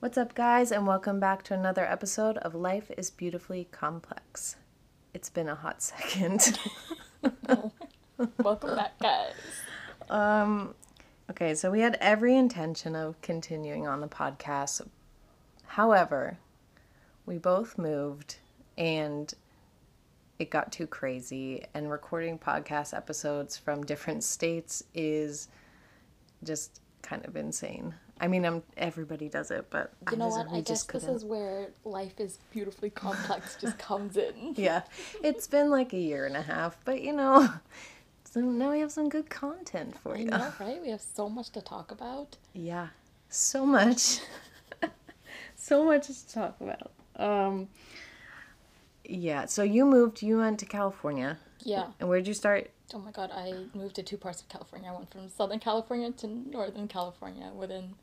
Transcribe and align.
What's 0.00 0.16
up, 0.16 0.34
guys, 0.34 0.72
and 0.72 0.86
welcome 0.86 1.20
back 1.20 1.42
to 1.44 1.54
another 1.54 1.84
episode 1.84 2.38
of 2.38 2.54
Life 2.54 2.90
is 2.96 3.10
Beautifully 3.10 3.68
Complex. 3.70 4.56
It's 5.12 5.28
been 5.28 5.46
a 5.46 5.54
hot 5.54 5.82
second. 5.82 6.58
Welcome 8.38 8.76
back, 8.76 8.98
guys. 8.98 9.34
um, 10.08 10.74
okay, 11.30 11.54
so 11.54 11.70
we 11.70 11.80
had 11.80 11.98
every 12.00 12.34
intention 12.34 12.96
of 12.96 13.20
continuing 13.20 13.86
on 13.86 14.00
the 14.00 14.08
podcast. 14.08 14.80
However, 15.66 16.38
we 17.26 17.36
both 17.36 17.76
moved 17.76 18.36
and 18.78 19.34
it 20.38 20.48
got 20.48 20.72
too 20.72 20.86
crazy, 20.86 21.66
and 21.74 21.90
recording 21.90 22.38
podcast 22.38 22.96
episodes 22.96 23.58
from 23.58 23.84
different 23.84 24.24
states 24.24 24.82
is 24.94 25.48
just 26.42 26.80
kind 27.02 27.26
of 27.26 27.36
insane. 27.36 27.94
I 28.22 28.28
mean, 28.28 28.44
I'm 28.44 28.62
everybody 28.76 29.28
does 29.28 29.50
it, 29.50 29.66
but 29.70 29.92
You 30.10 30.18
know 30.18 30.28
what? 30.28 30.48
I 30.52 30.60
guess 30.60 30.84
this 30.84 31.04
is 31.04 31.24
where 31.24 31.68
life 31.84 32.20
is 32.20 32.38
beautifully 32.52 32.90
complex 32.90 33.56
just 33.60 33.78
comes 33.78 34.16
in. 34.16 34.52
yeah, 34.56 34.82
it's 35.22 35.46
been 35.46 35.70
like 35.70 35.92
a 35.94 35.98
year 35.98 36.26
and 36.26 36.36
a 36.36 36.42
half, 36.42 36.76
but 36.84 37.00
you 37.00 37.12
know, 37.14 37.48
so 38.24 38.40
now 38.40 38.70
we 38.72 38.80
have 38.80 38.92
some 38.92 39.08
good 39.08 39.30
content 39.30 39.96
for 39.98 40.14
I 40.16 40.18
you. 40.18 40.24
know, 40.26 40.52
right? 40.60 40.80
We 40.82 40.90
have 40.90 41.00
so 41.00 41.28
much 41.30 41.48
to 41.50 41.62
talk 41.62 41.90
about. 41.90 42.36
Yeah, 42.52 42.88
so 43.30 43.64
much, 43.64 44.18
so 45.56 45.84
much 45.84 46.06
to 46.08 46.28
talk 46.32 46.60
about. 46.60 46.90
Um, 47.16 47.68
yeah. 49.04 49.46
So 49.46 49.62
you 49.62 49.84
moved. 49.86 50.22
You 50.22 50.38
went 50.38 50.58
to 50.60 50.66
California, 50.66 51.38
Yeah. 51.62 51.86
and 51.98 52.08
where'd 52.08 52.26
you 52.28 52.34
start? 52.34 52.70
Oh 52.92 52.98
my 52.98 53.12
god, 53.12 53.30
I 53.32 53.54
moved 53.72 53.94
to 53.96 54.02
two 54.02 54.16
parts 54.16 54.42
of 54.42 54.48
California. 54.48 54.90
I 54.90 54.94
went 54.94 55.10
from 55.10 55.28
Southern 55.28 55.58
California 55.60 56.10
to 56.12 56.26
Northern 56.26 56.86
California 56.88 57.50
within 57.54 57.94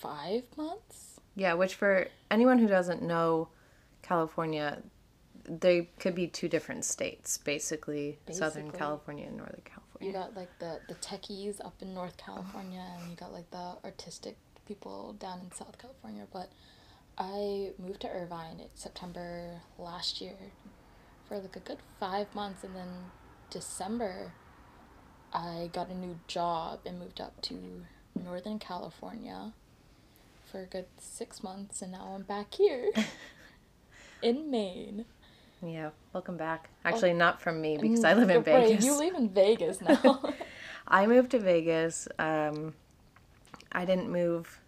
five 0.00 0.44
months. 0.56 1.20
Yeah, 1.34 1.54
which 1.54 1.74
for 1.74 2.08
anyone 2.30 2.58
who 2.58 2.66
doesn't 2.66 3.02
know 3.02 3.48
California, 4.02 4.82
they 5.44 5.90
could 5.98 6.14
be 6.14 6.26
two 6.26 6.48
different 6.48 6.84
states, 6.84 7.38
basically, 7.38 8.18
Southern 8.30 8.70
California 8.70 9.26
and 9.26 9.36
Northern 9.36 9.62
California. 9.64 10.08
You 10.08 10.12
got 10.12 10.34
like 10.36 10.58
the, 10.58 10.80
the 10.88 10.94
techies 10.94 11.64
up 11.64 11.74
in 11.82 11.94
North 11.94 12.16
California, 12.16 12.84
and 12.98 13.10
you 13.10 13.16
got 13.16 13.32
like 13.32 13.50
the 13.50 13.76
artistic 13.84 14.36
people 14.66 15.14
down 15.18 15.40
in 15.40 15.52
South 15.52 15.76
California. 15.78 16.26
But 16.32 16.50
I 17.18 17.72
moved 17.78 18.00
to 18.02 18.08
Irvine 18.08 18.60
in 18.60 18.68
September 18.74 19.60
last 19.78 20.20
year 20.20 20.36
for 21.26 21.38
like 21.38 21.56
a 21.56 21.60
good 21.60 21.78
five 22.00 22.34
months, 22.34 22.64
and 22.64 22.74
then 22.74 22.88
December 23.50 24.32
I 25.32 25.70
got 25.72 25.88
a 25.90 25.94
new 25.94 26.18
job 26.28 26.80
and 26.86 26.98
moved 26.98 27.20
up 27.20 27.40
to 27.42 27.84
Northern 28.14 28.58
California 28.58 29.52
for 30.50 30.62
a 30.62 30.66
good 30.66 30.86
six 30.98 31.42
months, 31.42 31.82
and 31.82 31.92
now 31.92 32.12
I'm 32.14 32.22
back 32.22 32.54
here 32.54 32.90
in 34.22 34.50
Maine. 34.50 35.04
Yeah, 35.62 35.90
welcome 36.12 36.36
back. 36.36 36.68
Actually, 36.84 37.14
not 37.14 37.40
from 37.40 37.60
me 37.60 37.78
because 37.78 38.04
I 38.04 38.14
live 38.14 38.30
in 38.30 38.42
Mm, 38.42 38.46
Right, 38.54 38.68
Vegas. 38.68 38.84
you 38.84 38.96
live 38.98 39.14
in 39.14 39.28
Vegas 39.30 39.80
now. 39.80 40.22
I 40.86 41.06
moved 41.06 41.30
to 41.32 41.38
Vegas. 41.38 42.06
Um, 42.18 42.74
I 43.72 43.84
didn't 43.84 44.10
move 44.10 44.60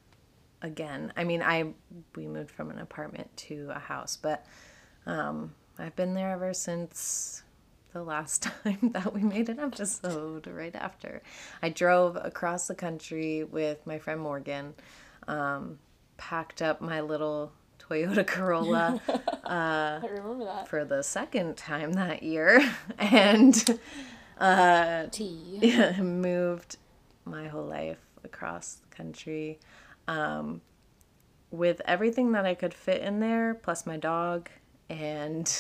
again. 0.63 1.13
I 1.17 1.25
mean, 1.25 1.43
I 1.43 1.73
we 2.17 2.27
moved 2.27 2.51
from 2.51 2.71
an 2.71 2.79
apartment 2.79 3.35
to 3.49 3.71
a 3.75 3.79
house, 3.79 4.17
but 4.17 4.45
um, 5.07 5.55
I've 5.79 5.95
been 5.95 6.15
there 6.15 6.31
ever 6.33 6.53
since 6.55 7.43
the 7.93 8.03
last 8.03 8.43
time 8.65 8.91
that 8.95 9.13
we 9.15 9.23
made 9.23 9.49
an 9.51 9.61
episode. 9.61 10.47
Right 10.47 10.75
after, 10.75 11.23
I 11.63 11.69
drove 11.69 12.17
across 12.17 12.67
the 12.67 12.75
country 12.75 13.45
with 13.45 13.87
my 13.87 13.99
friend 13.99 14.21
Morgan. 14.21 14.75
Um, 15.29 15.79
packed 16.17 16.63
up 16.63 16.81
my 16.81 17.01
little 17.01 17.53
Toyota 17.79 18.27
Corolla 18.27 19.01
I 19.45 20.01
remember 20.11 20.45
that. 20.47 20.69
for 20.69 20.85
the 20.85 21.03
second 21.03 21.57
time 21.57 21.93
that 21.93 22.23
year, 22.23 22.61
and 22.99 23.79
uh, 24.39 25.07
Tea. 25.13 25.95
moved 26.01 26.77
my 27.25 27.47
whole 27.49 27.67
life 27.67 27.99
across 28.25 28.77
the 28.77 28.97
country 28.97 29.59
um, 30.09 30.61
with 31.51 31.81
everything 31.85 32.33
that 32.33 32.45
I 32.47 32.55
could 32.55 32.75
fit 32.75 33.03
in 33.03 33.21
there, 33.21 33.55
plus 33.55 33.87
my 33.87 33.97
dog, 33.99 34.49
and 34.91 35.51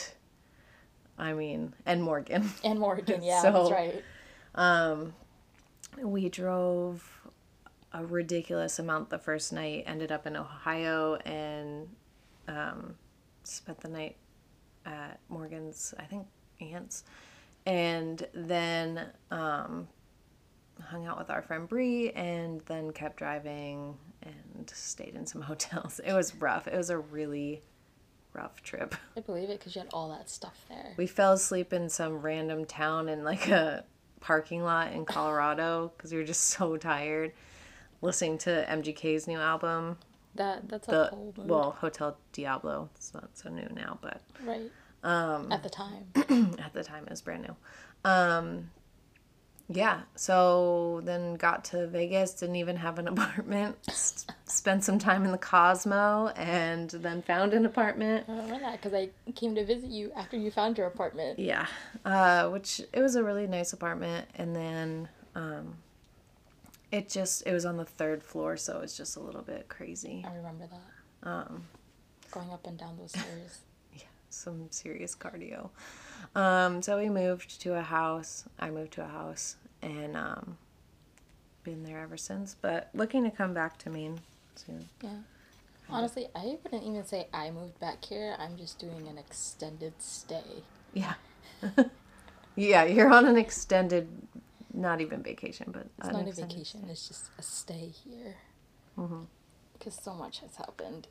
I 1.19 1.35
mean, 1.35 1.75
and 1.87 2.03
Morgan. 2.03 2.51
And 2.65 2.79
Morgan, 2.81 3.23
yeah, 3.23 3.43
So- 3.43 3.53
that's 3.53 3.71
right. 3.71 4.03
Um, 4.55 5.15
we 6.03 6.29
drove 6.29 7.18
a 7.93 8.05
ridiculous 8.05 8.79
amount 8.79 9.11
the 9.11 9.19
first 9.19 9.53
night, 9.53 9.85
ended 9.87 10.13
up 10.13 10.27
in 10.27 10.37
Ohio, 10.37 11.17
and 11.25 11.89
um, 12.47 12.95
spent 13.45 13.81
the 13.81 13.89
night 13.89 14.17
at 14.85 15.21
Morgan's, 15.29 15.95
I 15.99 16.05
think, 16.05 16.27
aunt's. 16.61 17.05
And 17.67 18.27
then 18.33 19.07
um, 19.31 19.89
hung 20.83 21.07
out 21.07 21.19
with 21.19 21.31
our 21.31 21.43
friend 21.43 21.69
Bree, 21.69 22.11
and 22.11 22.61
then 22.67 22.93
kept 22.93 23.17
driving 23.17 23.97
and 24.23 24.71
stayed 24.71 25.15
in 25.15 25.27
some 25.27 25.43
hotels. 25.43 26.01
It 26.05 26.13
was 26.13 26.35
rough. 26.35 26.67
It 26.67 26.77
was 26.77 26.91
a 26.91 26.99
really 26.99 27.63
rough 28.33 28.63
trip. 28.63 28.95
I 29.17 29.21
believe 29.21 29.51
it 29.51 29.59
because 29.59 29.75
you 29.75 29.81
had 29.81 29.91
all 29.93 30.11
that 30.11 30.29
stuff 30.29 30.65
there. 30.69 30.95
We 30.97 31.07
fell 31.07 31.33
asleep 31.33 31.73
in 31.73 31.89
some 31.89 32.19
random 32.19 32.65
town 32.65 33.09
in 33.09 33.25
like 33.25 33.49
a 33.49 33.85
parking 34.21 34.63
lot 34.63 34.93
in 34.93 35.05
Colorado 35.05 35.93
because 35.97 36.13
we 36.13 36.19
were 36.19 36.25
just 36.25 36.45
so 36.45 36.77
tired 36.77 37.33
listening 38.01 38.39
to 38.39 38.67
MGK's 38.69 39.27
new 39.27 39.39
album. 39.39 39.99
That 40.35 40.69
that's 40.69 40.89
a 40.89 40.91
The 41.37 41.43
well, 41.45 41.73
Hotel 41.73 42.17
Diablo. 42.33 42.91
It's 42.95 43.13
not 43.15 43.31
so 43.35 43.51
new 43.51 43.69
now, 43.75 43.99
but 44.01 44.21
right? 44.45 44.71
um, 45.03 45.51
At 45.51 45.63
the 45.63 45.71
time, 45.71 46.07
at 46.63 46.73
the 46.73 46.85
time 46.85 47.05
it 47.05 47.11
was 47.11 47.23
brand 47.23 47.43
new. 47.43 47.57
Um, 48.09 48.71
yeah, 49.71 50.03
so 50.15 51.03
then 51.05 51.35
got 51.35 51.65
to 51.67 51.87
Vegas, 51.89 52.33
didn't 52.33 52.57
even 52.57 52.77
have 52.77 52.99
an 52.99 53.09
apartment. 53.15 53.77
S- 53.89 54.27
spent 54.47 54.83
some 54.85 54.99
time 54.99 55.25
in 55.25 55.33
the 55.33 55.39
Cosmo, 55.39 56.29
and 56.37 56.89
then 56.91 57.21
found 57.23 57.53
an 57.53 57.67
apartment. 57.67 58.25
I 58.29 58.33
remember 58.33 58.61
that 58.61 58.73
because 58.81 58.95
I 58.95 59.11
came 59.35 59.55
to 59.57 59.65
visit 59.65 59.91
you 59.91 60.11
after 60.17 60.37
you 60.37 60.51
found 60.51 60.79
your 60.79 60.87
apartment. 60.87 61.39
Yeah, 61.39 61.67
uh, 62.05 62.49
which 62.49 62.81
it 62.93 63.01
was 63.01 63.17
a 63.17 63.23
really 63.23 63.47
nice 63.47 63.73
apartment, 63.73 64.27
and 64.37 64.57
then 64.57 65.09
um, 65.35 65.77
it 66.91 67.09
just 67.09 67.47
it 67.47 67.53
was 67.53 67.65
on 67.65 67.77
the 67.77 67.85
third 67.85 68.23
floor, 68.23 68.57
so 68.57 68.79
it 68.79 68.83
was 68.83 68.97
just 68.97 69.17
a 69.17 69.21
little 69.21 69.43
bit 69.43 69.69
crazy. 69.69 70.25
I 70.27 70.35
remember 70.35 70.67
that. 70.67 71.29
Um, 71.29 71.65
Going 72.31 72.51
up 72.51 72.67
and 72.67 72.79
down 72.79 72.97
those 72.99 73.11
stairs. 73.11 73.61
Yeah, 73.95 74.03
some 74.29 74.67
serious 74.71 75.17
cardio. 75.17 75.71
Um, 76.35 76.83
so 76.83 76.99
we 76.99 77.09
moved 77.09 77.61
to 77.63 77.75
a 77.75 77.83
house. 77.83 78.45
I 78.61 78.71
moved 78.71 78.93
to 78.95 79.05
a 79.05 79.09
house, 79.09 79.57
and 79.83 80.17
um, 80.17 80.59
been 81.65 81.85
there 81.85 82.01
ever 82.01 82.17
since. 82.17 82.55
But 82.61 82.91
looking 82.95 83.25
to 83.25 83.31
come 83.31 83.55
back 83.55 83.79
to 83.79 83.91
Maine 83.91 84.21
soon. 84.55 84.89
Yeah. 85.03 85.11
Honestly, 85.91 86.29
I 86.35 86.59
wouldn't 86.63 86.83
even 86.83 87.05
say 87.05 87.29
I 87.33 87.51
moved 87.51 87.81
back 87.81 88.05
here. 88.05 88.37
I'm 88.39 88.57
just 88.59 88.79
doing 88.79 89.09
an 89.09 89.17
extended 89.17 89.95
stay. 89.99 90.63
Yeah, 90.93 91.15
yeah, 92.57 92.85
you're 92.85 93.11
on 93.11 93.27
an 93.27 93.37
extended, 93.37 94.09
not 94.75 95.01
even 95.01 95.23
vacation, 95.23 95.71
but 95.73 95.87
It's 95.99 96.09
not 96.09 96.27
a 96.29 96.33
vacation. 96.33 96.87
It's 96.91 97.09
just 97.09 97.31
a 97.39 97.43
stay 97.43 97.93
here. 98.05 98.37
Mm-hmm. 98.99 99.25
Because 99.75 99.95
so 99.95 100.15
much 100.15 100.41
has 100.41 100.57
happened. 100.57 101.07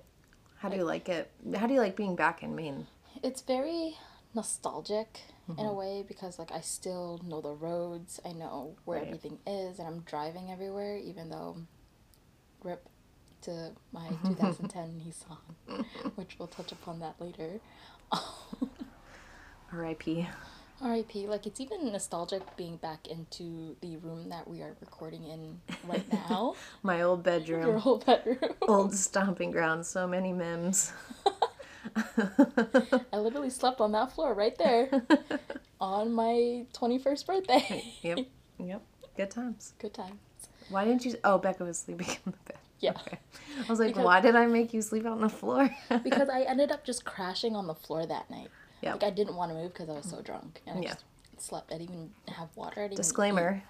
How 0.58 0.70
do 0.70 0.76
you 0.76 0.84
like 0.84 1.08
it? 1.10 1.30
How 1.56 1.68
do 1.68 1.74
you 1.74 1.80
like 1.80 1.96
being 1.96 2.16
back 2.16 2.44
in 2.44 2.56
Maine? 2.56 2.88
It's 3.24 3.42
very 3.42 3.98
nostalgic 4.34 5.22
in 5.48 5.54
Mm-hmm. 5.56 5.66
a 5.66 5.74
way 5.74 6.04
because 6.06 6.38
like 6.38 6.52
I 6.52 6.60
still 6.62 7.22
know 7.26 7.40
the 7.42 7.54
roads. 7.54 8.20
I 8.26 8.34
know 8.34 8.76
where 8.86 8.98
Right. 9.00 9.08
everything 9.08 9.40
is, 9.48 9.80
and 9.80 9.88
I'm 9.88 10.00
driving 10.02 10.52
everywhere. 10.52 10.98
Even 10.98 11.30
though, 11.30 11.58
rip 12.64 12.90
to 13.44 13.72
my 13.94 14.10
2010 14.26 15.02
Nissan, 15.06 15.86
which 16.16 16.36
we'll 16.38 16.50
touch 16.50 16.72
upon 16.74 17.00
that 17.00 17.16
later. 17.22 17.62
R.I.P. 19.72 20.28
R.I.P. 20.82 21.28
Like 21.28 21.48
it's 21.48 21.60
even 21.60 21.92
nostalgic 21.92 22.56
being 22.56 22.78
back 22.78 23.08
into 23.08 23.76
the 23.82 23.98
room 23.98 24.30
that 24.30 24.48
we 24.48 24.62
are 24.62 24.76
recording 24.80 25.24
in 25.26 25.60
right 25.88 26.06
now. 26.30 26.56
My 26.84 27.02
old 27.02 27.26
Your 27.26 27.40
bedroom, 27.40 27.80
whole 27.80 27.98
bedroom. 27.98 28.38
old 28.62 28.94
stomping 28.94 29.52
ground. 29.52 29.86
So 29.86 30.08
many 30.08 30.34
memes. 30.34 30.92
I 33.12 33.18
literally 33.18 33.50
slept 33.50 33.80
on 33.82 33.92
that 33.94 34.12
floor 34.12 34.34
right 34.34 34.58
there 34.58 34.90
on 35.82 36.12
my 36.12 36.66
21st 36.74 37.26
birthday. 37.26 37.84
Yep, 38.02 38.20
yep. 38.60 38.82
Good 39.16 39.32
times. 39.32 39.74
Good 39.80 39.94
times. 39.94 40.20
Why 40.70 40.86
didn't 40.86 41.06
you? 41.06 41.16
Oh, 41.24 41.38
Becca 41.38 41.64
was 41.64 41.80
sleeping 41.80 42.08
in 42.08 42.16
the 42.34 42.38
bed. 42.46 42.58
Yeah. 42.80 42.92
Okay. 42.92 43.18
I 43.66 43.70
was 43.70 43.80
like, 43.80 43.90
Because- 43.90 44.06
why 44.06 44.20
did 44.22 44.36
I 44.36 44.46
make 44.46 44.74
you 44.74 44.82
sleep 44.84 45.06
out 45.06 45.14
on 45.14 45.22
the 45.22 45.30
floor? 45.30 45.70
because 46.04 46.30
I 46.30 46.42
ended 46.42 46.72
up 46.72 46.86
just 46.86 47.06
crashing 47.06 47.56
on 47.56 47.66
the 47.66 47.74
floor 47.74 48.06
that 48.06 48.30
night. 48.30 48.50
Yeah. 48.82 48.94
Like 48.94 49.04
I 49.04 49.10
didn't 49.10 49.36
want 49.36 49.52
to 49.52 49.58
move 49.58 49.74
because 49.74 49.90
I 49.90 49.94
was 49.94 50.06
so 50.06 50.22
drunk 50.22 50.62
and 50.68 50.80
I 50.80 50.82
Yeah. 50.82 50.94
just 50.94 51.06
slept. 51.40 51.72
I 51.72 51.78
didn't 51.78 51.96
even 51.96 52.12
have 52.28 52.50
water. 52.56 52.84
I 52.84 52.88
Disclaimer. 52.88 53.62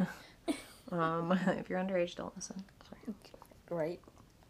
um, 0.91 1.31
if 1.47 1.69
you're 1.69 1.79
underage, 1.79 2.15
don't 2.15 2.35
listen. 2.35 2.63
Sorry. 2.89 3.15
right. 3.69 3.99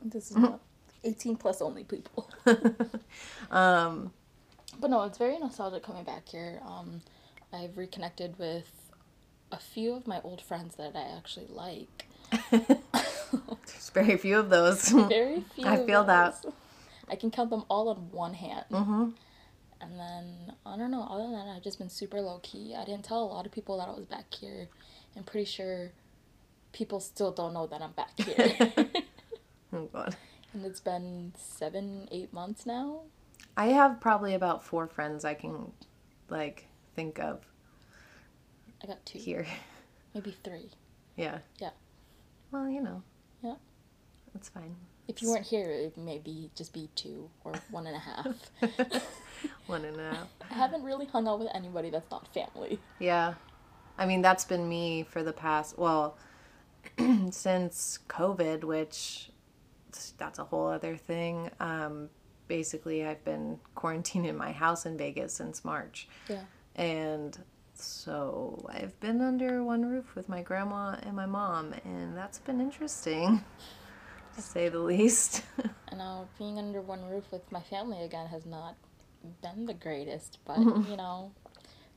This 0.01 0.31
is 0.31 0.37
not 0.37 0.59
18 1.03 1.37
plus 1.37 1.61
only 1.61 1.83
people. 1.83 2.29
um, 3.51 4.11
but 4.79 4.89
no, 4.89 5.03
it's 5.03 5.17
very 5.17 5.37
nostalgic 5.39 5.83
coming 5.83 6.03
back 6.03 6.27
here. 6.27 6.61
Um, 6.65 7.01
I've 7.51 7.77
reconnected 7.77 8.37
with 8.37 8.69
a 9.51 9.57
few 9.57 9.93
of 9.93 10.05
my 10.05 10.21
old 10.21 10.41
friends 10.41 10.75
that 10.75 10.95
I 10.95 11.17
actually 11.17 11.47
like. 11.49 12.07
there's 12.51 13.89
very 13.93 14.17
few 14.17 14.37
of 14.37 14.49
those. 14.49 14.89
Very 14.89 15.41
few. 15.55 15.65
I 15.65 15.77
feel 15.85 16.03
that. 16.03 16.45
I 17.09 17.15
can 17.15 17.31
count 17.31 17.49
them 17.49 17.63
all 17.69 17.89
on 17.89 18.11
one 18.11 18.33
hand. 18.33 18.65
hmm 18.69 19.09
And 19.79 19.99
then 19.99 20.53
I 20.65 20.75
don't 20.77 20.91
know. 20.91 21.03
Other 21.09 21.23
than 21.23 21.33
that, 21.33 21.47
I've 21.55 21.63
just 21.63 21.77
been 21.77 21.89
super 21.89 22.19
low 22.21 22.39
key. 22.43 22.75
I 22.77 22.83
didn't 22.85 23.05
tell 23.05 23.23
a 23.23 23.25
lot 23.25 23.45
of 23.45 23.51
people 23.51 23.77
that 23.77 23.87
I 23.87 23.91
was 23.95 24.05
back 24.05 24.33
here. 24.33 24.69
I'm 25.15 25.23
pretty 25.23 25.45
sure 25.45 25.91
people 26.73 26.99
still 26.99 27.31
don't 27.31 27.53
know 27.53 27.67
that 27.67 27.81
I'm 27.81 27.91
back 27.91 28.17
here. 28.19 28.73
Oh 29.73 29.89
god. 29.91 30.15
and 30.53 30.65
it's 30.65 30.79
been 30.79 31.33
seven, 31.37 32.07
eight 32.09 32.31
months 32.31 32.65
now. 32.65 33.01
I 33.57 33.67
have 33.67 33.99
probably 33.99 34.33
about 34.33 34.63
four 34.63 34.87
friends 34.87 35.25
I 35.25 35.33
can 35.33 35.71
like 36.29 36.67
think 36.95 37.19
of 37.19 37.41
I 38.81 38.87
got 38.87 39.05
two, 39.05 39.19
here. 39.19 39.45
maybe 40.13 40.35
three. 40.43 40.71
Yeah. 41.17 41.39
Yeah. 41.59 41.71
Well, 42.51 42.69
you 42.69 42.81
know. 42.81 43.03
Yeah. 43.43 43.55
That's 44.33 44.47
fine. 44.49 44.75
If 45.07 45.21
you 45.21 45.29
weren't 45.29 45.45
here, 45.45 45.69
it 45.69 45.97
maybe 45.97 46.51
just 46.55 46.73
be 46.73 46.89
two 46.95 47.29
or 47.43 47.53
one 47.71 47.87
and 47.87 47.95
a 47.95 47.99
half. 47.99 49.03
One 49.67 49.85
and 49.85 49.99
a 49.99 50.15
half. 50.15 50.27
I 50.49 50.53
haven't 50.55 50.83
really 50.83 51.05
hung 51.05 51.27
out 51.27 51.39
with 51.39 51.49
anybody 51.53 51.89
that's 51.89 52.09
not 52.09 52.27
family. 52.33 52.79
Yeah. 52.99 53.35
I 53.97 54.05
mean, 54.05 54.21
that's 54.21 54.45
been 54.45 54.67
me 54.67 55.03
for 55.03 55.23
the 55.23 55.33
past, 55.33 55.77
well, 55.77 56.17
since 57.31 57.99
COVID, 58.07 58.63
which 58.63 59.29
that's 60.17 60.39
a 60.39 60.43
whole 60.43 60.67
other 60.67 60.95
thing. 60.95 61.49
Um, 61.59 62.09
basically, 62.47 63.05
I've 63.05 63.23
been 63.23 63.59
quarantined 63.75 64.25
in 64.25 64.37
my 64.37 64.51
house 64.51 64.85
in 64.85 64.97
Vegas 64.97 65.33
since 65.33 65.65
March. 65.65 66.07
Yeah. 66.29 66.43
And 66.75 67.37
so 67.73 68.65
I've 68.69 68.97
been 68.99 69.21
under 69.21 69.63
one 69.63 69.85
roof 69.85 70.15
with 70.15 70.29
my 70.29 70.41
grandma 70.41 70.97
and 71.03 71.15
my 71.15 71.25
mom, 71.25 71.73
and 71.83 72.15
that's 72.15 72.39
been 72.39 72.61
interesting, 72.61 73.43
to 74.37 74.41
say 74.41 74.69
the 74.69 74.79
least. 74.79 75.43
And 75.89 75.99
now 75.99 76.27
being 76.37 76.57
under 76.59 76.81
one 76.81 77.05
roof 77.09 77.23
with 77.31 77.49
my 77.51 77.61
family 77.61 78.03
again 78.03 78.27
has 78.27 78.45
not 78.45 78.75
been 79.41 79.65
the 79.65 79.73
greatest, 79.73 80.37
but 80.45 80.59
you 80.89 80.97
know, 80.97 81.31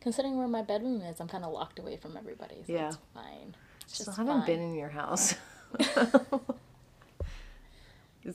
considering 0.01 0.37
where 0.39 0.47
my 0.49 0.63
bedroom 0.63 1.01
is, 1.03 1.19
I'm 1.21 1.27
kind 1.29 1.45
of 1.45 1.53
locked 1.53 1.79
away 1.81 1.97
from 1.97 2.17
everybody, 2.17 2.63
so 2.67 2.73
Yeah. 2.73 2.89
it's 2.89 2.99
fine. 3.13 3.55
It's 3.83 3.99
just 3.99 4.09
I 4.11 4.13
haven't 4.13 4.39
fine. 4.39 4.47
been 4.47 4.61
in 4.61 4.75
your 4.75 4.91
house. 4.91 5.35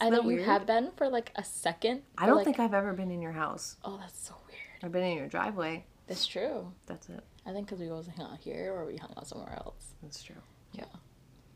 I 0.01 0.09
know 0.09 0.27
you 0.29 0.43
have 0.43 0.65
been 0.65 0.91
for 0.97 1.07
like 1.09 1.31
a 1.35 1.43
second. 1.43 2.01
I 2.17 2.25
don't 2.25 2.35
like, 2.37 2.45
think 2.45 2.59
I've 2.59 2.73
ever 2.73 2.91
been 2.93 3.11
in 3.11 3.21
your 3.21 3.31
house. 3.31 3.77
Oh, 3.83 3.97
that's 3.97 4.27
so 4.27 4.35
weird. 4.47 4.59
I've 4.83 4.91
been 4.91 5.03
in 5.03 5.17
your 5.17 5.27
driveway. 5.27 5.85
That's 6.07 6.27
true. 6.27 6.71
That's 6.85 7.07
it. 7.09 7.23
I 7.45 7.53
think 7.53 7.67
because 7.67 7.79
we 7.79 7.89
always 7.89 8.07
hang 8.07 8.25
out 8.25 8.39
here 8.39 8.73
or 8.75 8.85
we 8.85 8.97
hung 8.97 9.13
out 9.17 9.27
somewhere 9.27 9.53
else. 9.55 9.93
That's 10.03 10.21
true. 10.21 10.35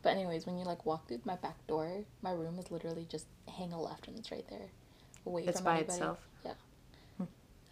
But 0.02 0.10
anyways, 0.12 0.46
when 0.46 0.58
you 0.58 0.64
like 0.66 0.86
walk 0.86 1.08
through 1.08 1.22
my 1.26 1.36
back 1.36 1.66
door, 1.68 2.06
my 2.22 2.32
room 2.32 2.58
is 2.60 2.72
literally 2.72 3.06
just 3.10 3.26
hang 3.58 3.74
a 3.74 3.82
left 3.82 4.08
and 4.08 4.18
it's 4.18 4.32
right 4.32 4.46
there, 4.50 4.70
away 5.26 5.44
It's 5.46 5.60
from 5.60 5.66
by 5.66 5.78
anybody. 5.78 5.94
itself. 5.94 6.18
Yeah. 6.46 6.54
Hmm. 7.18 7.24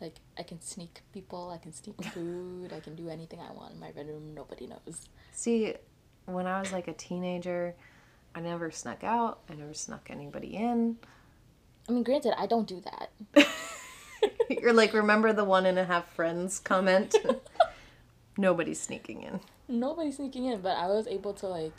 Like 0.02 0.16
I 0.38 0.44
can 0.44 0.62
sneak 0.62 1.02
people, 1.14 1.50
I 1.50 1.58
can 1.58 1.72
sneak 1.74 2.04
food, 2.14 2.74
I 2.74 2.80
can 2.82 2.96
do 2.96 3.10
anything 3.10 3.40
I 3.40 3.52
want 3.54 3.74
in 3.74 3.80
my 3.80 3.92
bedroom. 3.92 4.34
Nobody 4.36 4.68
knows. 4.68 5.08
See, 5.32 5.74
when 6.26 6.48
I 6.48 6.60
was 6.60 6.74
like 6.74 6.88
a 6.90 6.94
teenager, 6.94 7.76
I 8.36 8.42
never 8.42 8.72
snuck 8.72 9.04
out. 9.04 9.40
I 9.50 9.56
never 9.56 9.74
snuck 9.74 10.10
anybody 10.12 10.56
in. 10.56 10.98
I 11.88 11.94
mean, 11.94 12.04
granted, 12.04 12.34
I 12.38 12.46
don't 12.48 12.68
do 12.68 12.82
that. 12.82 13.48
You're 14.50 14.74
like, 14.74 14.94
remember 14.94 15.32
the 15.32 15.46
one 15.46 15.66
and 15.66 15.80
a 15.80 15.86
half 15.86 16.12
friends 16.14 16.60
comment? 16.60 17.16
Nobody's 18.38 18.80
sneaking 18.82 19.24
in. 19.24 19.40
Nobody's 19.70 20.18
sneaking 20.18 20.46
in, 20.46 20.60
but 20.62 20.78
I 20.78 20.88
was 20.88 21.08
able 21.08 21.34
to 21.36 21.48
like 21.48 21.74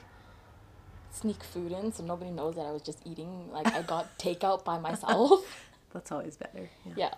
sneak 1.10 1.42
food 1.42 1.72
in 1.72 1.92
so 1.92 2.04
nobody 2.04 2.30
knows 2.30 2.56
that 2.56 2.66
I 2.66 2.72
was 2.72 2.82
just 2.82 3.06
eating. 3.06 3.50
Like 3.50 3.66
I 3.66 3.82
got 3.82 4.18
takeout 4.18 4.64
by 4.64 4.78
myself. 4.78 5.64
That's 5.92 6.12
always 6.12 6.36
better. 6.36 6.70
Yeah. 6.84 6.92
yeah. 6.96 7.14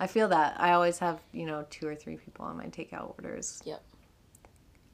I 0.00 0.06
feel 0.06 0.28
that. 0.28 0.60
I 0.60 0.72
always 0.72 0.98
have, 0.98 1.20
you 1.32 1.46
know, 1.46 1.66
two 1.70 1.86
or 1.86 1.94
three 1.94 2.16
people 2.16 2.44
on 2.44 2.56
my 2.56 2.66
takeout 2.66 3.14
orders. 3.18 3.62
Yep. 3.64 3.82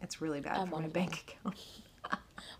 It's 0.02 0.20
really 0.20 0.40
bad 0.40 0.58
I'm 0.58 0.68
for 0.68 0.76
my 0.76 0.82
them. 0.82 0.90
bank 0.90 1.36
account. 1.42 1.58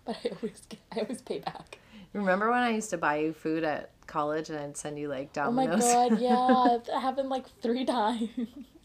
But 0.05 0.17
I 0.23 0.29
always 0.29 0.61
get, 0.67 0.79
I 0.91 0.99
always 1.01 1.21
pay 1.21 1.39
back. 1.39 1.79
Remember 2.13 2.49
when 2.49 2.59
I 2.59 2.71
used 2.71 2.89
to 2.89 2.97
buy 2.97 3.17
you 3.17 3.33
food 3.33 3.63
at 3.63 3.91
college 4.07 4.49
and 4.49 4.57
I'd 4.57 4.75
send 4.77 4.97
you 4.99 5.07
like 5.07 5.31
Domino's? 5.33 5.83
Oh 5.83 6.09
my 6.09 6.09
god, 6.09 6.21
yeah. 6.21 6.77
That 6.85 7.01
happened 7.01 7.29
like 7.29 7.45
three 7.61 7.85
times. 7.85 8.29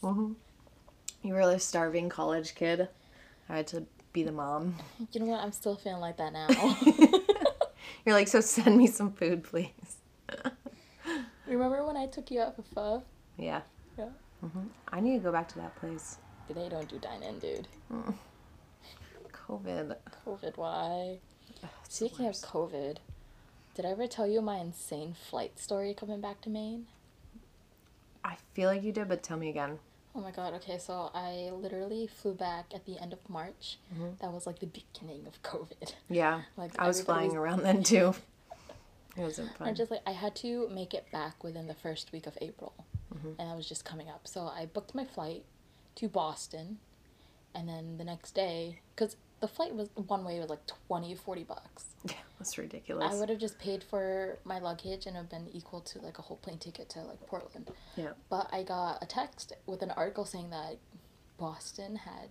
Mm-hmm. 0.02 0.32
You 1.22 1.34
were 1.34 1.40
a 1.40 1.58
starving 1.58 2.08
college 2.08 2.54
kid. 2.54 2.88
I 3.48 3.56
had 3.56 3.66
to 3.68 3.86
be 4.14 4.22
the 4.22 4.32
mom. 4.32 4.76
You 5.12 5.20
know 5.20 5.26
what? 5.26 5.40
I'm 5.40 5.52
still 5.52 5.76
feeling 5.76 6.00
like 6.00 6.16
that 6.16 6.32
now. 6.32 6.46
You're 8.06 8.14
like, 8.14 8.28
so 8.28 8.40
send 8.40 8.78
me 8.78 8.86
some 8.86 9.12
food, 9.12 9.42
please. 9.42 9.96
Remember 11.46 11.84
when 11.84 11.96
I 11.98 12.06
took 12.06 12.30
you 12.30 12.40
out 12.40 12.56
for 12.56 12.62
pho? 12.62 13.02
Yeah. 13.36 13.60
Yeah. 13.98 14.08
Mhm. 14.42 14.68
I 14.90 15.00
need 15.00 15.18
to 15.18 15.22
go 15.24 15.32
back 15.32 15.48
to 15.48 15.56
that 15.58 15.74
place. 15.76 16.16
They 16.48 16.68
don't 16.68 16.88
do 16.88 16.98
dine 16.98 17.22
in, 17.22 17.38
dude. 17.40 17.66
COVID. 19.32 19.96
COVID, 20.26 20.56
why? 20.56 21.18
The 21.60 21.68
Speaking 21.88 22.26
of. 22.26 22.34
COVID, 22.36 22.98
did 23.74 23.84
I 23.84 23.90
ever 23.90 24.06
tell 24.06 24.26
you 24.26 24.40
my 24.40 24.58
insane 24.58 25.14
flight 25.28 25.58
story 25.58 25.92
coming 25.92 26.20
back 26.20 26.40
to 26.42 26.50
Maine? 26.50 26.86
I 28.24 28.36
feel 28.54 28.68
like 28.68 28.82
you 28.84 28.92
did, 28.92 29.08
but 29.08 29.22
tell 29.22 29.36
me 29.36 29.48
again. 29.50 29.78
Oh 30.16 30.20
my 30.20 30.30
god, 30.30 30.54
okay, 30.54 30.78
so 30.78 31.10
I 31.12 31.50
literally 31.52 32.06
flew 32.06 32.34
back 32.34 32.66
at 32.74 32.84
the 32.86 32.98
end 33.00 33.12
of 33.12 33.18
March. 33.28 33.78
Mhm. 33.94 34.18
That 34.20 34.32
was 34.32 34.46
like 34.46 34.60
the 34.60 34.66
beginning 34.66 35.26
of 35.26 35.42
COVID. 35.42 35.94
Yeah. 36.08 36.42
Like 36.56 36.78
I 36.78 36.86
was 36.86 37.00
flying 37.02 37.36
around 37.36 37.62
then 37.62 37.82
too. 37.82 38.14
It 39.16 39.20
wasn't 39.20 39.56
fun. 39.56 39.68
I 39.68 39.72
just 39.72 39.92
like 39.92 40.02
I 40.06 40.10
had 40.10 40.34
to 40.36 40.68
make 40.70 40.92
it 40.92 41.06
back 41.12 41.44
within 41.44 41.68
the 41.68 41.74
first 41.74 42.10
week 42.12 42.26
of 42.26 42.36
April, 42.40 42.72
Mhm. 43.14 43.36
and 43.38 43.48
I 43.48 43.54
was 43.54 43.68
just 43.68 43.84
coming 43.84 44.08
up. 44.08 44.26
So 44.26 44.48
I 44.48 44.66
booked 44.66 44.92
my 44.92 45.04
flight 45.04 45.44
to 45.96 46.08
Boston, 46.08 46.78
and 47.54 47.68
then 47.68 47.96
the 47.96 48.02
next 48.04 48.32
day, 48.34 48.80
because 48.94 49.14
the 49.44 49.48
flight 49.48 49.74
was 49.74 49.90
one 50.06 50.24
way 50.24 50.40
was 50.40 50.48
like 50.48 50.66
20, 50.88 51.14
40 51.14 51.44
bucks. 51.44 51.84
Yeah, 52.06 52.16
that's 52.38 52.56
ridiculous. 52.56 53.12
I 53.12 53.18
would 53.18 53.28
have 53.28 53.38
just 53.38 53.58
paid 53.58 53.82
for 53.82 54.38
my 54.44 54.58
luggage 54.58 55.04
and 55.06 55.16
have 55.16 55.28
been 55.28 55.48
equal 55.52 55.80
to 55.82 55.98
like 56.00 56.18
a 56.18 56.22
whole 56.22 56.36
plane 56.38 56.56
ticket 56.58 56.88
to 56.90 57.00
like 57.00 57.26
Portland. 57.26 57.70
Yeah. 57.96 58.12
But 58.30 58.48
I 58.52 58.62
got 58.62 59.02
a 59.02 59.06
text 59.06 59.52
with 59.66 59.82
an 59.82 59.90
article 59.90 60.24
saying 60.24 60.48
that 60.50 60.76
Boston 61.38 61.96
had 61.96 62.28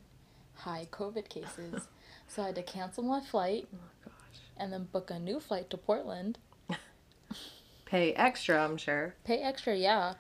high 0.56 0.88
COVID 0.92 1.30
cases. 1.30 1.88
so 2.28 2.42
I 2.44 2.48
had 2.48 2.56
to 2.56 2.64
cancel 2.64 3.04
my 3.04 3.22
flight 3.22 3.68
Oh 3.74 3.78
gosh. 4.06 4.42
and 4.58 4.72
then 4.74 4.86
book 4.92 5.10
a 5.12 5.20
new 5.20 5.40
flight 5.40 5.70
to 5.72 5.78
Portland. 5.78 6.38
Pay 7.86 8.14
extra, 8.14 8.64
I'm 8.64 8.78
sure. 8.78 9.14
Pay 9.24 9.40
extra, 9.40 9.76
yeah. 9.76 10.14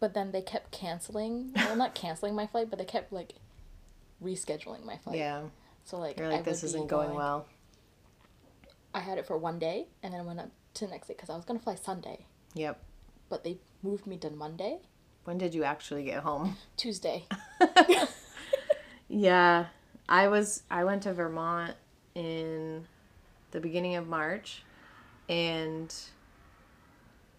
But 0.00 0.12
then 0.12 0.32
they 0.32 0.42
kept 0.42 0.70
canceling. 0.72 1.52
Well, 1.56 1.76
not 1.76 1.94
canceling 1.94 2.34
my 2.34 2.46
flight, 2.46 2.68
but 2.70 2.78
they 2.78 2.84
kept 2.84 3.10
like 3.12 3.34
rescheduling 4.22 4.84
my 4.84 4.96
flight. 4.98 5.18
Yeah. 5.18 5.42
So 5.84 5.98
like 5.98 6.18
You're 6.18 6.28
like, 6.28 6.38
would 6.38 6.44
this 6.46 6.64
isn't 6.64 6.88
going 6.88 7.14
well. 7.14 7.46
I 8.94 9.00
had 9.00 9.18
it 9.18 9.26
for 9.26 9.36
one 9.36 9.58
day 9.58 9.86
and 10.02 10.12
then 10.14 10.24
went 10.26 10.40
up 10.40 10.50
to 10.74 10.86
the 10.86 10.90
next 10.92 11.08
day 11.08 11.14
because 11.14 11.30
I 11.30 11.36
was 11.36 11.44
gonna 11.44 11.58
fly 11.60 11.74
Sunday, 11.74 12.24
Yep. 12.54 12.78
but 13.28 13.44
they 13.44 13.58
moved 13.82 14.06
me 14.06 14.16
to 14.18 14.30
Monday, 14.30 14.78
When 15.24 15.38
did 15.38 15.54
you 15.54 15.64
actually 15.64 16.04
get 16.04 16.22
home? 16.22 16.56
Tuesday. 16.76 17.24
Yeah, 19.08 19.66
I 20.08 20.28
was. 20.28 20.62
I 20.70 20.84
went 20.84 21.04
to 21.04 21.12
Vermont 21.14 21.74
in 22.14 22.86
the 23.52 23.60
beginning 23.60 23.94
of 23.94 24.08
March, 24.08 24.64
and 25.28 25.94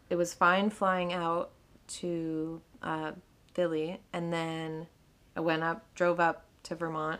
it 0.09 0.15
was 0.15 0.33
fine 0.33 0.69
flying 0.69 1.11
out 1.13 1.51
to 1.87 2.61
uh, 2.81 3.11
Philly, 3.53 3.99
and 4.13 4.31
then 4.31 4.87
I 5.35 5.41
went 5.41 5.63
up, 5.63 5.93
drove 5.93 6.19
up 6.19 6.45
to 6.67 6.75
Vermont, 6.75 7.19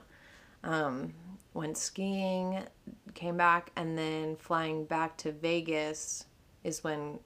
um, 0.63 1.13
went 1.54 1.77
skiing, 1.77 2.60
came 3.13 3.38
back, 3.38 3.72
and 3.75 3.98
then 3.98 4.36
flying 4.36 4.86
back 4.86 5.18
to 5.18 5.32
Vegas 5.32 6.25
is 6.63 6.84
when. 6.84 7.20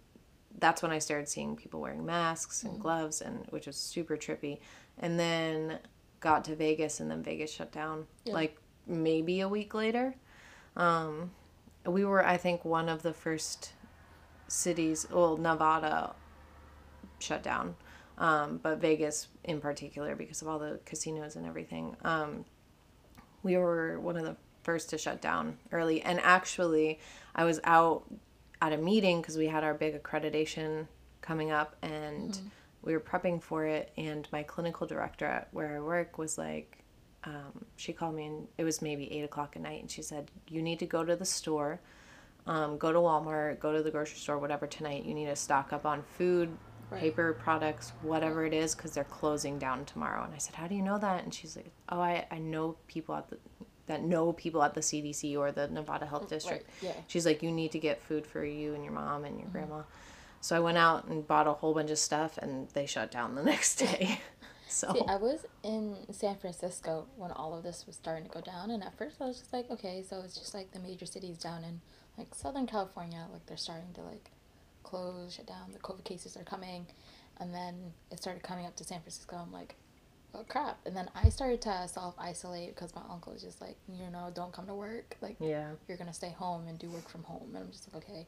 That's 0.59 0.81
when 0.81 0.91
I 0.91 0.99
started 0.99 1.29
seeing 1.29 1.55
people 1.55 1.79
wearing 1.79 2.05
masks 2.05 2.63
and 2.63 2.77
gloves, 2.79 3.21
and 3.21 3.45
which 3.51 3.67
was 3.67 3.77
super 3.77 4.17
trippy. 4.17 4.59
And 4.99 5.17
then 5.17 5.79
got 6.19 6.43
to 6.45 6.55
Vegas 6.55 6.99
and 6.99 7.09
then 7.09 7.23
Vegas 7.23 7.51
shut 7.51 7.71
down 7.71 8.05
Yeah. 8.25 8.33
like 8.33 8.57
maybe 8.85 9.39
a 9.39 9.47
week 9.47 9.73
later. 9.73 10.13
Um, 10.75 11.31
we 11.85 12.03
were, 12.05 12.23
I 12.23 12.37
think, 12.37 12.63
one 12.65 12.89
of 12.89 13.01
the 13.01 13.13
first 13.13 13.71
cities, 14.47 15.07
well, 15.09 15.37
Nevada 15.37 16.13
shut 17.19 17.41
down, 17.41 17.75
um, 18.21 18.59
but 18.61 18.77
Vegas 18.77 19.27
in 19.43 19.59
particular 19.59 20.15
because 20.15 20.43
of 20.43 20.47
all 20.47 20.59
the 20.59 20.79
casinos 20.85 21.35
and 21.35 21.45
everything. 21.45 21.97
Um, 22.05 22.45
we 23.41 23.57
were 23.57 23.99
one 23.99 24.15
of 24.15 24.23
the 24.23 24.37
first 24.61 24.91
to 24.91 24.97
shut 24.99 25.21
down 25.21 25.57
early. 25.71 26.03
And 26.03 26.19
actually, 26.19 26.99
I 27.35 27.45
was 27.45 27.59
out 27.63 28.03
at 28.61 28.73
a 28.73 28.77
meeting 28.77 29.21
because 29.21 29.37
we 29.37 29.47
had 29.47 29.63
our 29.63 29.73
big 29.73 30.01
accreditation 30.01 30.87
coming 31.21 31.49
up 31.49 31.75
and 31.81 32.39
we 32.83 32.93
were 32.93 32.99
prepping 32.99 33.41
for 33.41 33.65
it. 33.65 33.91
And 33.97 34.27
my 34.31 34.43
clinical 34.43 34.85
director 34.85 35.25
at 35.25 35.47
where 35.51 35.75
I 35.75 35.79
work 35.79 36.19
was 36.19 36.37
like, 36.37 36.77
um, 37.23 37.65
she 37.75 37.91
called 37.91 38.13
me 38.13 38.25
and 38.27 38.47
it 38.59 38.63
was 38.63 38.83
maybe 38.83 39.11
eight 39.11 39.23
o'clock 39.23 39.55
at 39.55 39.63
night 39.63 39.81
and 39.81 39.89
she 39.89 40.03
said, 40.03 40.29
You 40.47 40.61
need 40.61 40.77
to 40.79 40.85
go 40.85 41.03
to 41.03 41.15
the 41.15 41.25
store, 41.25 41.79
um, 42.45 42.77
go 42.77 42.91
to 42.91 42.99
Walmart, 42.99 43.59
go 43.59 43.73
to 43.73 43.81
the 43.81 43.89
grocery 43.89 44.19
store, 44.19 44.37
whatever 44.37 44.67
tonight. 44.67 45.05
You 45.05 45.15
need 45.15 45.25
to 45.25 45.35
stock 45.35 45.73
up 45.73 45.87
on 45.87 46.03
food, 46.17 46.55
Right. 46.91 46.99
paper 46.99 47.33
products, 47.33 47.93
whatever 48.01 48.45
it 48.45 48.53
is, 48.53 48.75
because 48.75 48.91
they're 48.91 49.05
closing 49.05 49.57
down 49.57 49.85
tomorrow. 49.85 50.25
And 50.25 50.33
I 50.33 50.37
said, 50.37 50.55
How 50.55 50.67
do 50.67 50.75
you 50.75 50.81
know 50.81 50.97
that? 50.97 51.23
And 51.23 51.33
she's 51.33 51.55
like, 51.55 51.71
Oh, 51.89 52.01
I, 52.01 52.25
I 52.29 52.37
know 52.37 52.75
people 52.87 53.15
at 53.15 53.29
the 53.29 53.37
that 53.87 54.03
know 54.03 54.33
people 54.33 54.61
at 54.63 54.73
the 54.73 54.81
CDC 54.81 55.37
or 55.37 55.51
the 55.51 55.67
Nevada 55.67 56.05
Health 56.05 56.25
mm, 56.25 56.29
District. 56.29 56.65
Right, 56.81 56.89
yeah. 56.89 57.01
She's 57.07 57.25
like, 57.25 57.41
You 57.41 57.51
need 57.51 57.71
to 57.71 57.79
get 57.79 58.01
food 58.01 58.27
for 58.27 58.43
you 58.43 58.73
and 58.73 58.83
your 58.83 58.93
mom 58.93 59.23
and 59.23 59.37
your 59.37 59.47
mm-hmm. 59.47 59.51
grandma. 59.51 59.83
So 60.41 60.55
I 60.55 60.59
went 60.59 60.77
out 60.77 61.05
and 61.05 61.25
bought 61.25 61.47
a 61.47 61.53
whole 61.53 61.73
bunch 61.73 61.91
of 61.91 61.99
stuff 61.99 62.37
and 62.37 62.67
they 62.69 62.85
shut 62.85 63.11
down 63.11 63.35
the 63.35 63.43
next 63.53 63.75
day. 63.75 64.19
so 64.67 64.91
See, 64.93 65.03
I 65.07 65.15
was 65.15 65.45
in 65.63 65.95
San 66.11 66.35
Francisco 66.37 67.07
when 67.15 67.31
all 67.31 67.55
of 67.55 67.63
this 67.63 67.85
was 67.85 67.95
starting 67.95 68.25
to 68.25 68.31
go 68.31 68.41
down, 68.41 68.71
and 68.71 68.83
at 68.83 68.97
first 68.97 69.21
I 69.21 69.25
was 69.25 69.39
just 69.39 69.53
like, 69.53 69.69
okay, 69.69 70.03
so 70.07 70.21
it's 70.21 70.35
just 70.35 70.53
like 70.53 70.71
the 70.71 70.79
major 70.79 71.05
cities 71.05 71.37
down 71.37 71.63
in 71.63 71.79
like 72.17 72.33
Southern 72.33 72.67
California, 72.67 73.27
like 73.31 73.45
they're 73.45 73.55
starting 73.55 73.93
to 73.93 74.01
like 74.01 74.31
close, 74.83 75.33
shut 75.35 75.47
down. 75.47 75.71
The 75.71 75.79
COVID 75.79 76.03
cases 76.03 76.37
are 76.37 76.43
coming, 76.43 76.85
and 77.39 77.53
then 77.53 77.93
it 78.11 78.19
started 78.19 78.43
coming 78.43 78.65
up 78.65 78.75
to 78.77 78.83
San 78.83 78.99
Francisco. 79.01 79.37
I'm 79.37 79.51
like, 79.51 79.75
oh 80.33 80.43
crap! 80.47 80.79
And 80.85 80.95
then 80.95 81.09
I 81.15 81.29
started 81.29 81.61
to 81.63 81.87
self 81.87 82.15
isolate 82.17 82.75
because 82.75 82.95
my 82.95 83.01
uncle 83.09 83.33
was 83.33 83.41
just 83.41 83.61
like, 83.61 83.77
you 83.87 84.09
know, 84.11 84.31
don't 84.33 84.51
come 84.51 84.67
to 84.67 84.75
work, 84.75 85.17
like 85.21 85.37
yeah. 85.39 85.69
you're 85.87 85.97
gonna 85.97 86.13
stay 86.13 86.31
home 86.31 86.67
and 86.67 86.77
do 86.79 86.89
work 86.89 87.09
from 87.09 87.23
home, 87.23 87.49
and 87.53 87.63
I'm 87.63 87.71
just 87.71 87.93
like, 87.93 88.03
okay. 88.03 88.27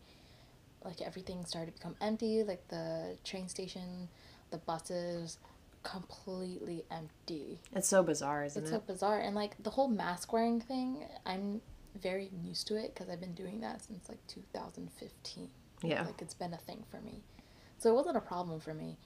Like 0.83 1.01
everything 1.01 1.45
started 1.45 1.67
to 1.67 1.77
become 1.77 1.95
empty, 2.01 2.43
like 2.43 2.67
the 2.67 3.15
train 3.23 3.47
station, 3.47 4.09
the 4.51 4.57
buses, 4.57 5.37
completely 5.83 6.83
empty. 6.89 7.59
It's 7.75 7.87
so 7.87 8.03
bizarre, 8.03 8.43
isn't 8.45 8.63
It's 8.63 8.71
it? 8.71 8.75
It's 8.75 8.85
so 8.85 8.93
bizarre. 8.93 9.19
And 9.19 9.35
like 9.35 9.61
the 9.61 9.69
whole 9.69 9.87
mask 9.87 10.33
wearing 10.33 10.59
thing, 10.59 11.05
I'm 11.25 11.61
very 12.01 12.29
used 12.43 12.67
to 12.67 12.75
it 12.75 12.93
because 12.93 13.09
I've 13.09 13.19
been 13.19 13.35
doing 13.35 13.61
that 13.61 13.83
since 13.83 14.09
like 14.09 14.25
2015. 14.27 15.49
Yeah. 15.83 16.05
Like 16.05 16.21
it's 16.21 16.33
been 16.33 16.53
a 16.53 16.57
thing 16.57 16.83
for 16.89 16.99
me. 17.01 17.21
So 17.77 17.89
it 17.89 17.95
wasn't 17.95 18.17
a 18.17 18.21
problem 18.21 18.59
for 18.59 18.73
me. 18.73 18.97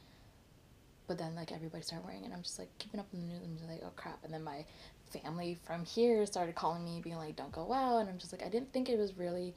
But 1.07 1.17
then 1.17 1.35
like 1.35 1.51
everybody 1.51 1.83
started 1.83 2.05
wearing 2.05 2.21
it 2.23 2.25
and 2.25 2.33
I'm 2.33 2.43
just 2.43 2.59
like 2.59 2.69
keeping 2.79 2.99
up 2.99 3.07
in 3.13 3.21
the 3.21 3.25
news 3.27 3.43
and 3.43 3.57
just 3.57 3.69
like, 3.69 3.81
oh 3.83 3.91
crap. 3.95 4.23
And 4.23 4.33
then 4.33 4.43
my 4.43 4.65
family 5.11 5.57
from 5.65 5.85
here 5.85 6.25
started 6.25 6.55
calling 6.55 6.83
me 6.83 6.99
being 7.03 7.15
like, 7.15 7.35
Don't 7.35 7.51
go 7.51 7.71
out 7.73 7.99
and 7.99 8.09
I'm 8.09 8.17
just 8.17 8.31
like 8.33 8.43
I 8.45 8.49
didn't 8.49 8.71
think 8.73 8.89
it 8.89 8.97
was 8.97 9.17
really 9.17 9.53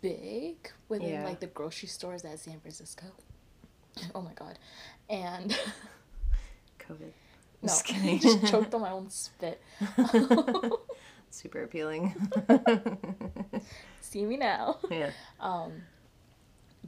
big 0.00 0.56
within 0.88 1.08
Yeah. 1.08 1.24
like 1.24 1.40
the 1.40 1.46
grocery 1.46 1.88
stores 1.88 2.24
at 2.24 2.38
San 2.38 2.60
Francisco. 2.60 3.06
Oh 4.14 4.20
my 4.22 4.32
god. 4.34 4.58
And 5.10 5.58
COVID. 6.78 7.10
no, 7.62 7.72
just 8.20 8.46
choked 8.46 8.72
on 8.74 8.82
my 8.82 8.90
own 8.90 9.10
spit. 9.10 9.60
Super 11.30 11.62
appealing. 11.62 12.14
See 14.00 14.24
me 14.24 14.36
now. 14.36 14.78
yeah. 14.90 15.10
Um, 15.40 15.82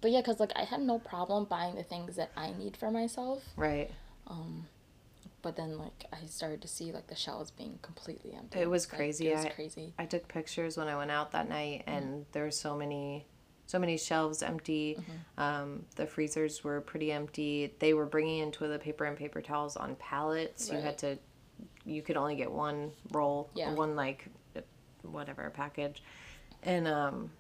but 0.01 0.11
yeah, 0.11 0.23
cause 0.23 0.41
like 0.41 0.53
I 0.57 0.65
had 0.65 0.81
no 0.81 0.99
problem 0.99 1.45
buying 1.45 1.75
the 1.75 1.83
things 1.83 2.17
that 2.17 2.31
I 2.37 2.53
need 2.53 2.77
for 2.77 2.91
myself. 2.91 3.43
Right. 3.57 3.91
Um, 4.27 4.67
but 5.43 5.57
then 5.57 5.79
like 5.79 6.05
I 6.13 6.27
started 6.27 6.63
to 6.63 6.69
see 6.69 6.93
like 6.93 7.07
the 7.09 7.15
shelves 7.17 7.51
being 7.51 7.79
completely 7.83 8.33
empty. 8.35 8.61
It 8.61 8.71
was 8.71 8.89
Like, 8.89 8.97
crazy. 8.99 9.29
it 9.29 9.37
was 9.37 9.45
I- 9.47 9.49
crazy. 9.51 9.93
I 9.99 10.07
took 10.07 10.27
pictures 10.29 10.77
when 10.77 10.89
I 10.89 10.97
went 10.97 11.11
out 11.11 11.33
that 11.33 11.49
night, 11.49 11.85
and 11.87 12.25
there 12.33 12.45
were 12.45 12.51
so 12.51 12.77
many, 12.77 13.27
so 13.67 13.79
many 13.79 13.97
shelves 13.99 14.43
empty. 14.43 14.99
Um, 15.39 15.85
the 15.97 16.07
freezers 16.07 16.65
were 16.65 16.81
pretty 16.81 17.13
empty. 17.13 17.75
They 17.79 17.93
were 17.95 18.07
bringing 18.07 18.39
in 18.41 18.53
toilet 18.53 18.81
paper 18.83 19.05
and 19.05 19.17
paper 19.17 19.41
towels 19.43 19.77
on 19.77 19.97
pallets. 19.97 20.71
You 20.71 20.79
had 20.79 20.97
to, 20.99 21.19
you 21.91 22.03
could 22.03 22.17
only 22.17 22.37
get 22.37 22.51
one 22.51 22.93
roll, 23.13 23.51
Yeah. 23.55 23.75
one 23.75 23.97
like, 23.97 24.27
whatever 25.03 25.51
package, 25.51 26.03
and 26.63 26.87
um, 26.87 27.31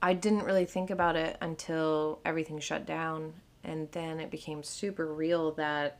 I 0.00 0.14
didn't 0.14 0.44
really 0.44 0.64
think 0.64 0.90
about 0.90 1.16
it 1.16 1.36
until 1.40 2.20
everything 2.24 2.58
shut 2.60 2.86
down, 2.86 3.34
and 3.64 3.90
then 3.92 4.20
it 4.20 4.30
became 4.30 4.62
super 4.62 5.12
real 5.12 5.52
that 5.52 5.98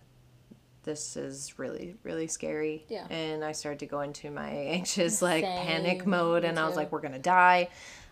this 0.84 1.16
is 1.16 1.58
really 1.60 1.94
really 2.02 2.26
scary 2.26 2.84
Yeah. 2.88 3.06
and 3.08 3.44
i 3.44 3.52
started 3.52 3.78
to 3.80 3.86
go 3.86 4.00
into 4.00 4.32
my 4.32 4.48
anxious 4.50 5.22
like 5.22 5.44
panic 5.44 6.04
mode 6.06 6.42
me 6.42 6.48
and 6.48 6.58
i 6.58 6.64
was 6.64 6.74
too. 6.74 6.80
like 6.80 6.90
we're 6.90 7.00
gonna 7.00 7.20
die 7.20 7.68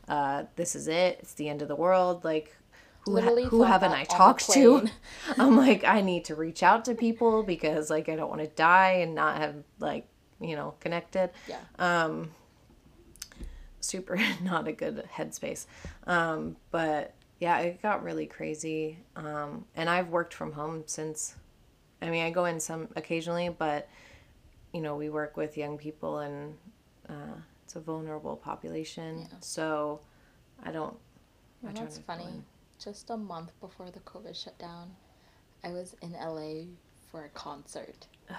uh, 0.08 0.44
this 0.54 0.76
is 0.76 0.86
it 0.88 1.18
it's 1.20 1.34
the 1.34 1.48
end 1.48 1.62
of 1.62 1.68
the 1.68 1.74
world 1.74 2.22
like 2.22 2.56
who, 3.04 3.20
ha- 3.20 3.48
who 3.48 3.62
haven't 3.62 3.92
i 3.92 4.04
talked 4.04 4.50
to? 4.50 4.86
i'm 5.38 5.56
like 5.56 5.84
i 5.84 6.00
need 6.00 6.24
to 6.24 6.34
reach 6.34 6.62
out 6.62 6.84
to 6.84 6.94
people 6.94 7.42
because 7.42 7.90
like 7.90 8.08
i 8.08 8.16
don't 8.16 8.28
want 8.28 8.40
to 8.40 8.48
die 8.48 8.92
and 9.02 9.14
not 9.14 9.38
have 9.38 9.54
like 9.78 10.06
you 10.40 10.56
know 10.56 10.74
connected. 10.80 11.30
Yeah. 11.46 11.58
um 11.78 12.30
super 13.80 14.18
not 14.42 14.66
a 14.66 14.72
good 14.72 15.06
headspace. 15.14 15.66
Um 16.06 16.56
but 16.70 17.14
yeah 17.38 17.58
it 17.60 17.82
got 17.82 18.02
really 18.02 18.26
crazy. 18.26 18.98
Um 19.16 19.64
and 19.76 19.88
i've 19.88 20.08
worked 20.08 20.34
from 20.34 20.52
home 20.52 20.82
since 20.86 21.34
i 22.02 22.08
mean 22.10 22.24
i 22.24 22.30
go 22.30 22.46
in 22.46 22.58
some 22.60 22.88
occasionally 22.96 23.48
but 23.48 23.88
you 24.72 24.80
know 24.80 24.96
we 24.96 25.10
work 25.10 25.36
with 25.36 25.56
young 25.56 25.76
people 25.76 26.18
and 26.18 26.54
uh, 27.08 27.36
it's 27.64 27.76
a 27.76 27.80
vulnerable 27.80 28.36
population. 28.36 29.20
Yeah. 29.20 29.26
so 29.40 30.00
i 30.62 30.70
don't 30.70 30.96
I 31.66 31.72
that's 31.72 31.98
funny. 31.98 32.24
Just 32.82 33.10
a 33.10 33.16
month 33.16 33.52
before 33.60 33.90
the 33.90 34.00
COVID 34.00 34.34
shutdown, 34.34 34.92
I 35.62 35.68
was 35.70 35.94
in 36.00 36.12
LA 36.12 36.68
for 37.10 37.24
a 37.24 37.28
concert 37.30 38.06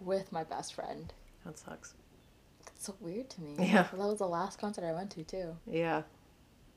with 0.00 0.30
my 0.32 0.44
best 0.44 0.74
friend. 0.74 1.12
that 1.44 1.58
sucks 1.58 1.94
It's 2.68 2.86
so 2.86 2.94
weird 3.00 3.28
to 3.30 3.40
me. 3.40 3.56
Yeah. 3.58 3.88
That 3.92 3.98
was 3.98 4.18
the 4.18 4.26
last 4.28 4.58
concert 4.60 4.84
I 4.84 4.92
went 4.92 5.10
to 5.12 5.24
too. 5.24 5.56
Yeah. 5.66 6.02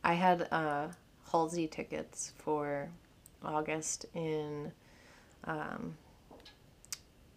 I 0.04 0.14
had 0.14 0.48
uh, 0.52 0.88
Halsey 1.32 1.68
tickets 1.68 2.34
for 2.38 2.90
August 3.44 4.06
in 4.16 4.72
um, 5.46 5.96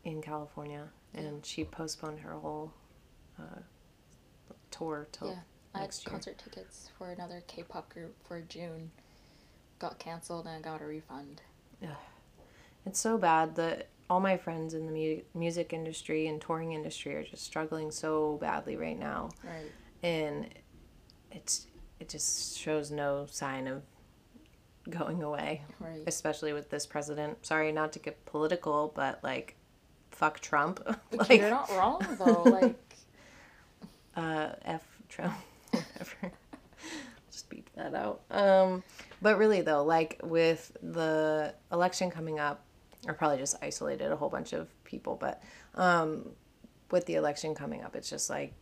in 0.05 0.21
California, 0.23 0.89
and 1.15 1.45
she 1.45 1.65
postponed 1.65 2.21
her 2.21 2.33
whole 2.33 2.73
uh, 3.39 3.61
tour 4.71 5.07
till 5.13 5.29
Yeah. 5.29 5.35
I 5.75 5.81
had 5.81 5.95
year. 5.95 6.11
concert 6.11 6.39
tickets 6.39 6.91
for 6.99 7.11
another 7.11 7.43
K-pop 7.47 7.89
group 7.93 8.15
for 8.27 8.41
June. 8.43 8.91
Got 9.83 9.99
canceled 9.99 10.47
and 10.47 10.55
I 10.55 10.61
got 10.61 10.81
a 10.81 10.85
refund. 10.87 11.43
Yeah, 11.83 11.97
It's 12.87 13.01
so 13.01 13.19
bad 13.19 13.57
that 13.57 13.89
all 14.09 14.21
my 14.21 14.37
friends 14.37 14.75
in 14.75 14.87
the 14.87 14.93
mu- 14.93 15.23
music 15.35 15.73
industry 15.73 16.29
and 16.29 16.41
touring 16.41 16.73
industry 16.73 17.17
are 17.17 17.25
just 17.25 17.43
struggling 17.43 17.91
so 17.91 18.39
badly 18.41 18.77
right 18.77 18.97
now, 18.97 19.31
Right. 19.43 19.73
and 20.05 20.49
it's 21.33 21.67
it 21.99 22.09
just 22.09 22.57
shows 22.57 22.93
no 22.93 23.27
sign 23.29 23.67
of 23.67 23.83
going 24.89 25.21
away. 25.25 25.63
Right. 25.81 26.03
especially 26.07 26.53
with 26.53 26.71
this 26.71 26.87
president. 26.87 27.45
Sorry, 27.45 27.73
not 27.73 27.93
to 27.95 27.99
get 27.99 28.25
political, 28.25 28.93
but 28.95 29.19
like, 29.25 29.57
fuck 30.13 30.39
Trump. 30.39 30.79
Like, 31.13 31.41
you're 31.41 31.51
not 31.51 31.69
wrong 31.71 32.07
though. 32.21 32.43
Like 32.61 32.95
uh, 34.17 34.51
f 34.65 34.85
Trump, 35.09 35.35
whatever. 35.73 36.31
Just 37.33 37.49
beat 37.51 37.67
that 37.75 37.95
out. 37.97 38.21
Um, 38.31 38.85
but 39.23 39.39
really 39.39 39.61
though, 39.63 39.85
like 39.85 40.21
with 40.23 40.77
the 40.83 41.55
election 41.71 42.11
coming 42.11 42.39
up, 42.39 42.65
I 43.09 43.13
probably 43.13 43.39
just 43.39 43.57
isolated 43.63 44.13
a 44.13 44.17
whole 44.17 44.29
bunch 44.29 44.53
of 44.53 44.69
people. 44.85 45.17
But 45.17 45.43
um, 45.77 46.31
with 46.91 47.07
the 47.07 47.15
election 47.15 47.55
coming 47.55 47.83
up, 47.83 47.97
it's 47.97 48.11
just 48.11 48.29
like, 48.29 48.53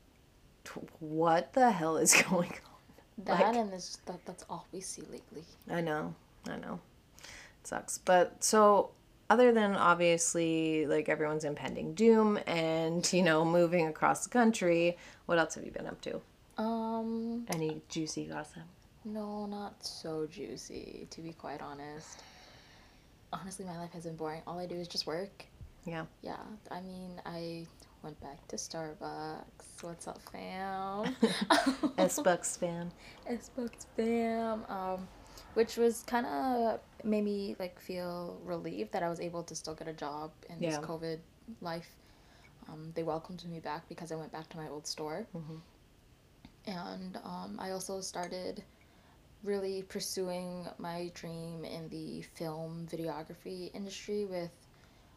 t- 0.64 0.80
what 1.00 1.52
the 1.54 1.70
hell 1.70 1.96
is 1.96 2.14
going 2.30 2.50
on? 2.50 3.24
that 3.24 3.40
Like- 3.40 3.56
and 3.56 3.72
this 3.72 3.98
that 4.06 4.24
that's 4.24 4.44
all 4.48 4.66
we 4.72 4.80
see 4.80 5.02
lately. 5.10 5.44
I 5.70 5.80
know, 5.80 6.14
I 6.48 6.56
know. 6.56 6.80
It 7.22 7.66
sucks. 7.66 7.98
But 7.98 8.42
so 8.44 8.90
other 9.28 9.52
than 9.52 9.76
obviously 9.76 10.86
like 10.86 11.08
everyone's 11.08 11.44
impending 11.44 11.94
doom 11.94 12.38
and, 12.46 13.10
you 13.12 13.22
know, 13.22 13.44
moving 13.44 13.86
across 13.86 14.24
the 14.24 14.30
country, 14.30 14.96
what 15.26 15.38
else 15.38 15.54
have 15.54 15.64
you 15.64 15.70
been 15.70 15.86
up 15.86 16.00
to? 16.02 16.20
Um 16.56 17.46
Any 17.50 17.82
juicy 17.88 18.24
gossip? 18.24 18.62
No, 19.04 19.47
not 19.47 19.85
so 19.85 20.26
juicy, 20.26 21.07
to 21.11 21.21
be 21.21 21.33
quite 21.33 21.61
honest. 21.62 22.23
Honestly, 23.33 23.64
my 23.64 23.78
life 23.78 23.92
has 23.92 24.04
been 24.04 24.16
boring. 24.16 24.42
All 24.47 24.59
I 24.59 24.66
do 24.66 24.75
is 24.75 24.88
just 24.88 25.07
work. 25.07 25.45
Yeah. 25.87 26.04
Yeah, 26.23 26.37
I 26.71 26.80
mean, 26.80 27.21
I 27.25 27.66
went 28.02 28.21
back 28.21 28.47
to 28.49 28.57
Starbucks. 28.57 29.83
What's 29.83 30.09
up, 30.09 30.21
fam? 30.30 31.14
S-Bucks 31.99 32.57
fam. 32.57 32.90
S-Bucks 33.26 33.87
fam. 33.97 34.64
Um, 34.69 35.09
which 35.54 35.76
was 35.76 36.02
kind 36.07 36.26
of 36.26 36.80
made 37.02 37.25
me 37.25 37.57
like 37.59 37.80
feel 37.80 38.38
relieved 38.45 38.92
that 38.92 39.02
I 39.02 39.09
was 39.09 39.21
able 39.21 39.42
to 39.45 39.54
still 39.54 39.75
get 39.75 39.88
a 39.88 39.92
job 39.92 40.30
in 40.49 40.61
this 40.61 40.78
COVID 40.78 41.19
life. 41.61 41.88
Um, 42.69 42.92
they 42.95 43.02
welcomed 43.02 43.45
me 43.49 43.59
back 43.59 43.88
because 43.88 44.12
I 44.12 44.16
went 44.16 44.33
back 44.33 44.49
to 44.50 44.57
my 44.57 44.69
old 44.69 44.87
store. 44.87 45.26
Mhm. 45.35 45.61
And 46.66 47.16
um, 47.25 47.57
I 47.59 47.71
also 47.71 48.00
started 48.00 48.62
really 49.44 49.82
pursuing 49.82 50.66
my 50.78 51.11
dream 51.14 51.64
in 51.64 51.88
the 51.88 52.23
film 52.35 52.87
videography 52.90 53.75
industry 53.75 54.25
with 54.25 54.50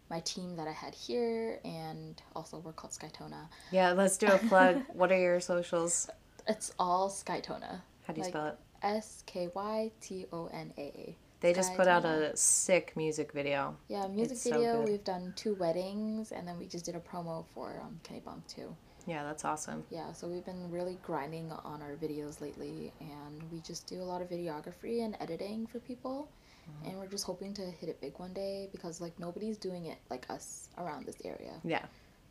my 0.10 0.20
team 0.22 0.56
that 0.56 0.68
I 0.68 0.72
had 0.72 0.94
here, 0.94 1.60
and 1.66 2.22
also 2.36 2.58
we're 2.60 2.74
called 2.74 2.94
Skytona. 2.94 3.48
Yeah, 3.72 3.94
let's 3.94 4.18
do 4.18 4.28
a 4.28 4.38
plug. 4.38 4.84
what 4.94 5.12
are 5.12 5.18
your 5.20 5.40
socials? 5.40 6.10
It's 6.48 6.74
all 6.78 7.10
Skytona. 7.10 7.82
How 8.06 8.14
do 8.14 8.20
you 8.20 8.24
Like, 8.24 8.34
spell 8.34 8.48
it? 8.48 8.58
S 8.82 9.24
K 9.26 9.50
Y 9.54 9.92
T 10.02 10.26
O 10.32 10.48
N 10.48 10.74
A. 10.78 11.16
They 11.40 11.54
just 11.54 11.76
put 11.76 11.88
out 11.90 12.06
a 12.06 12.36
sick 12.38 12.94
music 12.96 13.34
video. 13.34 13.76
Yeah, 13.90 14.08
music 14.08 14.34
It's 14.34 14.44
so 14.44 14.52
video. 14.52 14.78
good. 14.78 14.90
We've 14.90 15.04
done 15.04 15.34
two 15.36 15.56
weddings, 15.56 16.32
and 16.32 16.48
then 16.48 16.58
we 16.58 16.68
just 16.68 16.86
did 16.86 16.96
a 16.96 17.00
promo 17.02 17.46
for 17.54 17.82
um, 17.84 18.00
Kenny 18.04 18.22
Bump 18.22 18.48
too. 18.48 18.74
Yeah, 19.06 19.24
that's 19.24 19.44
awesome. 19.44 19.84
Yeah, 19.90 20.14
so 20.14 20.28
we've 20.28 20.46
been 20.46 20.72
really 20.72 20.98
grinding 21.04 21.52
on 21.52 21.82
our 21.82 21.96
videos 22.02 22.40
lately, 22.40 22.94
and 23.00 23.44
we 23.52 23.60
just 23.60 23.88
do 23.88 24.02
a 24.02 24.04
lot 24.04 24.22
of 24.22 24.30
videography 24.30 25.04
and 25.04 25.18
editing 25.20 25.68
for 25.68 25.80
people. 25.80 26.30
Mm-hmm. 26.70 26.90
And 26.90 27.00
we're 27.00 27.08
just 27.08 27.26
hoping 27.26 27.54
to 27.56 27.62
hit 27.62 27.90
it 27.90 28.00
big 28.00 28.18
one 28.20 28.34
day 28.34 28.70
because 28.72 29.02
like 29.02 29.20
nobody's 29.20 29.58
doing 29.58 29.88
it 29.88 29.98
like 30.10 30.26
us 30.30 30.70
around 30.78 31.06
this 31.06 31.18
area. 31.26 31.54
Yeah, 31.64 31.84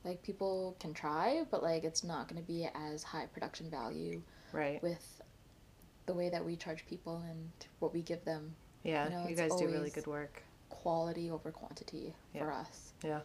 Like 0.05 0.23
people 0.23 0.75
can 0.81 0.95
try, 0.95 1.45
but 1.51 1.63
like 1.63 1.85
it's 1.85 2.03
not 2.03 2.29
going 2.29 2.41
to 2.41 2.47
be 2.47 2.67
as 2.75 3.03
high 3.03 3.27
production 3.27 3.71
value 3.71 4.23
right. 4.53 4.83
with 4.83 5.21
the 6.07 6.15
way 6.15 6.31
that 6.31 6.45
we 6.45 6.57
charge 6.57 6.87
people 6.87 7.23
and 7.29 7.51
what 7.79 7.93
we 7.93 8.01
give 8.01 8.25
them. 8.25 8.55
Yeah, 8.83 9.05
you 9.05 9.11
know, 9.11 9.29
you 9.29 9.37
guys 9.37 9.55
do 9.57 9.67
really 9.67 9.91
good 9.91 10.07
work. 10.07 10.43
Quality 10.71 11.31
over 11.31 11.51
quantity 11.51 12.15
for 12.37 12.51
us. 12.51 12.95
Yeah. 13.05 13.21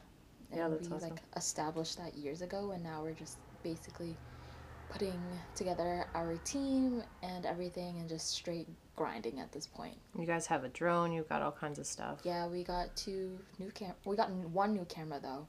And 0.52 0.60
Yeah, 0.60 0.68
that's 0.70 0.88
we 0.90 0.96
awesome. 0.96 1.10
like 1.10 1.20
established 1.36 1.98
that 1.98 2.16
years 2.16 2.42
ago 2.42 2.72
and 2.72 2.84
now 2.84 3.02
we're 3.04 3.12
just 3.14 3.38
basically 3.64 4.16
putting 4.90 5.20
together 5.56 6.06
our 6.16 6.36
team 6.46 7.04
and 7.22 7.46
everything 7.46 8.00
and 8.00 8.08
just 8.08 8.30
straight 8.30 8.68
grinding 8.96 9.40
at 9.40 9.52
this 9.52 9.68
point. 9.68 9.98
You 10.18 10.26
guys 10.26 10.48
have 10.48 10.64
a 10.64 10.70
drone. 10.70 11.12
You've 11.12 11.28
got 11.30 11.42
all 11.42 11.52
kinds 11.52 11.78
of 11.78 11.86
stuff. 11.86 12.20
Yeah, 12.24 12.48
we 12.48 12.64
got 12.64 12.96
two 12.96 13.38
new 13.60 13.70
cam 13.72 13.94
we 14.06 14.16
got 14.16 14.30
one 14.32 14.74
new 14.74 14.86
camera 14.86 15.20
though 15.22 15.46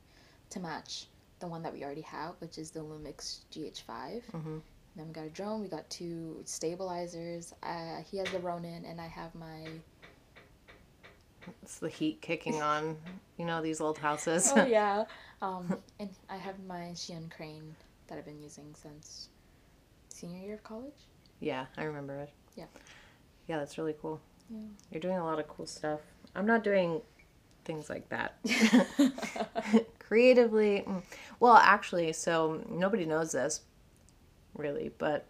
to 0.51 0.61
match 0.61 1.07
the 1.41 1.47
one 1.47 1.63
that 1.63 1.73
we 1.73 1.85
already 1.85 2.01
have, 2.01 2.35
which 2.41 2.59
is 2.59 2.71
the 2.73 2.81
Lumix 2.81 3.41
GH5. 3.53 4.23
Mhm. 4.33 4.61
Then 4.97 5.07
we 5.07 5.13
got 5.13 5.27
a 5.27 5.31
drone, 5.31 5.61
we 5.63 5.69
got 5.69 5.89
two 5.89 6.43
stabilizers. 6.45 7.55
Uh, 7.63 8.03
he 8.11 8.17
has 8.19 8.29
the 8.33 8.41
Ronin 8.41 8.85
and 8.85 9.01
I 9.01 9.07
have 9.07 9.33
my 9.37 9.69
It's 11.63 11.79
the 11.79 11.89
heat 11.89 12.21
kicking 12.21 12.63
on. 12.63 12.97
You 13.37 13.45
know 13.45 13.63
these 13.63 13.81
old 13.81 13.99
houses. 13.99 14.53
Oh 14.55 14.65
yeah. 14.67 15.05
Um, 15.43 15.77
and 16.01 16.11
I 16.29 16.37
have 16.37 16.59
my 16.67 16.91
Zhiyun 16.95 17.31
crane 17.31 17.75
that 18.09 18.19
I've 18.19 18.25
been 18.25 18.43
using 18.43 18.75
since 18.75 19.29
senior 20.09 20.45
year 20.45 20.55
of 20.55 20.65
college. 20.65 21.07
yeah, 21.41 21.67
I 21.77 21.85
remember 21.85 22.17
it. 22.17 22.31
Yeah. 22.57 22.65
Yeah, 23.47 23.59
that's 23.59 23.79
really 23.79 23.95
cool. 24.01 24.21
Yeah. 24.51 24.59
You're 24.91 25.01
doing 25.01 25.19
a 25.19 25.25
lot 25.25 25.39
of 25.39 25.47
cool 25.49 25.67
stuff. 25.67 26.01
I'm 26.35 26.47
not 26.47 26.65
doing 26.65 27.01
things 27.65 27.89
like 27.89 28.09
that. 28.09 28.37
Creatively, 29.99 30.85
mm, 30.87 31.03
well, 31.39 31.57
actually, 31.57 32.13
so 32.15 32.65
nobody 32.69 33.05
knows 33.07 33.33
this 33.33 33.61
really, 34.55 34.91
but 34.99 35.27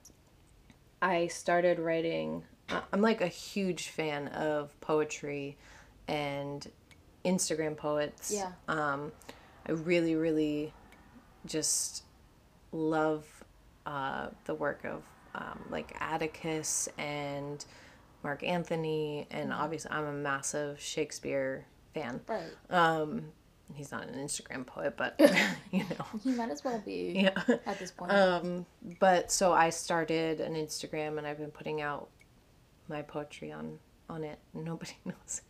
I 1.02 1.26
started 1.26 1.78
writing. 1.78 2.44
uh, 2.70 2.80
I'm 2.92 3.02
like 3.02 3.20
a 3.20 3.28
huge 3.28 3.88
fan 3.88 4.28
of 4.28 4.78
poetry 4.80 5.56
and 6.08 6.66
Instagram 7.24 7.76
poets. 7.76 8.32
Yeah. 8.34 8.52
Um, 8.66 9.12
I 9.66 9.72
really, 9.72 10.14
really 10.14 10.72
just 11.46 12.02
love 12.72 13.26
uh, 13.86 14.28
the 14.44 14.54
work 14.54 14.84
of 14.84 15.02
um, 15.34 15.64
like 15.70 15.94
Atticus 16.00 16.88
and 16.98 17.64
Mark 18.22 18.42
Anthony, 18.42 19.26
and 19.30 19.52
obviously 19.52 19.90
I'm 19.90 20.04
a 20.04 20.12
massive 20.12 20.80
Shakespeare 20.80 21.66
fan. 21.94 22.20
Right. 22.26 22.42
Um, 22.70 23.26
he's 23.74 23.92
not 23.92 24.08
an 24.08 24.14
Instagram 24.14 24.66
poet, 24.66 24.94
but 24.96 25.14
you 25.70 25.84
know, 25.84 26.20
He 26.24 26.32
might 26.32 26.50
as 26.50 26.64
well 26.64 26.82
be 26.84 27.12
yeah. 27.24 27.42
at 27.66 27.78
this 27.78 27.90
point. 27.90 28.12
Um, 28.12 28.66
but 28.98 29.30
so 29.30 29.52
I 29.52 29.70
started 29.70 30.40
an 30.40 30.54
Instagram, 30.54 31.18
and 31.18 31.26
I've 31.26 31.38
been 31.38 31.50
putting 31.50 31.80
out 31.80 32.08
my 32.88 33.02
poetry 33.02 33.52
on 33.52 33.78
on 34.08 34.24
it. 34.24 34.38
Nobody 34.54 34.92
knows. 35.04 35.42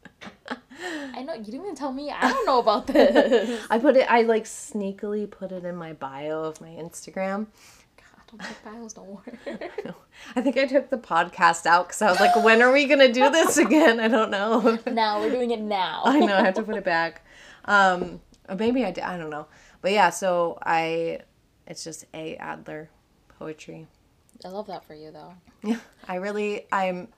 I 1.15 1.23
know 1.23 1.35
you 1.35 1.45
didn't 1.45 1.63
even 1.63 1.75
tell 1.75 1.93
me. 1.93 2.11
I 2.11 2.29
don't 2.31 2.47
know 2.47 2.61
about 2.61 2.87
this. 2.89 3.65
I 3.71 3.79
put 3.79 3.97
it. 3.97 4.11
I 4.11 4.23
like 4.23 4.45
sneakily 4.45 5.31
put 5.31 5.53
it 5.53 5.65
in 5.65 5.77
my 5.77 5.93
bio 5.93 6.45
of 6.45 6.61
my 6.61 6.69
Instagram. 6.69 7.47
God, 7.97 8.23
don't 8.31 8.41
take 8.43 8.65
bios, 8.65 8.93
don't 8.93 9.09
worry. 9.09 9.39
I 10.37 10.41
think 10.41 10.57
I 10.57 10.67
took 10.67 10.91
the 10.91 10.99
podcast 10.99 11.67
out 11.67 11.89
because 11.89 12.03
I 12.03 12.11
was 12.11 12.21
like, 12.21 12.37
when 12.37 12.63
are 12.63 12.73
we 12.73 12.87
gonna 12.87 13.13
do 13.13 13.31
this 13.31 13.57
again? 13.57 14.01
I 14.01 14.09
don't 14.09 14.31
know. 14.31 14.79
now 14.87 15.21
we're 15.21 15.31
doing 15.31 15.51
it 15.51 15.61
now. 15.61 16.03
I 16.05 16.21
know 16.21 16.37
I 16.37 16.45
have 16.45 16.55
to 16.55 16.63
put 16.63 16.77
it 16.77 16.85
back. 16.85 17.25
Um, 17.65 18.21
maybe 18.57 18.85
I 18.85 18.91
did. 18.91 19.05
I 19.05 19.17
don't 19.17 19.31
know. 19.31 19.47
But 19.81 19.93
yeah, 19.93 20.11
so 20.11 20.59
I, 20.63 21.21
it's 21.67 21.85
just 21.85 22.05
a 22.15 22.37
Adler 22.37 22.91
poetry. 23.39 23.87
I 24.45 24.49
love 24.49 24.67
that 24.69 24.85
for 24.85 24.95
you 24.95 25.11
though. 25.11 25.35
Yeah, 25.63 25.81
I 26.07 26.17
really 26.17 26.67
I'm 26.71 27.09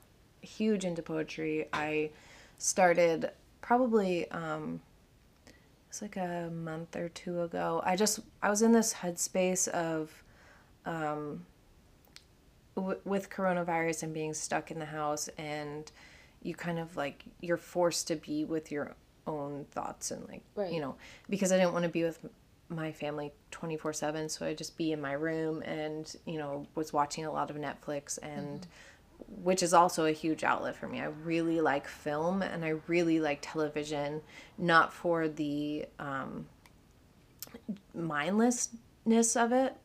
huge 0.41 0.85
into 0.85 1.01
poetry. 1.01 1.67
I 1.73 2.11
started 2.57 3.31
probably 3.61 4.29
um 4.31 4.81
it's 5.89 6.01
like 6.01 6.15
a 6.17 6.49
month 6.53 6.95
or 6.95 7.09
two 7.09 7.41
ago. 7.41 7.81
I 7.85 7.95
just 7.95 8.19
I 8.41 8.49
was 8.49 8.61
in 8.61 8.71
this 8.71 8.93
headspace 8.95 9.67
of 9.69 10.23
um 10.85 11.45
w- 12.75 12.99
with 13.05 13.29
coronavirus 13.29 14.03
and 14.03 14.13
being 14.13 14.33
stuck 14.33 14.71
in 14.71 14.79
the 14.79 14.85
house 14.85 15.29
and 15.37 15.91
you 16.41 16.55
kind 16.55 16.79
of 16.79 16.97
like 16.97 17.25
you're 17.41 17.57
forced 17.57 18.07
to 18.07 18.15
be 18.15 18.45
with 18.45 18.71
your 18.71 18.95
own 19.27 19.65
thoughts 19.71 20.09
and 20.11 20.27
like 20.27 20.41
Right. 20.55 20.71
you 20.71 20.81
know 20.81 20.95
because 21.29 21.51
I 21.51 21.57
didn't 21.57 21.73
want 21.73 21.83
to 21.83 21.89
be 21.89 22.03
with 22.03 22.25
my 22.69 22.91
family 22.91 23.31
24/7 23.51 24.29
so 24.31 24.45
I 24.45 24.53
just 24.53 24.77
be 24.77 24.91
in 24.93 25.01
my 25.01 25.11
room 25.11 25.61
and 25.63 26.13
you 26.25 26.37
know 26.39 26.65
was 26.73 26.93
watching 26.93 27.25
a 27.25 27.31
lot 27.31 27.49
of 27.51 27.57
Netflix 27.57 28.17
and 28.23 28.65
which 29.27 29.63
is 29.63 29.73
also 29.73 30.05
a 30.05 30.11
huge 30.11 30.43
outlet 30.43 30.75
for 30.75 30.87
me. 30.87 31.01
I 31.01 31.05
really 31.05 31.61
like 31.61 31.87
film 31.87 32.41
and 32.41 32.63
I 32.65 32.75
really 32.87 33.19
like 33.19 33.39
television 33.41 34.21
not 34.57 34.93
for 34.93 35.27
the 35.27 35.85
um 35.99 36.47
mindlessness 37.93 39.35
of 39.35 39.51
it. 39.51 39.75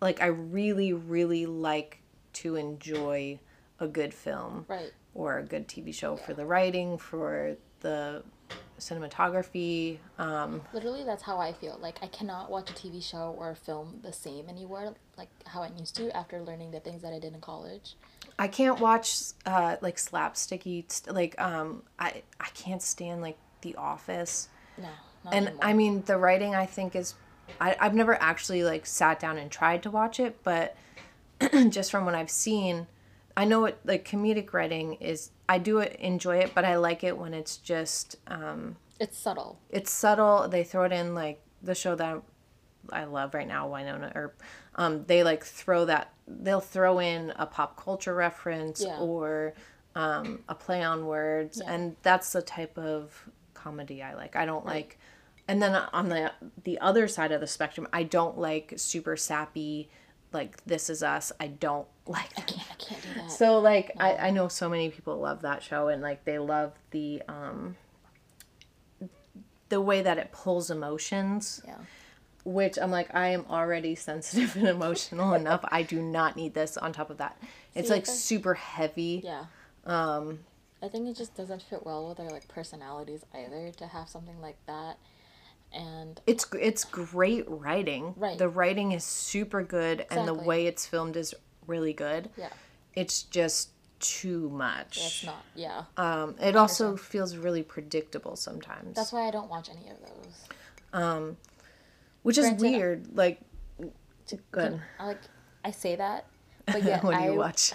Like 0.00 0.20
I 0.22 0.26
really 0.26 0.92
really 0.92 1.46
like 1.46 2.02
to 2.34 2.56
enjoy 2.56 3.38
a 3.78 3.88
good 3.88 4.14
film 4.14 4.66
Right. 4.68 4.92
or 5.14 5.38
a 5.38 5.42
good 5.42 5.68
TV 5.68 5.94
show 5.94 6.16
for 6.16 6.34
the 6.34 6.44
writing, 6.46 6.98
for 6.98 7.56
the 7.80 8.22
cinematography. 8.78 9.98
Um, 10.18 10.62
Literally, 10.72 11.04
that's 11.04 11.22
how 11.22 11.38
I 11.38 11.52
feel. 11.52 11.78
Like 11.80 11.98
I 12.02 12.06
cannot 12.06 12.50
watch 12.50 12.70
a 12.70 12.72
TV 12.72 13.02
show 13.02 13.34
or 13.38 13.50
a 13.50 13.56
film 13.56 14.00
the 14.02 14.12
same 14.12 14.48
anymore, 14.48 14.94
like 15.18 15.28
how 15.46 15.62
I 15.62 15.70
used 15.78 15.96
to 15.96 16.14
after 16.16 16.40
learning 16.42 16.70
the 16.70 16.80
things 16.80 17.02
that 17.02 17.12
I 17.12 17.18
did 17.18 17.34
in 17.34 17.40
college. 17.40 17.96
I 18.40 18.48
can't 18.48 18.80
watch 18.80 19.20
uh, 19.44 19.76
like 19.82 19.96
slapsticky 19.98 20.90
st- 20.90 21.14
like 21.14 21.38
um 21.38 21.82
I 21.98 22.22
I 22.40 22.48
can't 22.54 22.80
stand 22.80 23.20
like 23.20 23.36
The 23.60 23.74
Office. 23.76 24.48
No, 24.78 24.88
and 25.30 25.48
anymore. 25.48 25.64
I 25.64 25.72
mean 25.74 26.02
the 26.06 26.16
writing 26.16 26.54
I 26.54 26.64
think 26.64 26.96
is 26.96 27.14
I, 27.60 27.76
I've 27.78 27.94
never 27.94 28.14
actually 28.14 28.64
like 28.64 28.86
sat 28.86 29.20
down 29.20 29.36
and 29.36 29.50
tried 29.50 29.82
to 29.82 29.90
watch 29.90 30.18
it, 30.18 30.42
but 30.42 30.74
just 31.68 31.90
from 31.90 32.06
what 32.06 32.14
I've 32.14 32.30
seen, 32.30 32.86
I 33.36 33.44
know 33.44 33.66
it 33.66 33.78
like 33.84 34.08
comedic 34.08 34.54
writing 34.54 34.94
is 34.94 35.32
I 35.46 35.58
do 35.58 35.78
it, 35.80 35.96
enjoy 36.00 36.38
it, 36.38 36.52
but 36.54 36.64
I 36.64 36.76
like 36.76 37.04
it 37.04 37.18
when 37.18 37.34
it's 37.34 37.58
just 37.58 38.16
um 38.26 38.76
it's 38.98 39.18
subtle. 39.18 39.58
it's 39.68 39.90
subtle. 39.90 40.48
They 40.48 40.64
throw 40.64 40.84
it 40.84 40.92
in 40.92 41.14
like 41.14 41.42
the 41.62 41.74
show 41.74 41.94
that 41.94 42.22
I 42.90 43.04
love 43.04 43.34
right 43.34 43.46
now, 43.46 43.68
Winona, 43.68 44.12
or 44.14 44.34
um, 44.76 45.04
they 45.06 45.22
like 45.22 45.44
throw 45.44 45.84
that 45.86 46.12
they'll 46.26 46.60
throw 46.60 46.98
in 47.00 47.32
a 47.36 47.46
pop 47.46 47.76
culture 47.82 48.14
reference 48.14 48.82
Yeah. 48.84 48.98
or 48.98 49.54
um, 49.94 50.40
a 50.48 50.54
play 50.54 50.82
on 50.82 51.06
words, 51.06 51.60
Yeah. 51.64 51.72
and 51.72 51.96
that's 52.02 52.32
the 52.32 52.42
type 52.42 52.78
of 52.78 53.28
comedy 53.54 54.02
I 54.02 54.14
like. 54.14 54.36
I 54.36 54.46
don't 54.46 54.64
like, 54.64 54.98
and 55.48 55.60
then 55.60 55.74
on 55.74 56.08
the 56.08 56.32
the 56.64 56.78
other 56.78 57.08
side 57.08 57.32
of 57.32 57.40
the 57.40 57.46
spectrum, 57.46 57.86
I 57.92 58.04
don't 58.04 58.38
like 58.38 58.74
super 58.76 59.16
sappy, 59.16 59.90
like 60.32 60.62
This 60.64 60.88
Is 60.88 61.02
Us. 61.02 61.32
I 61.40 61.48
don't 61.48 61.88
like 62.06 62.32
that. 62.36 62.46
Can't, 62.46 62.68
I 62.70 62.74
can't 62.74 63.02
do 63.02 63.08
that. 63.20 63.30
So 63.32 63.58
like 63.58 63.92
I, 63.98 64.14
I 64.16 64.30
know 64.30 64.48
so 64.48 64.68
many 64.68 64.88
people 64.90 65.18
love 65.18 65.42
that 65.42 65.62
show 65.62 65.88
and 65.88 66.00
like 66.02 66.24
they 66.24 66.38
love 66.38 66.72
the 66.92 67.22
um 67.28 67.76
the 69.68 69.80
way 69.80 70.02
that 70.02 70.18
it 70.18 70.32
pulls 70.32 70.70
emotions 70.70 71.62
yeah. 71.66 71.76
Which 72.44 72.78
I'm 72.78 72.90
like 72.90 73.14
I 73.14 73.28
am 73.28 73.44
already 73.50 73.94
sensitive 73.94 74.56
and 74.56 74.68
emotional 74.68 75.34
enough 75.34 75.64
I 75.70 75.82
do 75.82 76.00
not 76.02 76.36
need 76.36 76.54
this 76.54 76.76
on 76.76 76.92
top 76.92 77.10
of 77.10 77.18
that 77.18 77.40
it's 77.74 77.88
See, 77.88 77.94
like 77.94 78.08
I- 78.08 78.12
super 78.12 78.54
heavy 78.54 79.22
Yeah. 79.24 79.44
um 79.84 80.40
I 80.82 80.88
think 80.88 81.08
it 81.08 81.16
just 81.16 81.36
doesn't 81.36 81.60
fit 81.62 81.84
well 81.84 82.08
with 82.08 82.18
our 82.20 82.30
like 82.30 82.48
personalities 82.48 83.24
either 83.34 83.70
to 83.72 83.86
have 83.86 84.08
something 84.08 84.40
like 84.40 84.56
that. 84.66 84.96
And 85.72 86.18
it's 86.26 86.46
it's 86.58 86.84
great 86.84 87.44
writing 87.48 88.14
Right. 88.16 88.38
the 88.38 88.48
writing 88.48 88.92
is 88.92 89.04
super 89.04 89.62
good 89.62 90.06
and 90.10 90.26
the 90.26 90.32
way 90.32 90.66
it's 90.66 90.86
filmed 90.86 91.16
is 91.18 91.34
really 91.66 91.92
good. 91.92 92.30
Yeah. 92.36 92.48
It's 92.94 93.24
just 93.24 93.70
too 94.00 94.48
much. 94.48 94.96
It's 94.96 95.22
not. 95.24 95.44
Yeah. 95.54 95.82
Um, 95.98 96.34
it 96.40 96.56
also 96.56 96.96
feels 96.96 97.36
really 97.36 97.62
predictable 97.62 98.34
sometimes, 98.34 98.96
That's 98.96 99.12
why 99.12 99.28
I 99.28 99.30
don't 99.30 99.50
watch 99.50 99.68
any 99.68 99.90
of 99.90 99.98
those. 100.00 100.48
Which 102.22 102.38
is 102.38 102.46
granted- 102.46 102.60
weird. 102.62 103.16
Like, 103.16 103.40
good. 104.52 104.80
I 104.98 105.06
like 105.06 105.20
I 105.64 105.70
say 105.72 105.96
that, 105.96 106.26
but 106.66 106.82
yet 106.84 107.02
when 107.02 107.14
I 107.14 107.30
you 107.30 107.34
watch, 107.38 107.72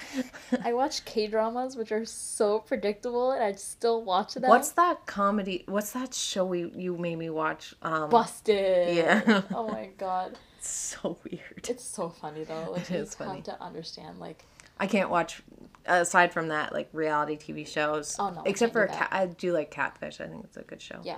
I 0.64 0.74
watch 0.74 1.04
K 1.06 1.28
dramas 1.28 1.76
which 1.76 1.92
are 1.92 2.06
so 2.06 2.60
predictable 2.60 3.32
and 3.32 3.44
I 3.44 3.52
still 3.54 4.04
watch 4.04 4.36
them. 4.36 4.50
what's 4.50 4.72
that 4.72 5.06
comedy? 5.06 5.64
What's 5.68 5.92
that 5.92 6.14
show 6.14 6.46
we 6.46 6.72
you 6.76 6.98
made 6.98 7.18
me 7.18 7.30
watch? 7.30 7.74
Um, 7.82 8.10
busted? 8.10 8.96
Yeah. 8.96 9.42
oh 9.54 9.68
my 9.68 9.90
god. 9.98 10.38
It's 10.58 10.70
so 10.70 11.18
weird. 11.30 11.68
It's 11.70 11.84
so 11.84 12.10
funny 12.10 12.44
though. 12.44 12.72
Like 12.72 12.90
It 12.90 12.92
you 12.92 12.98
is 13.02 13.16
funny. 13.16 13.36
have 13.36 13.44
to 13.44 13.62
understand 13.62 14.20
like 14.20 14.46
I 14.80 14.88
can't 14.88 15.10
watch 15.10 15.42
aside 15.86 16.34
from 16.34 16.48
that 16.50 16.74
like 16.74 16.90
reality 16.94 17.38
TV 17.38 17.68
shows. 17.68 18.16
Oh, 18.18 18.30
no, 18.30 18.40
I 18.46 18.50
except 18.50 18.74
for 18.74 18.88
do 18.88 18.94
cat. 18.94 19.10
I 19.12 19.26
do 19.28 19.52
like 19.54 19.72
Catfish. 19.72 20.20
I 20.22 20.28
think 20.28 20.46
it's 20.46 20.58
a 20.58 20.64
good 20.64 20.82
show. 20.82 21.00
yeah. 21.04 21.18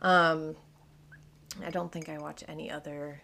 Um, 0.00 0.56
I 1.64 1.70
don't 1.70 1.90
think 1.92 2.08
I 2.08 2.18
watch 2.18 2.44
any 2.48 2.70
other 2.70 3.22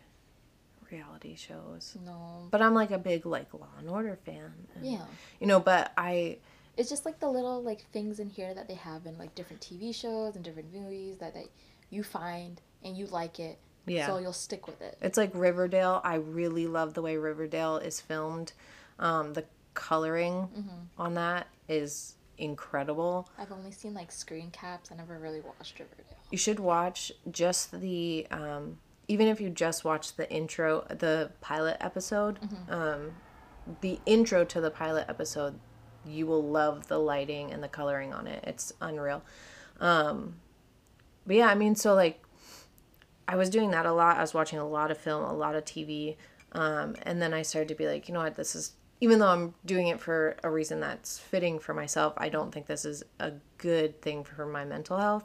reality 0.90 1.34
shows, 1.36 1.96
No. 2.04 2.48
but 2.50 2.60
I'm 2.60 2.74
like 2.74 2.90
a 2.90 2.98
big 2.98 3.24
like 3.24 3.52
Law 3.54 3.68
and 3.78 3.88
Order 3.88 4.16
fan. 4.16 4.52
and- 4.74 4.84
Yeah. 4.86 5.06
You 5.40 5.46
know, 5.46 5.58
but 5.60 5.92
I 5.96 6.38
It's 6.76 6.88
just 6.90 7.04
like 7.04 7.18
the 7.20 7.28
little 7.28 7.62
like 7.62 7.84
things 7.92 8.18
in 8.20 8.28
here 8.30 8.52
that 8.54 8.66
they 8.68 8.74
have 8.74 9.04
in 9.06 9.18
like 9.18 9.34
different 9.34 9.60
TV 9.62 9.94
shows 9.94 10.36
and 10.36 10.44
different 10.44 10.72
movies 10.72 11.18
that, 11.18 11.34
that 11.34 11.46
you 11.90 12.02
find 12.02 12.60
and 12.82 12.96
you 12.96 13.06
like 13.06 13.38
it. 13.40 13.58
Yeah. 13.86 14.06
So 14.06 14.18
you'll 14.18 14.32
stick 14.32 14.66
with 14.66 14.80
it. 14.80 14.96
It's 15.02 15.16
like 15.18 15.30
Riverdale. 15.34 16.00
I 16.04 16.14
really 16.16 16.66
love 16.66 16.94
the 16.94 17.02
way 17.02 17.16
Riverdale 17.16 17.76
is 17.78 18.00
filmed. 18.00 18.52
Um, 18.98 19.32
the 19.34 19.44
coloring 19.74 20.48
on 20.98 21.14
that 21.14 21.46
is 21.68 22.14
incredible. 22.38 23.28
I've 23.38 23.52
only 23.52 23.70
seen 23.72 23.92
like 23.94 24.12
screen 24.12 24.50
caps. 24.50 24.90
I 24.92 24.94
never 24.96 25.18
really 25.18 25.40
watched 25.40 25.78
Riverdale. 25.78 26.16
You 26.32 26.38
should 26.38 26.58
watch 26.58 27.12
just 27.30 27.80
the 27.80 28.26
um, 28.32 28.78
even 29.08 29.28
if 29.28 29.40
you 29.40 29.50
just 29.50 29.84
watch 29.84 30.16
the 30.16 30.30
intro, 30.32 30.86
the 30.88 31.30
pilot 31.40 31.76
episode, 31.80 32.38
um, 32.70 33.12
the 33.80 34.00
intro 34.06 34.44
to 34.44 34.60
the 34.60 34.70
pilot 34.70 35.06
episode, 35.08 35.58
you 36.06 36.26
will 36.26 36.42
love 36.42 36.88
the 36.88 36.98
lighting 36.98 37.52
and 37.52 37.62
the 37.62 37.68
coloring 37.68 38.12
on 38.12 38.26
it. 38.26 38.42
It's 38.46 38.72
unreal. 38.80 39.22
Um, 39.80 40.36
but 41.26 41.36
yeah, 41.36 41.48
I 41.48 41.54
mean, 41.54 41.74
so 41.74 41.94
like, 41.94 42.22
I 43.28 43.36
was 43.36 43.50
doing 43.50 43.70
that 43.70 43.86
a 43.86 43.92
lot. 43.92 44.16
I 44.16 44.20
was 44.20 44.34
watching 44.34 44.58
a 44.58 44.66
lot 44.66 44.90
of 44.90 44.98
film, 44.98 45.24
a 45.24 45.34
lot 45.34 45.54
of 45.54 45.64
TV, 45.64 46.16
um, 46.52 46.96
and 47.02 47.20
then 47.20 47.32
I 47.32 47.42
started 47.42 47.68
to 47.68 47.74
be 47.74 47.86
like, 47.86 48.08
you 48.08 48.14
know 48.14 48.20
what, 48.20 48.36
this 48.36 48.54
is 48.54 48.72
even 49.02 49.18
though 49.18 49.26
I'm 49.26 49.52
doing 49.66 49.88
it 49.88 49.98
for 49.98 50.36
a 50.44 50.48
reason 50.48 50.78
that's 50.78 51.18
fitting 51.18 51.58
for 51.58 51.74
myself, 51.74 52.14
I 52.18 52.28
don't 52.28 52.52
think 52.52 52.68
this 52.68 52.84
is 52.84 53.02
a 53.18 53.32
good 53.58 54.00
thing 54.00 54.22
for 54.22 54.46
my 54.46 54.64
mental 54.64 54.96
health. 54.96 55.24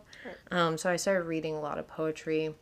Um, 0.50 0.80
so 0.80 0.90
I 0.90 0.96
started 0.96 1.26
reading 1.28 1.54
a 1.54 1.60
lot 1.60 1.78
of 1.78 1.88
poetry, 1.88 2.56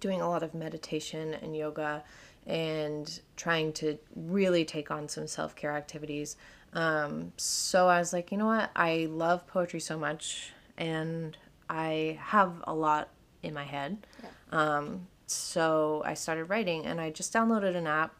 doing 0.00 0.22
a 0.22 0.30
lot 0.30 0.42
of 0.42 0.54
meditation 0.54 1.34
and 1.34 1.54
yoga, 1.54 2.02
and 2.46 3.20
trying 3.36 3.74
to 3.74 3.98
really 4.16 4.64
take 4.64 4.90
on 4.90 5.06
some 5.06 5.26
self 5.26 5.54
care 5.54 5.72
activities. 5.76 6.38
Um, 6.72 7.32
so 7.36 7.88
I 7.88 7.98
was 7.98 8.14
like, 8.14 8.32
you 8.32 8.38
know 8.38 8.46
what? 8.46 8.70
I 8.74 9.08
love 9.10 9.46
poetry 9.46 9.80
so 9.80 9.98
much, 9.98 10.54
and 10.78 11.36
I 11.68 12.18
have 12.22 12.54
a 12.64 12.72
lot 12.72 13.10
in 13.42 13.52
my 13.52 13.64
head. 13.64 14.06
Um, 14.50 15.08
so 15.26 16.02
I 16.06 16.14
started 16.14 16.44
writing, 16.44 16.86
and 16.86 17.02
I 17.02 17.10
just 17.10 17.34
downloaded 17.34 17.76
an 17.76 17.86
app 17.86 18.14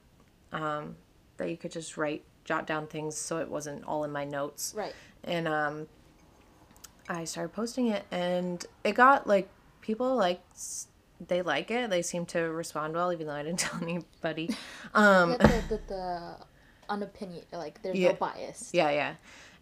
um, 0.52 0.96
that 1.42 1.50
you 1.50 1.56
could 1.56 1.72
just 1.72 1.96
write, 1.96 2.24
jot 2.44 2.66
down 2.66 2.86
things, 2.86 3.16
so 3.16 3.38
it 3.38 3.48
wasn't 3.48 3.84
all 3.84 4.04
in 4.04 4.10
my 4.12 4.24
notes 4.24 4.74
Right. 4.76 4.94
and 5.24 5.46
um 5.46 5.86
i 7.08 7.24
started 7.24 7.52
posting 7.52 7.88
it 7.88 8.04
and 8.12 8.64
it 8.84 8.92
got 8.92 9.26
like 9.26 9.48
people 9.80 10.14
like 10.16 10.40
they 11.28 11.42
like 11.42 11.70
it 11.70 11.90
they 11.90 12.00
seem 12.02 12.24
to 12.26 12.38
respond 12.40 12.94
well 12.94 13.12
even 13.12 13.26
though 13.26 13.32
i 13.32 13.42
didn't 13.42 13.58
tell 13.66 13.80
anybody 13.82 14.48
um 14.94 15.30
the, 15.32 15.62
the, 15.68 15.80
the 15.88 16.36
unopinion 16.88 17.44
like 17.52 17.82
there's 17.82 17.98
Yeah. 17.98 18.10
no 18.10 18.14
bias. 18.14 18.70
yeah 18.72 18.90
yeah 18.90 19.14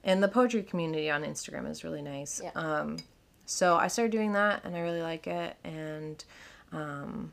and 0.05 0.23
the 0.23 0.29
poetry 0.29 0.63
community 0.63 1.11
on 1.11 1.23
instagram 1.23 1.69
is 1.69 1.83
really 1.83 2.03
nice 2.03 2.41
Yeah. 2.45 2.51
um 2.55 2.99
so 3.47 3.77
i 3.77 3.89
started 3.89 4.13
doing 4.13 4.33
that 4.33 4.63
and 4.65 4.77
i 4.77 4.81
really 4.81 5.03
like 5.03 5.27
it 5.27 5.57
and 5.65 6.23
um 6.73 7.33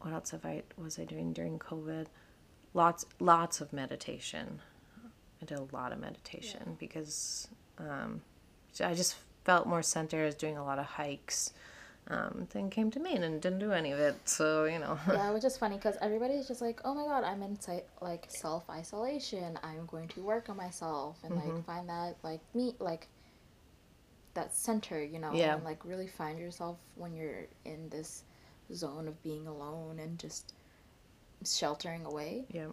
what 0.00 0.12
else 0.14 0.30
have 0.30 0.44
i 0.46 0.62
was 0.78 0.98
i 0.98 1.04
doing 1.04 1.32
during 1.34 1.58
covid 1.58 2.06
lots 2.82 3.02
lots 3.32 3.56
of 3.62 3.72
meditation 3.72 4.46
i 5.40 5.44
did 5.50 5.58
a 5.58 5.66
lot 5.78 5.90
of 5.94 5.98
meditation 6.08 6.76
because 6.78 7.48
um 7.78 8.10
i 8.90 8.94
just 8.94 9.16
felt 9.44 9.66
more 9.66 9.82
centered 9.82 10.22
i 10.22 10.26
was 10.26 10.34
doing 10.44 10.56
a 10.56 10.64
lot 10.70 10.78
of 10.78 10.86
hikes 11.00 11.52
um 12.08 12.46
then 12.52 12.70
came 12.70 12.90
to 12.90 13.00
maine 13.00 13.22
and 13.22 13.40
didn't 13.44 13.58
do 13.66 13.72
any 13.72 13.90
of 13.92 13.98
it 14.08 14.16
so 14.36 14.44
you 14.64 14.78
know 14.78 14.96
yeah, 15.12 15.30
which 15.34 15.44
is 15.44 15.56
funny 15.58 15.76
because 15.76 15.96
everybody's 16.00 16.46
just 16.48 16.62
like, 16.62 16.80
oh 16.84 16.94
my 16.94 17.04
god, 17.12 17.22
I'm 17.30 17.42
in 17.42 17.58
like 18.00 18.24
self 18.28 18.64
isolation. 18.70 19.58
I'm 19.62 19.84
going 19.86 20.08
to 20.08 20.20
work 20.22 20.48
on 20.48 20.56
myself 20.56 21.18
and 21.24 21.32
Mm-hmm. 21.34 21.54
like 21.56 21.66
find 21.66 21.88
that 21.88 22.12
like 22.22 22.40
me 22.54 22.74
like 22.78 23.08
that 24.34 24.54
center, 24.54 24.98
you 25.02 25.18
know, 25.18 25.32
Yeah. 25.34 25.54
and 25.56 25.64
like 25.64 25.84
really 25.84 26.06
find 26.06 26.38
yourself 26.38 26.78
when 26.96 27.12
you're 27.14 27.44
in 27.64 27.88
this 27.90 28.24
zone 28.72 29.06
of 29.08 29.16
being 29.22 29.46
alone 29.46 29.98
and 29.98 30.18
just 30.18 30.54
sheltering 31.44 32.04
away. 32.04 32.44
yeah 32.50 32.66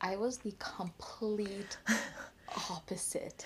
I 0.00 0.16
was 0.16 0.38
the 0.38 0.52
complete 0.58 1.76
opposite. 2.70 3.44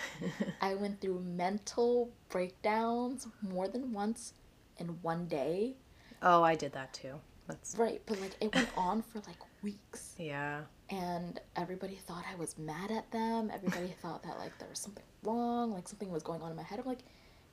I 0.60 0.74
went 0.74 1.00
through 1.00 1.20
mental 1.20 2.10
breakdowns 2.30 3.28
more 3.42 3.68
than 3.68 3.92
once 3.92 4.32
in 4.78 4.88
one 5.02 5.26
day. 5.26 5.74
oh 6.22 6.42
i 6.42 6.54
did 6.54 6.72
that 6.72 6.92
too 6.92 7.14
that's 7.48 7.76
Right, 7.78 8.02
but 8.06 8.20
like 8.20 8.36
it 8.40 8.52
went 8.54 8.68
on 8.76 9.02
for 9.02 9.18
like 9.20 9.38
weeks. 9.62 10.14
yeah 10.18 10.62
And 10.90 11.38
everybody 11.54 11.94
thought 11.94 12.24
I 12.32 12.34
was 12.36 12.58
mad 12.58 12.90
at 12.90 13.08
them. 13.12 13.50
Everybody 13.54 13.94
thought 14.02 14.22
that 14.24 14.36
like 14.38 14.58
there 14.58 14.68
was 14.68 14.80
something 14.80 15.04
wrong, 15.22 15.72
like 15.72 15.86
something 15.86 16.10
was 16.10 16.24
going 16.24 16.42
on 16.42 16.50
in 16.50 16.56
my 16.56 16.64
head. 16.64 16.80
I'm 16.80 16.86
like, 16.86 17.04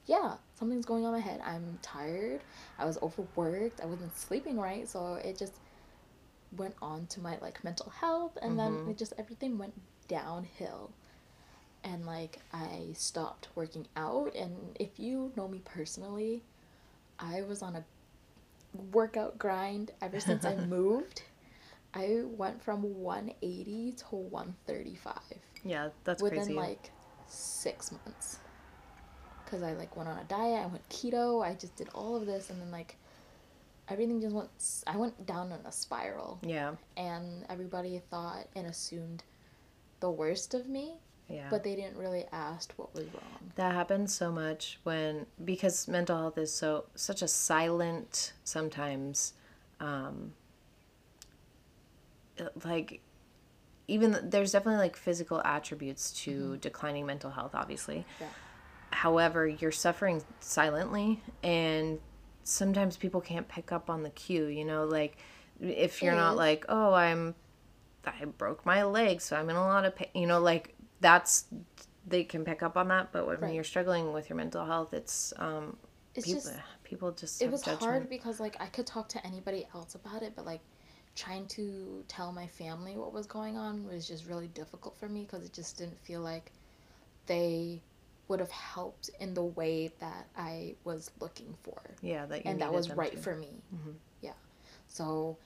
yeah, 0.08 0.34
something's 0.56 0.86
going 0.88 1.06
on 1.06 1.14
in 1.14 1.20
my 1.22 1.26
head. 1.26 1.42
I'm 1.46 1.78
tired. 1.84 2.42
I 2.80 2.86
was 2.86 2.98
overworked. 3.04 3.82
I 3.82 3.86
wasn't 3.86 4.18
sleeping 4.18 4.58
right. 4.60 4.88
So 4.90 5.16
it 5.24 5.38
just 5.38 5.54
went 6.58 6.76
on 6.82 7.08
to 7.08 7.20
my 7.20 7.38
like 7.42 7.64
mental 7.64 7.90
health 7.90 8.38
and 8.42 8.58
then 8.58 8.72
mm-hmm. 8.74 8.92
it 8.92 8.98
just 8.98 9.14
everything 9.18 9.58
went 9.58 9.74
downhill. 10.08 10.92
And 11.84 12.06
like 12.06 12.40
I 12.54 12.94
stopped 12.94 13.50
working 13.56 13.88
out 13.96 14.34
and 14.36 14.56
if 14.80 15.00
you 15.00 15.32
know 15.36 15.48
me 15.48 15.62
personally, 15.66 16.44
I 17.20 17.42
was 17.42 17.62
on 17.62 17.76
a 17.76 17.84
workout 18.92 19.38
grind 19.38 19.92
ever 20.02 20.20
since 20.20 20.46
I 20.46 20.56
moved. 20.68 21.24
I 21.94 22.22
went 22.24 22.62
from 22.64 22.82
180 22.82 23.92
to 23.92 24.16
135 24.16 25.14
yeah 25.64 25.90
that's 26.04 26.22
within 26.22 26.40
crazy 26.40 26.54
like 26.54 26.92
six 27.28 27.92
months. 27.92 28.40
Cause 29.46 29.62
I 29.62 29.74
like 29.74 29.96
went 29.96 30.10
on 30.10 30.18
a 30.18 30.24
diet, 30.24 30.64
I 30.64 30.66
went 30.66 30.88
keto, 30.90 31.46
I 31.46 31.54
just 31.54 31.76
did 31.76 31.88
all 31.94 32.16
of 32.16 32.26
this, 32.26 32.50
and 32.50 32.60
then 32.60 32.72
like 32.72 32.98
everything 33.90 34.22
just 34.22 34.36
went. 34.36 34.50
i 34.88 34.96
went 34.98 35.26
down 35.26 35.52
in 35.52 35.60
a 35.66 35.72
spiral, 35.72 36.40
yeah 36.44 36.74
and 36.98 37.46
everybody 37.50 38.02
thought 38.10 38.48
and 38.56 38.68
assumed 38.68 39.24
the 40.00 40.10
worst 40.10 40.54
of 40.54 40.68
me, 40.68 40.94
yeah 41.30 41.48
but 41.50 41.64
they 41.64 41.76
didn't 41.76 41.98
really 41.98 42.26
ask 42.32 42.74
what 42.78 42.94
was 42.94 43.06
wrong. 43.06 43.52
That 43.56 43.74
happens 43.74 44.14
so 44.14 44.32
much 44.32 44.80
when 44.84 45.26
because 45.44 45.88
mental 45.88 46.18
health 46.18 46.38
is 46.38 46.52
so 46.54 46.86
such 46.96 47.22
a 47.22 47.28
silent 47.28 48.34
sometimes 48.44 49.34
um 49.80 50.34
like 52.64 53.02
even 53.88 54.18
there's 54.24 54.52
definitely 54.52 54.80
like 54.80 54.96
physical 54.96 55.42
attributes 55.44 56.12
to 56.24 56.58
declining 56.58 57.06
mental 57.06 57.30
health 57.32 57.52
obviously. 57.54 58.06
Yeah. 58.20 58.28
However, 58.92 59.48
you're 59.48 59.72
suffering 59.72 60.24
silently 60.40 61.22
and 61.44 62.00
sometimes 62.44 62.98
people 62.98 63.22
can't 63.22 63.48
pick 63.48 63.72
up 63.72 63.90
on 63.90 64.04
the 64.04 64.10
cue, 64.10 64.46
you 64.46 64.66
know, 64.66 64.86
like 64.86 65.18
if 65.62 66.04
you're 66.04 66.16
It 66.16 66.16
not 66.16 66.38
like, 66.38 66.66
"Oh, 66.70 66.94
I'm 66.94 67.36
I 68.06 68.26
broke 68.26 68.66
my 68.66 68.84
leg, 68.84 69.22
so 69.22 69.38
I'm 69.38 69.50
in 69.50 69.56
a 69.56 69.66
lot 69.66 69.86
of 69.86 69.96
pain." 69.96 70.10
You 70.16 70.28
know, 70.28 70.40
like 70.40 70.76
that's 71.02 71.46
they 72.08 72.24
can 72.24 72.46
pick 72.46 72.64
up 72.64 72.78
on 72.78 72.90
that, 72.90 73.12
but 73.12 73.28
when 73.42 73.42
Right. 73.42 73.54
you're 73.54 73.64
struggling 73.64 74.14
with 74.14 74.30
your 74.30 74.38
mental 74.38 74.66
health, 74.66 74.94
it's 74.94 75.34
um 75.38 75.78
It's 76.16 76.32
people, 76.32 76.52
just 76.52 76.62
people 76.84 77.12
just 77.12 77.44
it 77.44 77.52
was 77.52 77.62
judgment. 77.62 77.64
hard 77.64 78.10
because 78.10 78.40
like 78.40 78.56
I 78.60 78.68
could 78.68 78.88
talk 78.88 79.10
to 79.10 79.26
anybody 79.28 79.68
else 79.74 79.96
about 79.96 80.24
it, 80.24 80.34
but 80.36 80.46
like 80.46 80.62
trying 81.16 81.48
to 81.48 82.04
tell 82.08 82.32
my 82.32 82.48
family 82.48 82.98
what 82.98 83.14
was 83.14 83.28
going 83.28 83.58
on 83.58 83.86
was 83.86 84.08
just 84.08 84.26
really 84.28 84.48
difficult 84.48 84.98
for 84.98 85.08
me 85.10 85.22
because 85.24 85.46
it 85.46 85.54
just 85.54 85.78
didn't 85.78 86.00
feel 86.00 86.22
like 86.22 86.52
they 87.28 87.84
would 88.28 88.40
have 88.40 88.52
helped 88.52 89.10
in 89.20 89.34
the 89.34 89.44
way 89.44 89.92
that 90.00 90.28
I 90.38 90.76
was 90.84 91.12
looking 91.20 91.56
for. 91.64 91.80
Yeah, 92.02 92.26
that 92.28 92.46
you 92.46 92.52
and 92.52 92.62
that 92.62 92.72
was 92.74 92.90
right 92.92 93.12
to. 93.12 93.18
for 93.18 93.36
me. 93.36 93.50
Mm-hmm. 93.76 93.92
Yeah. 94.22 94.32
So 94.88 95.38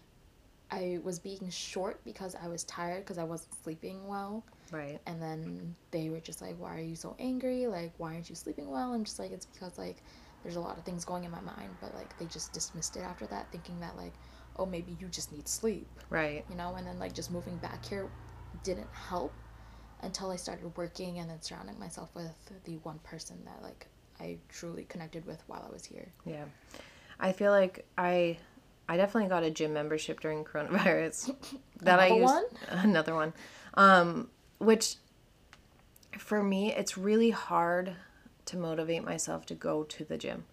I 0.69 0.99
was 1.03 1.17
being 1.19 1.49
short 1.49 2.03
because 2.03 2.35
I 2.35 2.47
was 2.47 2.63
tired 2.65 3.03
because 3.03 3.17
I 3.17 3.23
wasn't 3.23 3.53
sleeping 3.63 4.05
well. 4.07 4.43
Right. 4.71 4.99
And 5.07 5.21
then 5.21 5.75
they 5.91 6.09
were 6.09 6.19
just 6.19 6.41
like, 6.41 6.55
Why 6.59 6.75
are 6.75 6.81
you 6.81 6.95
so 6.95 7.15
angry? 7.19 7.67
Like, 7.67 7.93
why 7.97 8.13
aren't 8.13 8.29
you 8.29 8.35
sleeping 8.35 8.69
well? 8.69 8.93
I'm 8.93 9.03
just 9.05 9.17
like, 9.17 9.31
It's 9.31 9.45
because, 9.45 9.77
like, 9.77 9.97
there's 10.43 10.57
a 10.57 10.59
lot 10.59 10.77
of 10.77 10.83
things 10.83 11.03
going 11.05 11.23
in 11.23 11.31
my 11.31 11.41
mind. 11.41 11.69
But, 11.81 11.95
like, 11.95 12.17
they 12.19 12.25
just 12.25 12.53
dismissed 12.53 12.95
it 12.97 13.01
after 13.01 13.25
that, 13.27 13.51
thinking 13.51 13.79
that, 13.79 13.95
like, 13.97 14.13
oh, 14.57 14.65
maybe 14.65 14.95
you 14.99 15.07
just 15.07 15.31
need 15.31 15.47
sleep, 15.47 15.87
Right. 16.09 16.43
you 16.49 16.55
know? 16.55 16.75
And 16.75 16.85
then, 16.85 16.99
like, 16.99 17.13
just 17.13 17.31
moving 17.31 17.57
back 17.57 17.83
here 17.85 18.07
didn't 18.63 18.87
help 18.91 19.33
until 20.01 20.31
I 20.31 20.35
started 20.35 20.75
working 20.77 21.19
and 21.19 21.29
then 21.29 21.41
surrounding 21.41 21.79
myself 21.79 22.09
with 22.13 22.33
the 22.65 22.77
one 22.83 22.99
person 22.99 23.37
that, 23.45 23.61
like, 23.63 23.87
I 24.19 24.37
truly 24.49 24.85
connected 24.85 25.25
with 25.25 25.41
while 25.47 25.65
I 25.67 25.71
was 25.71 25.85
here. 25.85 26.07
Yeah. 26.25 26.45
I 27.19 27.31
feel 27.31 27.51
like 27.51 27.85
I 27.97 28.37
I 28.89 28.95
definitely 28.97 29.29
got 29.29 29.43
a 29.43 29.51
gym 29.51 29.73
membership 29.73 30.19
during 30.21 30.43
coronavirus 30.45 31.35
that 31.81 31.99
I 31.99 32.07
Another 32.07 32.21
used 32.21 32.33
one? 32.33 32.45
another 32.69 33.15
one. 33.15 33.33
Um 33.73 34.29
which 34.59 34.95
for 36.17 36.41
me 36.41 36.73
it's 36.73 36.97
really 36.97 37.29
hard 37.31 37.95
to 38.45 38.57
motivate 38.57 39.03
myself 39.03 39.45
to 39.47 39.55
go 39.55 39.83
to 39.83 40.03
the 40.03 40.17
gym. 40.17 40.45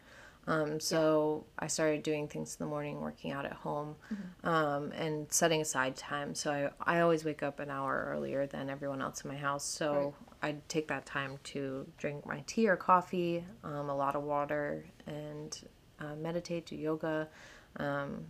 Um, 0.47 0.79
so 0.79 1.47
I 1.59 1.69
started 1.69 2.03
doing 2.03 2.29
things 2.29 2.57
in 2.59 2.65
the 2.65 2.69
morning, 2.69 3.01
working 3.01 3.33
out 3.33 3.47
at 3.47 3.55
home, 3.55 3.97
um, 4.45 4.93
and 4.93 5.27
setting 5.33 5.63
aside 5.63 5.97
time. 5.97 6.35
So 6.35 6.71
I, 6.87 6.97
I 6.97 7.01
always 7.01 7.25
wake 7.25 7.43
up 7.43 7.61
an 7.61 7.71
hour 7.71 8.07
earlier 8.11 8.47
than 8.47 8.69
everyone 8.69 9.01
else 9.01 9.25
in 9.25 9.31
my 9.31 9.37
house. 9.37 9.65
So 9.65 10.15
I'd 10.43 10.69
take 10.69 10.89
that 10.89 11.07
time 11.07 11.39
to 11.45 11.87
drink 11.97 12.27
my 12.27 12.43
tea 12.47 12.69
or 12.69 12.77
coffee, 12.77 13.45
um, 13.63 13.89
a 13.89 13.97
lot 13.97 14.17
of 14.17 14.23
water, 14.23 14.85
and 15.07 15.59
uh, 15.99 16.15
meditate, 16.17 16.67
do 16.67 16.77
yoga, 16.77 17.29
um, 17.77 18.27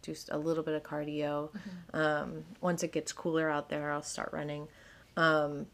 do 0.00 0.14
a 0.30 0.38
little 0.38 0.62
bit 0.62 0.74
of 0.74 0.82
cardio. 0.82 1.50
Um, 1.92 2.44
once 2.62 2.82
it 2.82 2.92
gets 2.92 3.12
cooler 3.12 3.50
out 3.50 3.68
there, 3.68 3.92
I'll 3.92 4.02
start 4.02 4.30
running. 4.32 4.66
Um, 5.18 5.66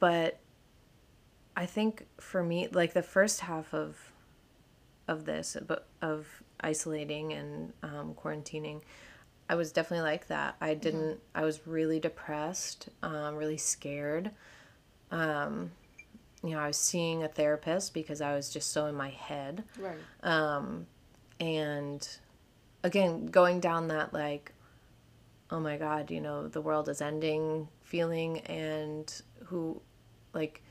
but 0.00 0.40
I 1.56 1.66
think 1.66 2.06
for 2.18 2.42
me, 2.42 2.66
like 2.72 2.94
the 2.94 3.02
first 3.02 3.40
half 3.40 3.72
of 3.72 4.12
of 5.08 5.24
this, 5.24 5.56
but 5.66 5.86
of 6.02 6.26
isolating 6.60 7.32
and 7.32 7.72
um, 7.82 8.14
quarantining, 8.14 8.80
I 9.48 9.54
was 9.54 9.72
definitely 9.72 10.08
like 10.10 10.26
that. 10.28 10.56
I 10.60 10.74
didn't. 10.74 11.20
I 11.34 11.44
was 11.44 11.66
really 11.66 12.00
depressed, 12.00 12.88
um, 13.02 13.36
really 13.36 13.56
scared. 13.58 14.30
Um, 15.10 15.70
you 16.42 16.50
know, 16.50 16.58
I 16.58 16.66
was 16.68 16.76
seeing 16.76 17.22
a 17.22 17.28
therapist 17.28 17.94
because 17.94 18.20
I 18.20 18.34
was 18.34 18.50
just 18.52 18.72
so 18.72 18.86
in 18.86 18.94
my 18.94 19.10
head 19.10 19.64
Right. 19.78 19.96
and 21.40 22.08
again 22.84 23.26
going 23.26 23.58
down 23.60 23.88
that 23.88 24.12
like 24.12 24.52
oh 25.50 25.58
my 25.60 25.76
god 25.76 26.10
you 26.10 26.20
know 26.20 26.46
the 26.48 26.60
world 26.60 26.88
is 26.88 27.00
ending 27.00 27.68
feeling 27.82 28.38
and 28.40 29.22
who 29.46 29.80
like 30.32 30.62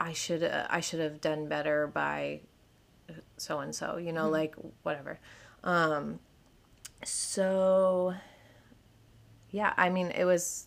i 0.00 0.12
should 0.12 0.42
uh, 0.44 0.66
i 0.70 0.80
should 0.80 1.00
have 1.00 1.20
done 1.20 1.48
better 1.48 1.86
by 1.86 2.40
so 3.36 3.60
and 3.60 3.74
so 3.74 3.96
you 3.96 4.12
know 4.12 4.28
like 4.28 4.54
whatever. 4.82 5.18
Um 5.64 6.18
so 7.04 8.14
yeah 9.50 9.72
i 9.76 9.88
mean 9.88 10.08
it 10.10 10.24
was 10.24 10.66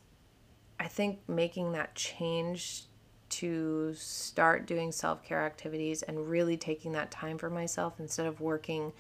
i 0.80 0.88
think 0.88 1.20
making 1.28 1.74
that 1.74 1.94
change 1.94 2.84
to 3.30 3.94
start 3.94 4.66
doing 4.66 4.92
self-care 4.92 5.42
activities 5.46 6.02
and 6.04 6.30
really 6.30 6.58
taking 6.58 6.92
that 6.94 7.12
time 7.12 7.38
for 7.38 7.50
myself 7.50 8.00
instead 8.00 8.26
of 8.26 8.42
working 8.42 8.92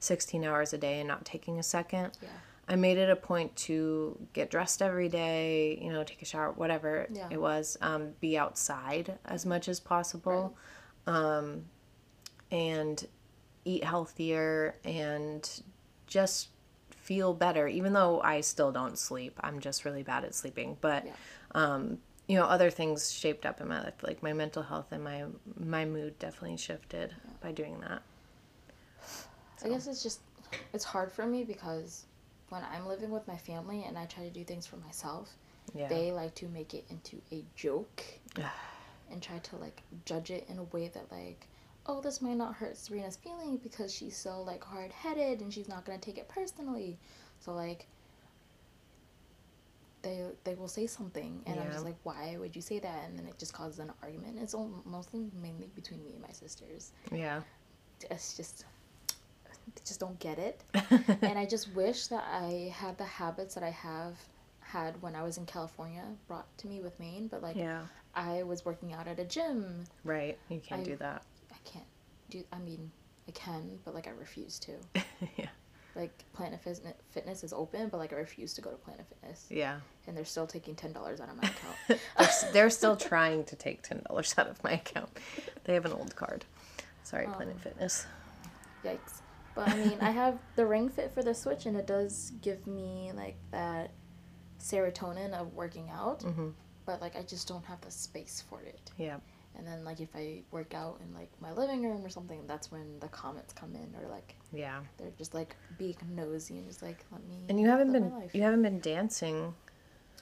16 0.00 0.44
hours 0.44 0.72
a 0.72 0.78
day 0.78 0.98
and 1.00 1.08
not 1.08 1.24
taking 1.24 1.58
a 1.58 1.62
second 1.62 2.10
Yeah. 2.22 2.28
i 2.68 2.76
made 2.76 2.98
it 2.98 3.08
a 3.08 3.16
point 3.16 3.54
to 3.56 4.18
get 4.32 4.50
dressed 4.50 4.82
every 4.82 5.08
day 5.08 5.78
you 5.80 5.92
know 5.92 6.02
take 6.04 6.22
a 6.22 6.24
shower 6.26 6.52
whatever 6.52 7.06
Yeah. 7.12 7.28
it 7.30 7.40
was 7.40 7.76
um, 7.80 8.10
be 8.20 8.36
outside 8.36 9.16
as 9.24 9.46
much 9.46 9.68
as 9.68 9.80
possible. 9.80 10.56
Um, 11.06 11.64
and 12.50 13.06
eat 13.64 13.84
healthier 13.84 14.76
and 14.84 15.62
just 16.06 16.48
feel 16.90 17.32
better 17.34 17.66
even 17.66 17.92
though 17.92 18.20
i 18.22 18.40
still 18.40 18.70
don't 18.72 18.98
sleep. 18.98 19.38
I'm 19.42 19.58
just 19.60 19.84
really 19.84 20.02
bad 20.02 20.24
at 20.24 20.34
sleeping. 20.34 20.76
But 20.80 21.06
Yeah. 21.06 21.12
um, 21.54 21.98
you 22.26 22.36
know 22.38 22.44
other 22.44 22.70
things 22.70 23.10
shaped 23.12 23.44
up 23.44 23.60
in 23.60 23.66
my 23.66 23.82
life 23.82 24.02
like 24.04 24.22
my 24.22 24.32
mental 24.32 24.62
health 24.62 24.92
and 24.92 25.02
my 25.02 25.24
my 25.58 25.84
mood 25.84 26.16
definitely 26.20 26.56
shifted 26.56 27.14
by 27.40 27.50
doing 27.52 27.80
that. 27.80 28.02
I 29.64 29.68
guess 29.68 29.86
it's 29.86 30.02
just 30.02 30.20
it's 30.72 30.84
hard 30.84 31.10
for 31.12 31.26
me 31.26 31.44
because 31.44 32.06
when 32.48 32.62
I'm 32.72 32.86
living 32.86 33.10
with 33.10 33.26
my 33.28 33.36
family 33.36 33.84
and 33.86 33.98
I 33.98 34.06
try 34.06 34.24
to 34.24 34.30
do 34.30 34.44
things 34.44 34.66
for 34.66 34.76
myself, 34.76 35.30
yeah. 35.74 35.88
they 35.88 36.12
like 36.12 36.34
to 36.36 36.48
make 36.48 36.74
it 36.74 36.84
into 36.90 37.20
a 37.32 37.44
joke 37.56 38.02
and 39.10 39.22
try 39.22 39.38
to 39.38 39.56
like 39.56 39.82
judge 40.04 40.30
it 40.30 40.46
in 40.48 40.58
a 40.58 40.64
way 40.64 40.88
that 40.88 41.10
like 41.10 41.46
oh 41.86 42.00
this 42.00 42.20
might 42.20 42.36
not 42.36 42.54
hurt 42.54 42.76
Serena's 42.76 43.16
feeling 43.16 43.56
because 43.62 43.92
she's 43.94 44.16
so 44.16 44.42
like 44.42 44.62
hard 44.62 44.92
headed 44.92 45.40
and 45.40 45.52
she's 45.52 45.68
not 45.68 45.84
gonna 45.84 45.98
take 45.98 46.18
it 46.18 46.28
personally. 46.28 46.98
So 47.40 47.52
like 47.54 47.86
they 50.02 50.24
they 50.44 50.54
will 50.54 50.68
say 50.68 50.86
something 50.86 51.42
and 51.46 51.60
I'm 51.60 51.70
just 51.70 51.84
like 51.84 51.96
why 52.04 52.36
would 52.38 52.56
you 52.56 52.62
say 52.62 52.78
that 52.78 53.04
and 53.06 53.18
then 53.18 53.26
it 53.26 53.38
just 53.38 53.52
causes 53.52 53.78
an 53.80 53.92
argument. 54.02 54.38
It's 54.40 54.54
all, 54.54 54.70
mostly 54.86 55.30
mainly 55.42 55.68
between 55.74 56.02
me 56.04 56.12
and 56.12 56.22
my 56.22 56.32
sisters. 56.32 56.92
yeah 57.12 57.40
It's 58.10 58.36
just 58.36 58.64
they 59.74 59.82
just 59.84 60.00
don't 60.00 60.18
get 60.18 60.38
it. 60.38 60.62
and 61.22 61.38
I 61.38 61.44
just 61.46 61.72
wish 61.74 62.06
that 62.08 62.24
I 62.30 62.72
had 62.74 62.96
the 62.98 63.04
habits 63.04 63.54
that 63.54 63.62
I 63.62 63.70
have 63.70 64.14
had 64.60 65.00
when 65.02 65.14
I 65.14 65.22
was 65.22 65.36
in 65.36 65.46
California 65.46 66.04
brought 66.28 66.46
to 66.58 66.66
me 66.66 66.80
with 66.80 66.98
Maine, 66.98 67.28
but 67.28 67.42
like 67.42 67.56
yeah 67.56 67.82
I 68.14 68.42
was 68.42 68.64
working 68.64 68.92
out 68.92 69.06
at 69.06 69.18
a 69.18 69.24
gym. 69.24 69.84
right 70.04 70.38
you 70.48 70.60
can't 70.60 70.80
I- 70.80 70.84
do 70.84 70.96
that 70.96 71.24
can't 71.64 71.84
do 72.30 72.44
I 72.52 72.58
mean 72.58 72.90
I 73.28 73.32
can, 73.32 73.78
but 73.84 73.94
like 73.94 74.06
I 74.08 74.10
refuse 74.10 74.58
to. 74.60 74.72
yeah 75.36 75.48
Like 75.94 76.12
Planet 76.32 76.60
Fitness 76.60 76.94
Fitness 77.10 77.44
is 77.44 77.52
open, 77.52 77.88
but 77.88 77.98
like 77.98 78.12
I 78.12 78.16
refuse 78.16 78.54
to 78.54 78.60
go 78.60 78.70
to 78.70 78.76
Planet 78.76 79.06
Fitness. 79.08 79.46
yeah 79.50 79.80
And 80.06 80.16
they're 80.16 80.24
still 80.24 80.46
taking 80.46 80.74
$10 80.74 80.96
out 80.96 81.28
of 81.28 81.36
my 81.36 81.48
account. 81.48 81.76
they're, 82.18 82.52
they're 82.52 82.70
still 82.70 82.96
trying 82.96 83.44
to 83.44 83.56
take 83.56 83.82
$10 83.82 84.38
out 84.38 84.48
of 84.48 84.62
my 84.64 84.72
account 84.72 85.10
they 85.64 85.74
have 85.74 85.84
an 85.84 85.92
old 85.92 86.14
card 86.16 86.44
sorry 87.02 87.26
planet 87.26 87.58
fitness 87.60 88.06
Yikes. 88.84 89.20
But 89.54 89.68
I 89.68 89.76
mean, 89.76 89.98
I 90.00 90.10
have 90.10 90.38
the 90.56 90.64
Ring 90.64 90.88
Fit 90.88 91.12
for 91.12 91.22
the 91.22 91.34
Switch, 91.34 91.66
and 91.66 91.76
it 91.76 91.86
does 91.86 92.32
give 92.40 92.66
me 92.66 93.10
like 93.14 93.36
that 93.50 93.90
serotonin 94.60 95.32
of 95.32 95.52
working 95.54 95.90
out. 95.90 96.20
Mhm. 96.20 96.52
But 96.86 97.00
like, 97.00 97.16
I 97.16 97.22
just 97.22 97.46
don't 97.48 97.64
have 97.64 97.80
the 97.82 97.90
space 97.90 98.42
for 98.48 98.62
it. 98.62 98.90
yeah 98.96 99.18
And 99.56 99.66
then 99.66 99.84
like, 99.84 100.00
if 100.00 100.08
I 100.14 100.42
work 100.52 100.74
out 100.74 101.00
in 101.04 101.12
like 101.14 101.30
my 101.40 101.52
living 101.52 101.82
room 101.84 102.04
or 102.04 102.08
something, 102.08 102.46
that's 102.46 102.70
when 102.70 102.98
the 103.00 103.08
comments 103.08 103.52
come 103.52 103.74
in, 103.74 103.94
or 104.00 104.08
like 104.08 104.34
yeah 104.52 104.80
they're 104.96 105.12
just 105.18 105.34
like 105.34 105.54
being 105.78 105.96
nosy 106.14 106.58
and 106.58 106.66
just 106.66 106.82
like 106.82 107.04
let 107.12 107.22
me. 107.28 107.36
and 107.48 107.60
you 107.60 107.66
haven't 107.68 107.92
been 107.92 108.12
you 108.32 108.42
haven't 108.42 108.62
been 108.62 108.80
dancing 108.80 109.54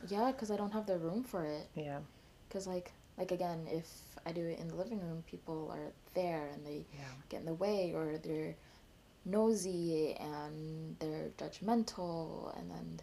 Yeah, 0.08 0.30
because 0.32 0.50
I 0.50 0.56
don't 0.56 0.72
have 0.72 0.86
the 0.86 0.98
room 0.98 1.24
for 1.24 1.44
it. 1.44 1.68
yeah 1.74 1.98
Because 2.48 2.66
like 2.66 2.92
like 3.18 3.32
again, 3.32 3.66
if 3.70 3.86
I 4.26 4.32
do 4.32 4.44
it 4.46 4.58
in 4.58 4.68
the 4.68 4.74
living 4.76 5.00
room, 5.00 5.22
people 5.26 5.70
are 5.72 5.92
there 6.14 6.48
and 6.52 6.64
they 6.66 6.86
yeah 6.94 7.04
get 7.28 7.40
in 7.40 7.46
the 7.46 7.54
way 7.54 7.92
or 7.94 8.18
they're 8.18 8.54
nosy 9.24 10.14
and 10.18 10.96
they're 11.00 11.28
judgmental 11.36 12.56
and 12.58 12.70
then 12.70 13.00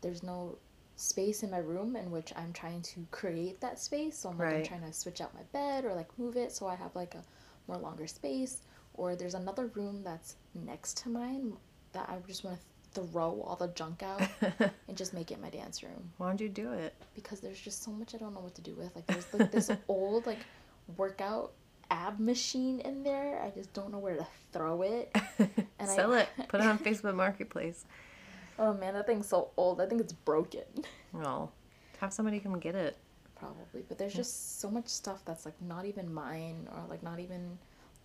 there's 0.00 0.22
no 0.22 0.58
space 0.96 1.42
in 1.42 1.50
my 1.50 1.58
room 1.58 1.94
in 1.94 2.10
which 2.10 2.32
I'm 2.36 2.52
trying 2.52 2.82
to 2.82 3.06
create 3.10 3.60
that 3.60 3.78
space. 3.78 4.18
So 4.18 4.30
I'm 4.30 4.38
like 4.38 4.54
I'm 4.54 4.64
trying 4.64 4.82
to 4.82 4.92
switch 4.92 5.20
out 5.20 5.34
my 5.34 5.42
bed 5.52 5.84
or 5.84 5.94
like 5.94 6.08
move 6.18 6.36
it 6.36 6.52
so 6.52 6.66
I 6.66 6.74
have 6.74 6.94
like 6.96 7.14
a 7.14 7.22
more 7.68 7.76
longer 7.78 8.06
space. 8.06 8.62
Or 8.94 9.14
there's 9.14 9.34
another 9.34 9.66
room 9.74 10.02
that's 10.02 10.36
next 10.54 10.96
to 11.02 11.10
mine 11.10 11.52
that 11.92 12.08
I 12.08 12.16
just 12.26 12.44
want 12.44 12.58
to 12.58 13.00
throw 13.02 13.42
all 13.42 13.56
the 13.56 13.68
junk 13.68 14.02
out 14.02 14.22
and 14.88 14.96
just 14.96 15.12
make 15.12 15.30
it 15.30 15.38
my 15.38 15.50
dance 15.50 15.82
room 15.82 16.10
why 16.16 16.28
don't 16.28 16.40
you 16.40 16.48
do 16.48 16.72
it 16.72 16.94
because 17.14 17.40
there's 17.40 17.60
just 17.60 17.82
so 17.82 17.90
much 17.90 18.14
I 18.14 18.18
don't 18.18 18.32
know 18.32 18.40
what 18.40 18.54
to 18.54 18.62
do 18.62 18.74
with. 18.74 18.94
Like 18.96 19.06
there's 19.06 19.26
like 19.34 19.52
this 19.52 19.70
old 19.88 20.24
like 20.26 20.38
workout 20.96 21.52
ab 21.90 22.18
machine 22.18 22.80
in 22.80 23.02
there. 23.02 23.42
I 23.42 23.50
just 23.50 23.72
don't 23.74 23.92
know 23.92 23.98
where 23.98 24.16
to 24.16 24.26
throw 24.52 24.80
it. 24.82 25.14
And 25.78 25.90
I- 25.90 25.94
sell 25.94 26.14
it 26.14 26.26
put 26.48 26.60
it 26.62 26.66
on 26.66 26.78
facebook 26.78 27.14
marketplace 27.14 27.84
Oh 28.58 28.72
man, 28.74 28.94
that 28.94 29.06
thing's 29.06 29.28
so 29.28 29.50
old. 29.56 29.80
I 29.80 29.86
think 29.86 30.00
it's 30.00 30.12
broken. 30.12 30.64
well 31.12 31.52
have 31.98 32.12
somebody 32.12 32.38
come 32.40 32.58
get 32.58 32.74
it 32.74 32.96
Probably, 33.38 33.82
but 33.86 33.98
there's 33.98 34.14
just 34.14 34.60
so 34.60 34.70
much 34.70 34.88
stuff 34.88 35.22
that's 35.26 35.44
like 35.44 35.60
not 35.60 35.84
even 35.84 36.12
mine 36.12 36.68
or 36.72 36.84
like 36.88 37.02
not 37.02 37.20
even 37.20 37.58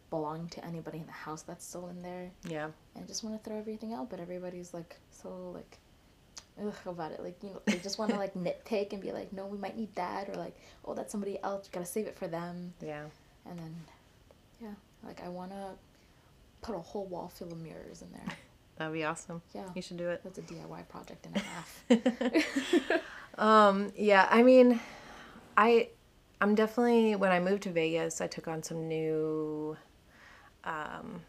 belonging 0.10 0.50
to 0.50 0.66
anybody 0.66 0.98
in 0.98 1.06
the 1.06 1.12
house 1.14 1.42
that's 1.42 1.66
still 1.66 1.88
in 1.88 2.02
there. 2.02 2.30
yeah 2.48 2.66
And 2.96 3.04
I 3.04 3.08
just 3.08 3.24
want 3.24 3.42
to 3.42 3.50
throw 3.50 3.58
everything 3.58 3.94
out, 3.94 4.10
but 4.10 4.20
everybody's 4.20 4.74
like 4.74 4.98
so 5.10 5.52
like 5.54 5.78
ugh 6.62 6.74
about 6.86 7.12
it. 7.14 7.22
Like 7.24 7.38
you 7.42 7.50
know, 7.52 7.62
they 7.66 7.78
just 7.78 7.98
want 7.98 8.12
to 8.12 8.18
like 8.18 8.34
nitpick 8.46 8.92
and 8.92 9.02
be 9.02 9.12
like, 9.14 9.32
no, 9.32 9.46
we 9.46 9.58
might 9.58 9.78
need 9.78 9.94
that, 9.96 10.30
or 10.30 10.36
like, 10.36 10.56
oh, 10.84 10.94
that's 10.94 11.12
somebody 11.12 11.42
else. 11.44 11.66
You 11.68 11.72
gotta 11.74 11.86
save 11.86 12.08
it 12.08 12.18
for 12.18 12.28
them. 12.28 12.74
yeah 12.82 13.06
And 13.50 13.58
then, 13.58 13.76
yeah, 14.62 14.74
like 15.06 15.22
I 15.24 15.30
want 15.30 15.52
to 15.52 15.70
put 16.62 16.76
a 16.76 16.80
whole 16.80 17.06
wall 17.06 17.30
full 17.30 17.52
of 17.52 17.60
mirrors 17.60 18.02
in 18.02 18.12
there. 18.12 18.36
That'd 18.78 18.94
be 18.94 19.04
awesome. 19.04 19.42
Yeah. 19.54 19.66
You 19.76 19.82
should 19.82 19.98
do 19.98 20.10
it. 20.10 20.22
That's 20.24 20.40
a 20.40 20.42
DIY 20.42 20.88
project 20.88 21.26
and 21.26 21.36
a 21.36 21.40
half. 21.40 23.02
Um, 23.38 23.92
yeah, 23.96 24.28
I 24.30 24.44
mean, 24.44 24.80
I 25.58 25.90
I'm 26.40 26.56
definitely 26.56 27.16
when 27.16 27.32
I 27.32 27.40
moved 27.40 27.64
to 27.64 27.72
Vegas, 27.72 28.22
I 28.22 28.28
took 28.28 28.48
on 28.48 28.64
some 28.64 28.88
new 28.88 29.78
um 30.64 31.22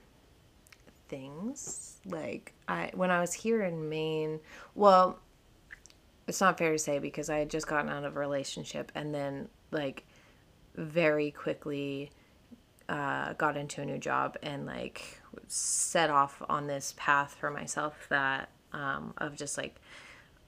things. 1.09 1.97
Like 2.05 2.53
I 2.69 2.91
when 2.95 3.11
I 3.11 3.21
was 3.21 3.33
here 3.33 3.63
in 3.63 3.89
Maine, 3.89 4.41
well, 4.75 5.21
it's 6.27 6.41
not 6.41 6.59
fair 6.59 6.73
to 6.73 6.79
say 6.79 6.99
because 6.99 7.31
I 7.31 7.39
had 7.39 7.51
just 7.51 7.67
gotten 7.67 7.91
out 7.91 8.05
of 8.05 8.17
a 8.17 8.21
relationship 8.21 8.91
and 8.95 9.15
then 9.15 9.49
like 9.71 10.05
very 10.75 11.31
quickly 11.31 12.11
uh, 12.93 13.33
got 13.33 13.57
into 13.57 13.81
a 13.81 13.87
new 13.87 13.97
job 13.97 14.37
and 14.43 14.67
like 14.67 15.19
set 15.49 16.11
off 16.11 16.43
on 16.47 16.67
this 16.67 16.93
path 16.99 17.35
for 17.41 17.51
myself 17.51 18.07
that 18.11 18.51
um, 18.75 19.15
of 19.17 19.35
just 19.35 19.57
like 19.57 19.81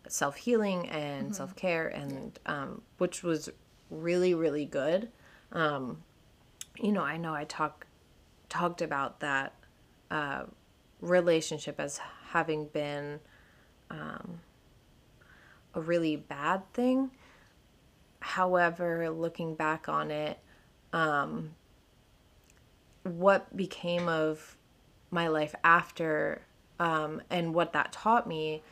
self 0.09 0.37
healing 0.37 0.87
and 0.91 1.35
self 1.35 1.57
care 1.57 1.89
and 1.89 2.39
um, 2.45 2.83
which 2.99 3.23
was 3.23 3.49
really 3.89 4.35
really 4.35 4.67
good. 4.67 5.09
Um, 5.53 6.03
you 6.79 6.93
know, 6.93 7.03
I 7.03 7.17
know 7.17 7.35
I 7.35 7.45
talk 7.45 7.87
talked 8.51 8.83
about 8.83 9.21
that 9.21 9.55
uh, 10.11 10.43
relationship 11.01 11.81
as 11.81 11.99
having 12.29 12.67
been 12.67 13.21
um, 13.91 14.41
a 15.73 15.81
really 15.81 16.17
bad 16.17 16.71
thing. 16.75 17.11
However, 18.21 19.09
looking 19.09 19.55
back 19.55 19.89
on 19.89 20.11
it, 20.11 20.39
um, 20.93 21.55
what 23.05 23.55
became 23.57 24.09
of 24.09 24.57
my 25.11 25.29
life 25.29 25.55
after 25.63 26.43
um, 26.81 27.23
and 27.31 27.55
what 27.55 27.73
that 27.73 27.93
taught 27.93 28.27
me 28.27 28.63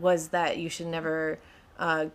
was 0.00 0.28
that 0.28 0.58
you 0.58 0.68
should 0.68 0.88
never 0.88 1.38
uh, 1.78 2.06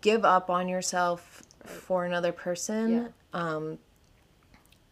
give 0.00 0.24
up 0.24 0.48
on 0.48 0.68
yourself 0.68 1.42
for 1.64 2.04
another 2.04 2.30
person 2.32 3.10
Yeah. 3.32 3.74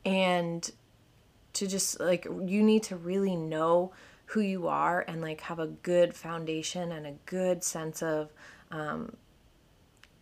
and 0.05 0.71
to 1.53 1.67
just 1.67 2.01
like 2.01 2.25
you 2.25 2.63
need 2.63 2.83
to 2.85 2.97
really 2.97 3.37
know 3.37 3.93
who 4.27 4.41
you 4.41 4.67
are 4.67 5.05
and 5.07 5.21
like 5.21 5.43
have 5.43 5.59
a 5.59 5.67
good 5.67 6.15
foundation 6.15 6.91
and 6.91 7.07
a 7.07 7.13
good 7.27 7.63
sense 7.63 8.03
of 8.03 8.31
um, 8.71 9.17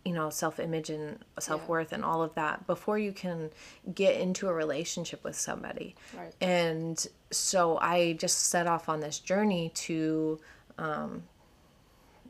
you 0.05 0.13
know 0.13 0.29
self-image 0.29 0.89
and 0.89 1.19
self-worth 1.39 1.91
and 1.93 2.03
all 2.03 2.23
of 2.23 2.33
that 2.35 2.65
before 2.65 2.97
you 2.97 3.11
can 3.11 3.49
get 3.93 4.19
into 4.19 4.47
a 4.47 4.53
relationship 4.53 5.23
with 5.23 5.35
somebody 5.35 5.95
Right. 6.17 6.33
and 6.41 7.05
so 7.29 7.77
i 7.77 8.13
just 8.13 8.47
set 8.49 8.65
off 8.67 8.89
on 8.89 8.99
this 8.99 9.19
journey 9.19 9.69
to 9.75 10.39
um, 10.79 11.23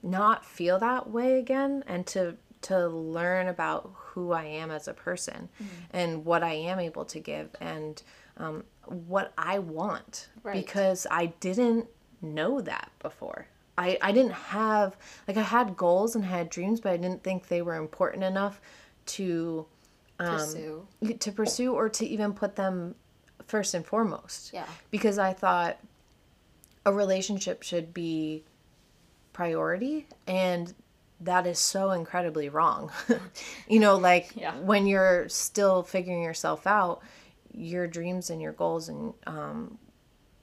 not 0.03 0.45
feel 0.45 0.79
that 0.79 1.09
way 1.09 1.39
again 1.39 1.83
and 1.87 2.05
to 2.07 2.35
to 2.61 2.87
learn 2.87 3.47
about 3.47 3.91
who 3.95 4.31
I 4.33 4.43
am 4.43 4.69
as 4.69 4.87
a 4.87 4.93
person 4.93 5.49
and 5.91 6.25
what 6.25 6.43
I 6.43 6.53
am 6.53 6.79
able 6.79 7.05
to 7.05 7.19
give 7.19 7.49
and 7.59 7.99
um, 8.37 8.65
what 8.85 9.33
I 9.35 9.57
want 9.57 10.29
Right. 10.43 10.53
because 10.63 11.07
I 11.09 11.27
didn't 11.39 11.87
know 12.21 12.61
that 12.61 12.91
before. 12.99 13.47
I, 13.77 13.97
I 14.01 14.11
didn't 14.11 14.33
have 14.33 14.95
like 15.27 15.37
I 15.37 15.41
had 15.41 15.75
goals 15.77 16.15
and 16.15 16.25
had 16.25 16.49
dreams, 16.49 16.79
but 16.81 16.91
I 16.91 16.97
didn't 16.97 17.23
think 17.23 17.47
they 17.47 17.61
were 17.61 17.75
important 17.75 18.23
enough 18.23 18.61
to 19.07 19.65
Pursue. 20.17 20.85
to 21.19 21.31
pursue 21.31 21.73
or 21.73 21.89
to 21.89 22.05
even 22.05 22.33
put 22.33 22.55
them 22.55 22.93
first 23.47 23.73
and 23.73 23.83
foremost. 23.85 24.51
Yeah. 24.53 24.67
Because 24.91 25.17
I 25.17 25.33
thought 25.33 25.79
a 26.85 26.93
relationship 26.93 27.63
should 27.63 27.91
be 27.93 28.43
priority 29.33 30.07
and 30.27 30.73
that 31.21 31.45
is 31.47 31.59
so 31.59 31.91
incredibly 31.91 32.49
wrong. 32.49 32.91
you 33.67 33.79
know, 33.79 33.95
like 33.95 34.31
Yeah. 34.35 34.55
when 34.59 34.85
you're 34.87 35.27
still 35.29 35.83
figuring 35.83 36.23
yourself 36.23 36.65
out, 36.67 37.01
your 37.53 37.87
dreams 37.87 38.29
and 38.29 38.41
your 38.41 38.53
goals 38.53 38.89
and 38.89 39.13
um 39.27 39.77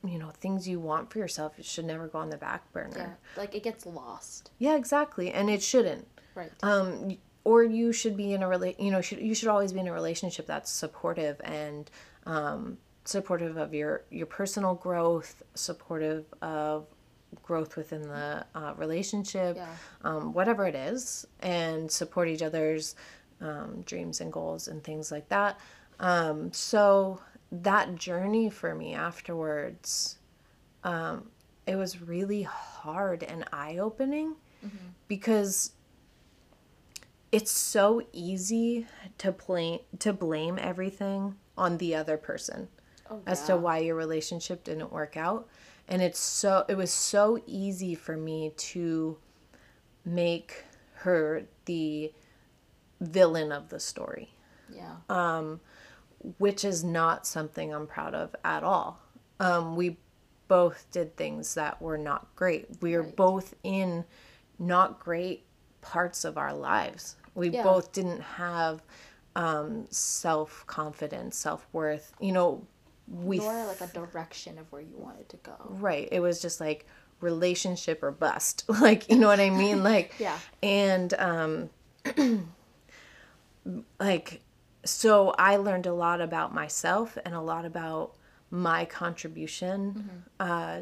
you 0.05 0.19
know, 0.19 0.31
things 0.31 0.69
you 0.69 0.79
want 0.81 1.11
for 1.11 1.19
yourself 1.19 1.59
it 1.59 1.65
should 1.65 1.85
never 1.85 2.07
go 2.07 2.19
on 2.19 2.31
the 2.31 2.37
back 2.37 2.63
Yeah. 2.67 2.83
burner. 2.83 3.19
Like 3.37 3.55
it 3.55 3.63
gets 3.63 3.85
lost. 3.87 4.51
Yeah, 4.59 4.77
exactly. 4.77 5.33
And 5.33 5.49
it 5.51 5.63
shouldn't 5.63 6.07
Right. 6.35 6.53
um 6.63 7.19
or 7.45 7.63
you 7.65 7.93
should 7.93 8.17
be 8.17 8.33
in 8.35 8.43
a 8.43 8.47
rela- 8.47 8.79
you 8.79 8.91
know 8.91 9.01
should 9.01 9.19
you 9.21 9.35
should 9.35 9.49
always 9.49 9.73
be 9.73 9.81
in 9.81 9.89
a 9.89 9.93
relationship 9.93 10.47
that's 10.47 10.71
supportive 10.71 11.41
and 11.45 11.91
um 12.27 12.79
supportive 13.05 13.57
of 13.57 13.73
your 13.75 14.05
your 14.11 14.27
personal 14.27 14.75
growth 14.75 15.43
supportive 15.55 16.27
of 16.43 16.87
growth 17.43 17.77
within 17.77 18.03
the 18.03 18.45
uh, 18.55 18.73
relationship 18.77 19.57
Yeah. 19.57 19.67
um, 20.03 20.33
whatever 20.33 20.67
it 20.67 20.75
is 20.75 21.27
and 21.41 21.91
support 21.91 22.29
each 22.29 22.43
other's 22.43 22.95
um, 23.41 23.83
dreams 23.83 24.21
and 24.21 24.33
goals 24.33 24.69
and 24.69 24.83
things 24.85 25.11
like 25.11 25.29
that 25.31 25.59
um, 26.01 26.53
so 26.53 27.21
that 27.51 27.95
journey 27.97 28.51
for 28.51 28.75
me 28.75 28.95
afterwards 28.95 30.19
um, 30.85 31.29
it 31.67 31.77
was 31.77 32.01
really 32.01 32.43
hard 32.43 33.23
and 33.23 33.45
eye-opening 33.53 34.35
because 35.07 35.73
it's 37.31 37.51
so 37.51 38.03
easy 38.13 38.87
to 39.19 39.33
blame 39.33 39.81
to 39.99 40.13
blame 40.13 40.59
everything 40.61 41.37
on 41.57 41.79
the 41.79 41.95
other 41.95 42.17
person 42.17 42.69
Oh, 43.11 43.23
as 43.27 43.45
to 43.45 43.57
why 43.57 43.79
your 43.79 43.95
relationship 43.95 44.65
didn't 44.65 44.93
work 44.93 45.17
out. 45.17 45.49
And 45.89 46.03
it's 46.03 46.19
so 46.19 46.65
it 46.69 46.77
was 46.77 46.93
so 46.93 47.43
easy 47.47 47.95
for 47.95 48.17
me 48.17 48.53
to 48.57 49.17
make 50.05 50.65
her 50.97 51.45
the 51.65 52.13
villain 53.01 53.51
of 53.53 53.71
the 53.71 53.81
story. 53.81 54.35
Yeah. 54.75 54.97
Uh, 55.09 55.59
which 56.39 56.65
is 56.65 56.83
not 56.85 57.27
something 57.27 57.73
I'm 57.73 57.87
proud 57.87 58.15
of 58.15 58.35
at 58.45 58.65
all. 58.65 59.01
Um, 59.41 59.77
we 59.77 59.97
both 60.49 60.87
did 60.91 61.17
things 61.17 61.55
that 61.55 61.81
were 61.81 61.99
not 61.99 62.35
great. 62.35 62.67
We 62.81 62.97
were 62.97 63.03
Right. 63.03 63.17
both 63.17 63.55
in 63.63 64.05
not 64.59 64.99
great 64.99 65.45
parts 65.81 66.25
of 66.25 66.37
our 66.39 66.53
lives. 66.55 67.17
We 67.35 67.51
Yeah. 67.51 67.63
both 67.63 67.93
didn't 67.93 68.21
have 68.21 68.83
um, 69.37 69.87
self 69.91 70.65
confidence, 70.67 71.37
self 71.37 71.69
worth. 71.73 72.13
You 72.19 72.33
know, 72.33 72.67
we 73.07 73.39
Nor 73.39 73.67
like 73.67 73.81
a 73.81 73.87
direction 73.87 74.59
of 74.59 74.71
where 74.73 74.83
you 74.83 74.97
wanted 74.97 75.29
to 75.29 75.37
go. 75.37 75.55
Right. 75.69 76.09
It 76.11 76.19
was 76.21 76.43
just 76.43 76.59
like 76.61 76.87
relationship 77.21 78.03
or 78.03 78.11
bust. 78.11 78.65
like, 78.81 79.09
you 79.09 79.17
know 79.17 79.29
what 79.29 79.39
I 79.39 79.51
mean? 79.51 79.83
Like, 79.85 80.15
Yeah. 80.19 80.37
And, 80.63 81.15
um, 81.15 81.71
like, 84.01 84.41
so 84.89 85.35
I 85.39 85.57
learned 85.57 85.87
a 85.87 85.93
lot 85.93 86.21
about 86.21 86.55
myself 86.55 87.19
and 87.25 87.35
a 87.35 87.41
lot 87.41 87.65
about 87.65 88.15
my 88.51 88.85
contribution 88.85 90.25
uh, 90.41 90.81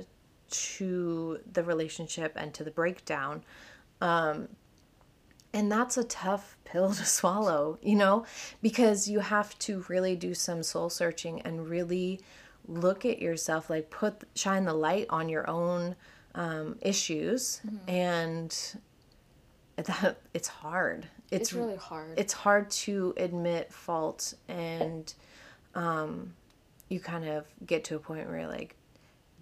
to 0.51 1.39
the 1.53 1.63
relationship 1.63 2.33
and 2.37 2.55
to 2.55 2.65
the 2.65 2.71
breakdown. 2.71 3.43
Um, 4.01 4.49
and 5.53 5.73
that's 5.73 5.97
a 5.97 6.05
tough 6.05 6.57
pill 6.65 6.93
to 6.93 7.05
swallow, 7.05 7.79
you 7.83 7.97
know, 7.97 8.25
because 8.63 9.09
you 9.09 9.21
have 9.21 9.59
to 9.61 9.85
really 9.89 10.17
do 10.17 10.35
some 10.35 10.63
soul 10.63 10.91
searching 10.91 11.41
and 11.43 11.69
really 11.69 12.21
look 12.69 13.05
at 13.05 13.21
yourself, 13.21 13.71
like 13.71 13.91
put 13.91 14.23
shine 14.35 14.65
the 14.65 14.75
light 14.75 15.07
on 15.11 15.29
your 15.29 15.49
own 15.49 15.97
um, 16.35 16.77
issues, 16.83 17.61
and 17.89 18.77
that 19.77 20.21
it's 20.35 20.49
hard. 20.49 21.09
It's, 21.31 21.53
really 21.53 21.77
hard. 21.77 22.19
It's 22.19 22.33
hard 22.33 22.71
to 22.71 23.15
admit 23.17 23.73
fault, 23.73 24.35
and 24.49 25.13
um, 25.75 26.35
you 26.89 27.01
kind 27.01 27.29
of 27.29 27.47
get 27.67 27.85
to 27.85 27.97
a 27.97 27.99
point 27.99 28.29
where 28.29 28.41
you're 28.41 28.49
like, 28.49 28.77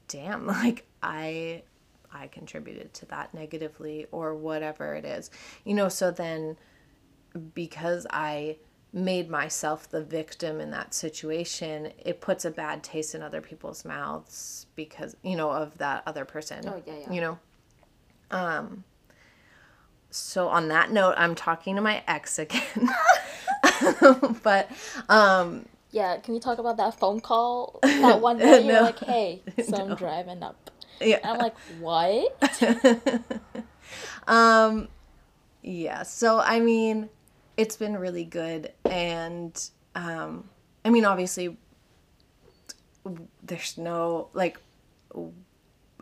"Damn, 0.08 0.46
like 0.46 0.86
I 1.02 1.62
I 2.14 2.28
contributed 2.28 2.94
to 2.94 3.06
that 3.06 3.34
negatively 3.34 4.06
or 4.12 4.34
whatever 4.34 4.94
it 4.94 5.04
is. 5.04 5.30
You 5.64 5.74
know, 5.74 5.88
so 5.88 6.10
then 6.10 6.56
because 7.54 8.06
I 8.10 8.56
made 8.92 9.28
myself 9.28 9.90
the 9.90 10.02
victim 10.02 10.60
in 10.60 10.70
that 10.70 10.94
situation, 10.94 11.92
it 11.98 12.20
puts 12.20 12.44
a 12.44 12.50
bad 12.50 12.84
taste 12.84 13.14
in 13.14 13.22
other 13.22 13.40
people's 13.40 13.84
mouths 13.84 14.66
because, 14.76 15.16
you 15.22 15.34
know, 15.34 15.50
of 15.50 15.76
that 15.78 16.04
other 16.06 16.24
person. 16.24 16.64
Oh, 16.68 16.80
yeah, 16.86 16.94
yeah. 17.00 17.12
You 17.12 17.20
know? 17.20 17.38
Um 18.30 18.84
so 20.14 20.48
on 20.48 20.68
that 20.68 20.90
note, 20.90 21.14
I'm 21.16 21.34
talking 21.34 21.76
to 21.76 21.82
my 21.82 22.02
ex 22.06 22.38
again. 22.38 22.62
but 24.42 24.70
um 25.08 25.66
yeah. 25.90 26.16
Can 26.18 26.34
we 26.34 26.40
talk 26.40 26.58
about 26.58 26.76
that 26.78 26.98
phone 26.98 27.20
call? 27.20 27.78
That 27.82 28.20
one 28.20 28.38
day 28.38 28.66
you're 28.66 28.82
like, 28.82 28.98
hey, 28.98 29.42
so 29.64 29.76
I'm 29.76 29.94
driving 29.94 30.42
up. 30.42 30.70
yeah. 31.00 31.18
And 31.22 31.32
I'm 31.32 31.38
like, 31.38 31.56
what? 31.78 32.36
Um, 34.26 34.88
yeah. 35.62 36.02
So 36.02 36.40
I 36.40 36.60
mean, 36.60 37.08
it's 37.56 37.76
been 37.76 37.96
really 37.96 38.24
good, 38.24 38.72
and 38.84 39.70
um, 39.94 40.48
I 40.84 40.90
mean, 40.90 41.04
obviously, 41.04 41.56
there's 43.42 43.78
no 43.78 44.28
like, 44.32 44.58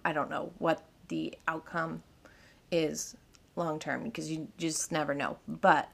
I 0.05 0.13
don't 0.13 0.31
know 0.31 0.53
what 0.59 0.85
the 1.09 1.35
outcome 1.47 2.03
is 2.71 3.17
long 3.57 3.79
term 3.79 4.05
because 4.05 4.31
you 4.31 4.49
just 4.59 4.93
never 4.93 5.15
know. 5.15 5.37
But 5.47 5.89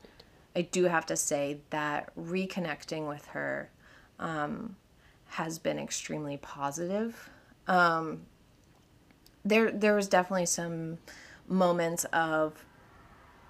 I 0.55 0.63
do 0.63 0.85
have 0.85 1.07
to 1.07 1.17
say 1.17 1.61
that 1.71 2.11
reconnecting 2.17 3.09
with 3.09 3.27
her 3.27 3.71
um, 4.19 4.77
has 5.27 5.59
been 5.59 5.79
extremely 5.79 6.37
positive. 6.37 7.31
Um, 7.67 8.23
there, 9.45 9.71
there 9.71 9.95
was 9.95 10.09
definitely 10.09 10.47
some 10.47 10.99
moments 11.47 12.05
of, 12.07 12.65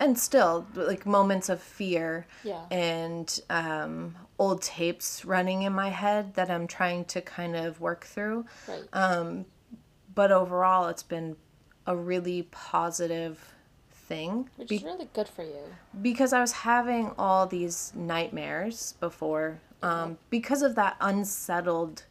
and 0.01 0.19
still 0.19 0.67
like 0.75 1.07
moments 1.07 1.49
of 1.49 1.61
fear 1.63 2.27
Yeah. 2.45 2.65
and 2.71 3.41
um, 3.51 4.15
old 4.39 4.63
tapes 4.63 5.25
running 5.25 5.63
in 5.63 5.73
my 5.73 5.89
head 5.89 6.35
that 6.35 6.51
I'm 6.51 6.67
trying 6.67 7.05
to 7.07 7.21
kind 7.21 7.57
of 7.57 7.81
work 7.81 8.05
through 8.05 8.45
Right. 8.69 8.85
Um, 8.93 9.47
but 10.15 10.31
overall 10.31 10.89
it's 10.89 11.03
been 11.03 11.37
a 11.87 11.97
really 11.97 12.43
positive 12.51 13.55
thing 14.09 14.49
Which 14.57 14.73
is 14.73 14.83
really 14.83 15.09
good 15.13 15.29
for 15.29 15.43
you. 15.45 15.63
because 16.03 16.33
I 16.33 16.41
was 16.41 16.53
having 16.53 17.13
all 17.19 17.47
these 17.47 17.93
nightmares 17.95 18.95
before 19.01 19.61
um, 19.83 20.19
because 20.31 20.63
of 20.63 20.75
that 20.77 20.97
unsettled 21.01 22.05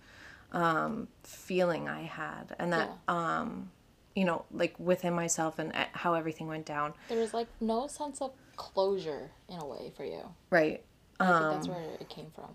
um, 0.54 1.08
feeling 1.24 1.90
I 1.90 2.04
had 2.04 2.56
and 2.60 2.72
that 2.72 2.90
um, 3.08 3.72
you 4.16 4.26
know 4.26 4.46
like 4.52 4.74
within 4.80 5.14
myself 5.14 5.60
and 5.60 5.74
uh, 5.76 5.86
how 5.94 6.14
everything 6.14 6.48
went 6.48 6.66
down 6.66 6.94
There 7.10 7.20
was 7.20 7.34
like 7.34 7.48
no 7.60 7.88
sense 7.88 8.22
of 8.22 8.32
closure 8.56 9.32
in 9.50 9.58
a 9.60 9.66
way 9.66 9.92
for 9.98 10.06
you. 10.06 10.22
right 10.50 10.84
I 11.20 11.26
think 11.26 11.36
Um, 11.42 11.54
that's 11.54 11.68
where 11.68 11.90
it 12.00 12.10
came 12.10 12.30
from. 12.36 12.52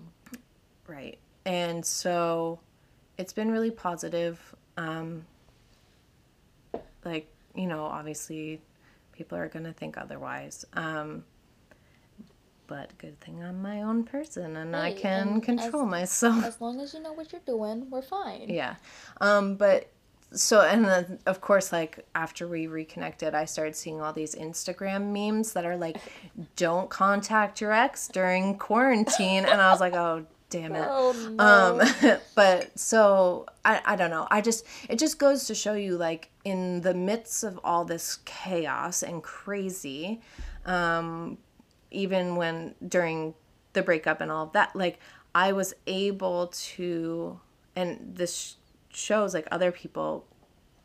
Right. 0.86 1.18
And 1.45 1.84
so 1.84 2.61
it's 3.18 3.32
been 3.32 3.51
really 3.51 3.70
positive. 3.72 4.38
Um, 4.76 5.26
like, 7.05 7.26
you 7.55 7.66
know, 7.66 7.84
obviously 7.84 8.61
people 9.12 9.38
are 9.38 9.48
going 9.48 9.64
to 9.64 9.72
think 9.72 9.96
otherwise. 9.96 10.64
Um, 10.74 11.24
but 12.66 12.96
good 12.98 13.20
thing 13.20 13.42
I'm 13.42 13.60
my 13.60 13.82
own 13.82 14.04
person 14.04 14.56
and 14.56 14.74
I 14.74 14.94
can 14.94 15.28
and 15.28 15.42
control 15.42 15.82
as- 15.82 15.90
myself. 15.90 16.44
As 16.44 16.60
long 16.60 16.80
as 16.80 16.94
you 16.94 17.00
know 17.00 17.12
what 17.12 17.32
you're 17.32 17.42
doing, 17.46 17.90
we're 17.90 18.02
fine. 18.02 18.48
Yeah. 18.48 18.76
Um, 19.20 19.56
but 19.56 19.90
so, 20.32 20.62
and 20.62 20.84
then 20.84 21.18
of 21.26 21.40
course, 21.40 21.72
like 21.72 22.06
after 22.14 22.48
we 22.48 22.66
reconnected, 22.66 23.34
I 23.34 23.44
started 23.44 23.76
seeing 23.76 24.00
all 24.00 24.12
these 24.12 24.34
Instagram 24.34 25.12
memes 25.12 25.52
that 25.52 25.66
are 25.66 25.76
like, 25.76 25.98
don't 26.56 26.88
contact 26.88 27.60
your 27.60 27.72
ex 27.72 28.08
during 28.08 28.56
quarantine. 28.56 29.44
And 29.44 29.60
I 29.60 29.70
was 29.70 29.80
like, 29.80 29.92
oh, 29.94 30.24
damn 30.53 30.74
it. 30.76 30.86
Oh 30.88 31.12
no. 31.36 31.80
Um, 32.12 32.18
but 32.34 32.78
so 32.78 33.46
I, 33.64 33.80
I 33.84 33.96
don't 33.96 34.11
know. 34.11 34.28
I 34.30 34.40
just 34.40 34.64
it 34.88 34.98
just 34.98 35.18
goes 35.18 35.46
to 35.46 35.55
show 35.55 35.72
you 35.74 35.96
like 35.96 36.28
in 36.44 36.82
the 36.82 36.94
midst 36.94 37.42
of 37.42 37.59
all 37.64 37.84
this 37.84 38.18
chaos 38.24 39.03
and 39.03 39.22
crazy, 39.22 40.20
um, 40.66 41.38
even 41.90 42.36
when 42.36 42.74
during 42.86 43.34
the 43.72 43.82
breakup 43.82 44.20
and 44.20 44.30
all 44.30 44.44
of 44.44 44.53
that, 44.53 44.76
like 44.76 44.98
I 45.34 45.53
was 45.53 45.74
able 45.86 46.48
to, 46.48 47.40
and 47.74 48.12
this 48.14 48.57
shows 48.92 49.32
like 49.34 49.48
other 49.50 49.72
people, 49.72 50.26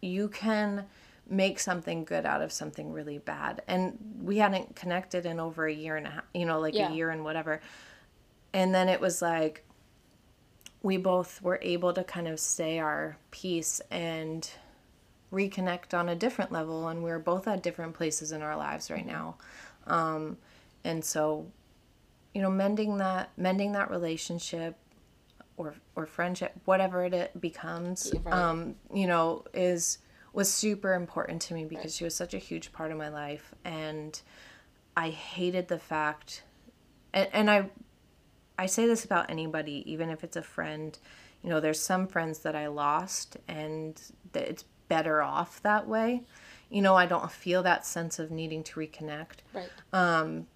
you 0.01 0.29
can 0.29 0.85
make 1.29 1.59
something 1.59 2.05
good 2.05 2.25
out 2.25 2.41
of 2.41 2.53
something 2.53 2.93
really 2.93 3.17
bad. 3.17 3.61
And 3.67 3.97
we 4.21 4.37
hadn't 4.37 4.77
connected 4.77 5.25
in 5.25 5.41
over 5.41 5.67
a 5.67 5.73
year 5.73 5.97
and 5.97 6.07
a 6.07 6.11
half, 6.11 6.23
you 6.33 6.45
know, 6.45 6.59
like 6.61 6.73
Yeah. 6.73 6.89
a 6.89 6.95
year 6.95 7.09
and 7.09 7.25
whatever 7.25 7.59
and 8.53 8.73
then 8.73 8.89
it 8.89 8.99
was 8.99 9.21
like 9.21 9.63
we 10.83 10.97
both 10.97 11.41
were 11.41 11.59
able 11.61 11.93
to 11.93 12.03
kind 12.03 12.27
of 12.27 12.39
say 12.39 12.79
our 12.79 13.17
piece 13.31 13.81
and 13.91 14.49
reconnect 15.33 15.93
on 15.93 16.09
a 16.09 16.15
different 16.15 16.51
level. 16.51 16.87
And 16.87 17.03
we're 17.03 17.19
both 17.19 17.47
at 17.47 17.61
different 17.61 17.93
places 17.93 18.31
in 18.31 18.41
our 18.41 18.55
lives 18.55 18.89
right 18.89 19.05
now. 19.05 19.35
Um, 19.85 20.37
and 20.83 21.03
so 21.03 21.45
you 22.33 22.41
know 22.41 22.49
mending 22.51 22.97
that 22.97 23.31
mending 23.35 23.71
that 23.71 23.89
relationship 23.89 24.75
or 25.57 25.73
or 25.95 26.05
friendship 26.05 26.53
whatever 26.65 27.05
it 27.05 27.41
becomes 27.41 28.13
right. 28.23 28.33
um, 28.33 28.75
you 28.93 29.07
know 29.07 29.43
is 29.55 29.97
was 30.33 30.51
super 30.51 30.93
important 30.93 31.41
to 31.41 31.55
me 31.55 31.65
because 31.65 31.95
she 31.95 32.03
was 32.03 32.13
such 32.13 32.35
a 32.35 32.37
huge 32.37 32.71
part 32.71 32.91
of 32.91 32.97
my 32.97 33.09
life. 33.09 33.53
And 33.65 34.19
i 34.95 35.09
hated 35.09 35.67
the 35.67 35.79
fact 35.79 36.43
and, 37.13 37.29
and 37.33 37.51
i 37.51 37.69
I 38.57 38.65
say 38.65 38.87
this 38.87 39.05
about 39.05 39.29
anybody, 39.29 39.83
even 39.91 40.09
if 40.09 40.23
it's 40.23 40.35
a 40.35 40.41
friend. 40.41 40.97
You 41.43 41.49
know, 41.49 41.59
there's 41.59 41.79
some 41.79 42.07
friends 42.07 42.39
that 42.39 42.55
I 42.55 42.67
lost, 42.67 43.37
and 43.47 44.01
that 44.31 44.47
it's 44.47 44.65
better 44.87 45.21
off 45.21 45.61
that 45.61 45.87
way. 45.87 46.23
You 46.69 46.81
know, 46.81 46.95
I 46.95 47.05
don't 47.05 47.31
feel 47.31 47.63
that 47.63 47.85
sense 47.85 48.19
of 48.19 48.31
needing 48.31 48.63
to 48.63 48.79
reconnect. 48.79 49.37
right. 49.53 49.69
Um, 49.93 50.47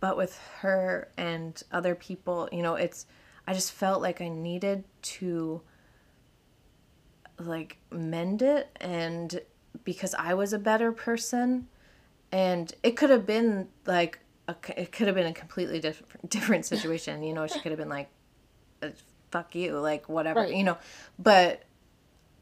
but 0.00 0.16
with 0.16 0.38
her 0.60 1.08
and 1.16 1.62
other 1.70 1.94
people, 1.94 2.48
you 2.50 2.62
know, 2.62 2.74
it's, 2.74 3.06
I 3.46 3.54
just 3.54 3.72
felt 3.72 4.02
like 4.02 4.20
I 4.20 4.28
needed 4.28 4.84
to, 5.02 5.62
like, 7.38 7.78
mend 7.90 8.42
it. 8.42 8.76
And 8.80 9.40
because 9.84 10.14
I 10.14 10.34
was 10.34 10.52
a 10.52 10.58
better 10.58 10.92
person, 10.92 11.68
and 12.30 12.72
it 12.82 12.96
could 12.96 13.10
have 13.10 13.26
been 13.26 13.68
like, 13.86 14.18
a, 14.48 14.54
it 14.76 14.92
could 14.92 15.06
have 15.06 15.16
been 15.16 15.26
a 15.26 15.32
completely 15.32 15.80
different 15.80 16.30
different 16.30 16.64
situation. 16.66 17.22
You 17.22 17.32
know, 17.34 17.46
she 17.46 17.60
could 17.60 17.72
have 17.72 17.78
been 17.78 17.88
like, 17.88 18.08
uh, 18.82 18.88
"Fuck 19.30 19.54
you," 19.54 19.78
like 19.78 20.08
whatever. 20.08 20.40
Right. 20.40 20.54
You 20.54 20.64
know, 20.64 20.78
but 21.18 21.62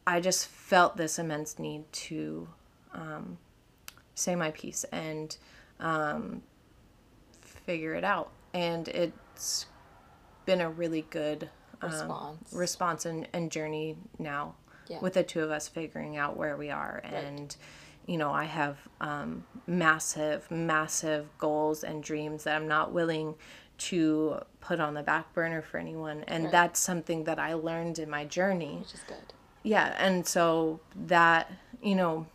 I 0.07 0.19
just 0.19 0.47
felt 0.47 0.97
this 0.97 1.19
immense 1.19 1.59
need 1.59 1.91
to 1.93 2.47
um, 2.93 3.37
say 4.15 4.35
my 4.35 4.51
piece 4.51 4.83
and 4.85 5.35
um, 5.79 6.41
figure 7.41 7.93
it 7.93 8.03
out, 8.03 8.31
and 8.53 8.87
it's 8.87 9.67
been 10.45 10.61
a 10.61 10.69
really 10.69 11.05
good 11.09 11.49
um, 11.81 11.91
Response. 11.91 12.53
response 12.53 13.05
and, 13.05 13.27
and 13.33 13.51
journey 13.51 13.95
now 14.17 14.55
Yeah. 14.87 14.99
with 14.99 15.13
the 15.13 15.23
two 15.23 15.41
of 15.41 15.51
us 15.51 15.67
figuring 15.67 16.17
out 16.17 16.35
where 16.35 16.57
we 16.57 16.69
are 16.71 16.99
and 17.03 17.55
you 18.07 18.17
know 18.17 18.31
i 18.31 18.43
have 18.45 18.77
um, 18.99 19.43
massive 19.67 20.49
massive 20.51 21.27
goals 21.37 21.83
and 21.83 22.03
dreams 22.03 22.43
that 22.43 22.55
i'm 22.55 22.67
not 22.67 22.91
willing 22.91 23.35
to 23.77 24.39
put 24.59 24.79
on 24.79 24.93
the 24.93 25.01
back 25.01 25.33
burner 25.33 25.59
for 25.63 25.79
anyone. 25.79 26.23
And 26.27 26.43
Right. 26.43 26.51
that's 26.51 26.79
something 26.79 27.23
that 27.23 27.39
i 27.39 27.53
learned 27.53 27.97
in 27.97 28.09
my 28.09 28.25
journey. 28.25 28.77
Which 28.79 28.93
is 28.93 29.01
good. 29.07 29.33
yeah 29.63 29.95
and 29.97 30.25
so 30.27 30.79
that 31.07 31.51
you 31.81 31.95
know 31.95 32.27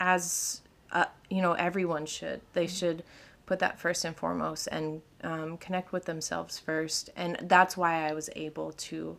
as 0.00 0.62
uh, 0.92 1.06
you 1.30 1.40
know 1.42 1.52
everyone 1.52 2.06
should. 2.06 2.40
They 2.52 2.66
should 2.66 3.02
put 3.46 3.58
that 3.60 3.78
first 3.78 4.04
and 4.04 4.16
foremost 4.16 4.66
and 4.70 5.02
um, 5.22 5.56
connect 5.58 5.92
with 5.92 6.04
themselves 6.06 6.58
first. 6.58 7.10
And 7.16 7.36
that's 7.42 7.76
why 7.76 8.08
i 8.08 8.12
was 8.12 8.28
able 8.36 8.72
to 8.72 9.18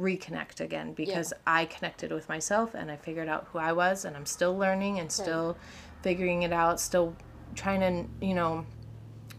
reconnect 0.00 0.60
again 0.60 0.92
because 0.94 1.32
i 1.46 1.64
connected 1.66 2.10
with 2.10 2.28
myself 2.28 2.74
and 2.74 2.90
i 2.90 2.96
figured 2.96 3.28
out 3.28 3.46
who 3.52 3.58
i 3.58 3.72
was 3.72 4.04
and 4.04 4.16
i'm 4.16 4.26
still 4.26 4.56
learning 4.56 4.98
and 4.98 5.12
still 5.12 5.56
figuring 6.02 6.42
it 6.42 6.52
out 6.52 6.80
still 6.80 7.14
trying 7.54 7.80
to 7.80 8.26
you 8.26 8.34
know 8.34 8.64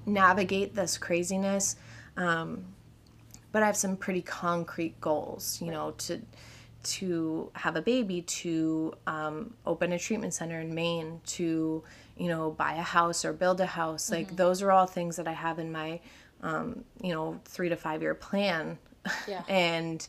navigate 0.05 0.75
this 0.75 0.97
craziness. 0.97 1.75
Um, 2.17 2.65
but 3.51 3.63
I 3.63 3.65
have 3.65 3.77
some 3.77 3.97
pretty 3.97 4.21
concrete 4.21 4.99
goals, 5.01 5.61
you 5.61 5.71
know, 5.71 5.91
to 5.99 6.21
to 6.83 7.51
have 7.53 7.75
a 7.75 7.81
baby, 7.81 8.23
to 8.23 8.91
um, 9.05 9.53
open 9.67 9.91
a 9.91 9.99
treatment 9.99 10.33
center 10.33 10.59
in 10.59 10.73
Maine, 10.73 11.21
to 11.27 11.83
you 12.17 12.27
know 12.27 12.51
buy 12.51 12.73
a 12.75 12.81
house 12.81 13.25
or 13.25 13.33
build 13.33 13.59
a 13.61 13.65
house. 13.65 14.09
Like 14.09 14.35
those 14.35 14.61
are 14.61 14.71
all 14.71 14.85
things 14.85 15.15
that 15.17 15.27
I 15.27 15.33
have 15.33 15.59
in 15.59 15.71
my 15.71 15.99
um, 16.41 16.83
you 17.01 17.13
know 17.13 17.39
three 17.45 17.69
to 17.69 17.75
five 17.75 18.01
year 18.01 18.15
plan, 18.15 18.77
Yeah. 19.27 19.43
and 19.49 20.07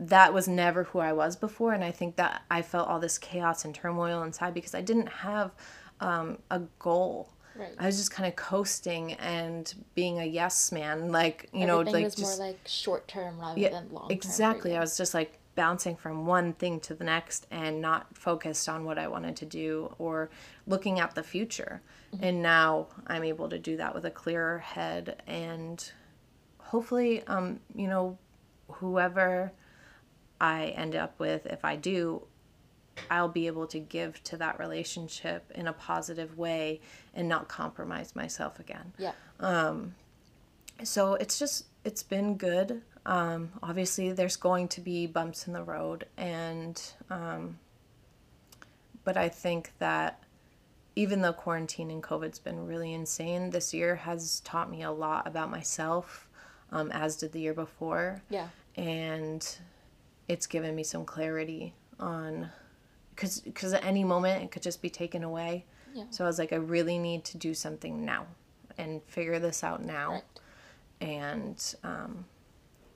that 0.00 0.32
was 0.32 0.46
never 0.48 0.84
who 0.84 1.00
I 1.00 1.12
was 1.12 1.36
before. 1.36 1.72
And 1.72 1.82
I 1.82 1.90
think 1.90 2.16
that 2.16 2.42
I 2.50 2.62
felt 2.62 2.88
all 2.88 3.00
this 3.00 3.18
chaos 3.18 3.64
and 3.64 3.74
turmoil 3.74 4.22
inside 4.22 4.54
because 4.54 4.74
I 4.74 4.80
didn't 4.80 5.08
have 5.08 5.52
um, 6.00 6.38
a 6.50 6.60
goal. 6.78 7.30
Right. 7.56 7.72
I 7.78 7.86
was 7.86 7.96
just 7.96 8.12
kind 8.12 8.28
of 8.28 8.36
coasting 8.36 9.14
and 9.14 9.74
being 9.94 10.20
a 10.20 10.24
yes 10.24 10.70
man, 10.70 11.10
like 11.10 11.48
you 11.52 11.66
know, 11.66 11.80
Everything 11.80 11.94
like 11.94 12.04
was 12.04 12.14
just 12.14 12.38
more 12.38 12.46
like 12.46 12.60
short 12.66 13.08
term 13.08 13.40
rather 13.40 13.58
yeah, 13.58 13.70
than 13.70 13.90
long 13.90 14.08
term. 14.08 14.16
exactly. 14.16 14.76
I 14.76 14.80
was 14.80 14.96
just 14.96 15.12
like 15.12 15.38
bouncing 15.56 15.96
from 15.96 16.24
one 16.24 16.52
thing 16.52 16.78
to 16.78 16.94
the 16.94 17.02
next 17.02 17.48
and 17.50 17.80
not 17.80 18.06
focused 18.16 18.68
on 18.68 18.84
what 18.84 18.96
I 18.96 19.08
wanted 19.08 19.34
to 19.38 19.44
do 19.44 19.92
or 19.98 20.30
looking 20.68 21.00
at 21.00 21.16
the 21.16 21.22
future. 21.24 21.82
Mm-hmm. 22.14 22.24
And 22.24 22.42
now 22.42 22.86
I'm 23.08 23.24
able 23.24 23.48
to 23.48 23.58
do 23.58 23.76
that 23.78 23.92
with 23.92 24.04
a 24.04 24.10
clearer 24.10 24.58
head 24.58 25.20
and 25.26 25.90
hopefully, 26.58 27.24
um, 27.26 27.58
you 27.74 27.88
know, 27.88 28.16
whoever 28.68 29.50
I 30.40 30.66
end 30.68 30.94
up 30.94 31.18
with, 31.18 31.46
if 31.46 31.64
I 31.64 31.76
do, 31.76 32.22
I'll 33.10 33.28
be 33.28 33.46
able 33.46 33.66
to 33.68 33.78
give 33.78 34.22
to 34.24 34.36
that 34.38 34.58
relationship 34.58 35.50
in 35.54 35.68
a 35.68 35.72
positive 35.72 36.36
way 36.36 36.80
and 37.14 37.28
not 37.28 37.48
compromise 37.48 38.16
myself 38.16 38.58
again 38.58 38.92
Yeah. 38.98 39.12
Um, 39.40 39.94
so 40.82 41.14
it's 41.14 41.38
just 41.38 41.66
it's 41.84 42.02
been 42.02 42.36
good 42.36 42.82
Um, 43.08 43.52
obviously, 43.62 44.12
there's 44.12 44.36
going 44.36 44.68
to 44.68 44.82
be 44.82 45.06
bumps 45.06 45.46
in 45.46 45.54
the 45.54 45.62
road, 45.62 46.04
and 46.18 46.80
um, 47.08 47.58
but 49.02 49.16
I 49.16 49.30
think 49.30 49.72
that 49.78 50.22
even 50.94 51.22
though 51.22 51.32
quarantine 51.32 51.90
and 51.90 52.02
COVID's 52.02 52.38
been 52.38 52.66
really 52.66 52.92
insane, 52.92 53.48
this 53.48 53.72
year 53.72 53.96
has 53.96 54.40
taught 54.40 54.70
me 54.70 54.82
a 54.82 54.90
lot 54.90 55.26
about 55.26 55.50
myself, 55.50 56.28
um, 56.70 56.90
as 56.92 57.16
did 57.16 57.32
the 57.32 57.40
year 57.40 57.54
before. 57.54 58.20
Yeah. 58.28 58.48
And 58.76 59.46
it's 60.28 60.46
given 60.46 60.74
me 60.74 60.84
some 60.84 61.04
clarity 61.04 61.74
on, 61.98 62.50
because 63.14 63.40
because 63.40 63.72
at 63.72 63.84
any 63.84 64.04
moment 64.04 64.42
it 64.44 64.50
could 64.50 64.62
just 64.62 64.82
be 64.82 64.90
taken 64.90 65.22
away. 65.24 65.64
Yeah. 65.94 66.04
So 66.10 66.24
I 66.24 66.26
was 66.26 66.38
like, 66.38 66.52
I 66.52 66.56
really 66.56 66.98
need 66.98 67.24
to 67.24 67.38
do 67.38 67.54
something 67.54 68.04
now, 68.04 68.26
and 68.76 69.02
figure 69.04 69.38
this 69.38 69.64
out 69.64 69.82
now, 69.84 70.12
Right. 70.12 70.22
and 71.00 71.74
um, 71.82 72.26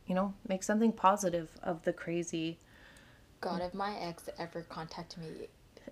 you 0.07 0.15
know, 0.15 0.35
make 0.49 0.63
something 0.63 0.93
positive 0.93 1.51
of 1.63 1.83
the 1.85 1.93
crazy. 1.93 2.59
God, 3.41 3.61
if 3.63 3.75
my 3.75 3.97
ex 3.99 4.29
ever 4.39 4.63
contacted 4.63 5.19
me 5.21 5.49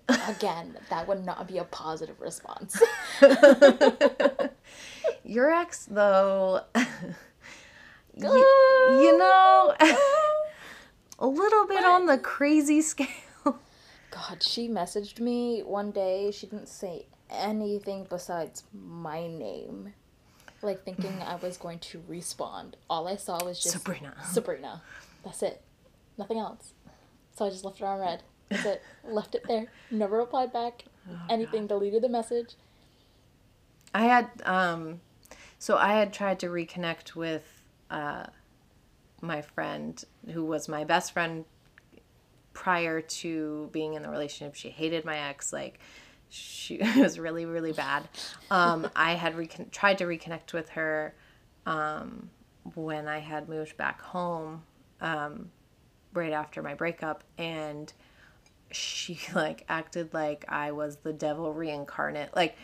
again, 0.29 0.77
that 0.89 1.07
would 1.07 1.25
not 1.25 1.47
be 1.47 1.57
a 1.57 1.63
positive 1.65 2.19
response. 2.21 2.81
Your 5.23 5.51
ex, 5.51 5.85
though, 5.85 6.61
you, 6.75 6.85
you 8.23 9.17
know, 9.17 9.75
a 11.21 11.27
little 11.27 11.67
bit 11.67 11.85
on 11.85 12.07
the 12.07 12.17
crazy 12.17 12.81
scale. 12.81 13.07
God, 13.45 14.41
she 14.41 14.67
messaged 14.67 15.19
me 15.19 15.61
one 15.61 15.91
day. 15.91 16.31
She 16.31 16.47
didn't 16.47 16.67
say 16.67 17.05
anything 17.29 18.07
besides 18.09 18.63
my 18.73 19.27
name. 19.27 19.93
Like 20.63 20.83
thinking 20.83 21.21
I 21.21 21.35
was 21.35 21.57
going 21.57 21.79
to 21.79 22.03
respond. 22.07 22.75
All 22.89 23.07
I 23.07 23.15
saw 23.15 23.43
was 23.43 23.61
just 23.61 23.73
Sabrina. 23.77 24.15
Sabrina. 24.23 24.81
That's 25.23 25.41
it. 25.43 25.61
Nothing 26.17 26.39
else. 26.39 26.73
So 27.35 27.45
I 27.45 27.49
just 27.49 27.63
left 27.63 27.79
it 27.79 27.83
on 27.85 27.99
read. 27.99 28.23
That's 28.49 28.65
it. 28.65 28.81
Left 29.05 29.33
it 29.33 29.43
there. 29.47 29.67
Never 29.89 30.17
replied 30.17 30.51
back. 30.51 30.83
anything. 31.29 31.67
Deleted 31.67 32.03
the 32.03 32.09
message. 32.09 32.55
I 33.93 34.03
had 34.03 34.29
um 34.45 34.99
so 35.57 35.77
I 35.77 35.93
had 35.93 36.11
tried 36.11 36.39
to 36.39 36.47
reconnect 36.47 37.15
with 37.15 37.63
uh 37.89 38.25
my 39.21 39.41
friend 39.41 40.03
who 40.33 40.43
was 40.43 40.67
my 40.67 40.83
best 40.83 41.13
friend 41.13 41.45
prior 42.53 43.01
to 43.01 43.69
being 43.71 43.93
in 43.93 44.01
the 44.01 44.09
relationship. 44.09 44.55
She 44.55 44.69
hated 44.69 45.05
my 45.05 45.17
ex 45.17 45.53
like 45.53 45.79
she 46.29 46.77
was 46.97 47.19
really 47.19 47.45
really 47.45 47.73
bad. 47.73 48.07
Um 48.49 48.89
I 48.95 49.13
had 49.13 49.35
recon- 49.35 49.69
tried 49.71 49.97
to 49.99 50.05
reconnect 50.05 50.53
with 50.53 50.69
her 50.69 51.15
um 51.65 52.29
when 52.75 53.07
I 53.07 53.19
had 53.19 53.49
moved 53.49 53.77
back 53.77 54.01
home 54.01 54.63
um 54.99 55.51
right 56.13 56.33
after 56.33 56.61
my 56.61 56.73
breakup 56.73 57.23
and 57.37 57.91
she 58.71 59.19
like 59.35 59.65
acted 59.69 60.13
like 60.13 60.45
I 60.49 60.71
was 60.71 60.97
the 60.97 61.13
devil 61.13 61.53
reincarnate. 61.53 62.35
Like 62.35 62.55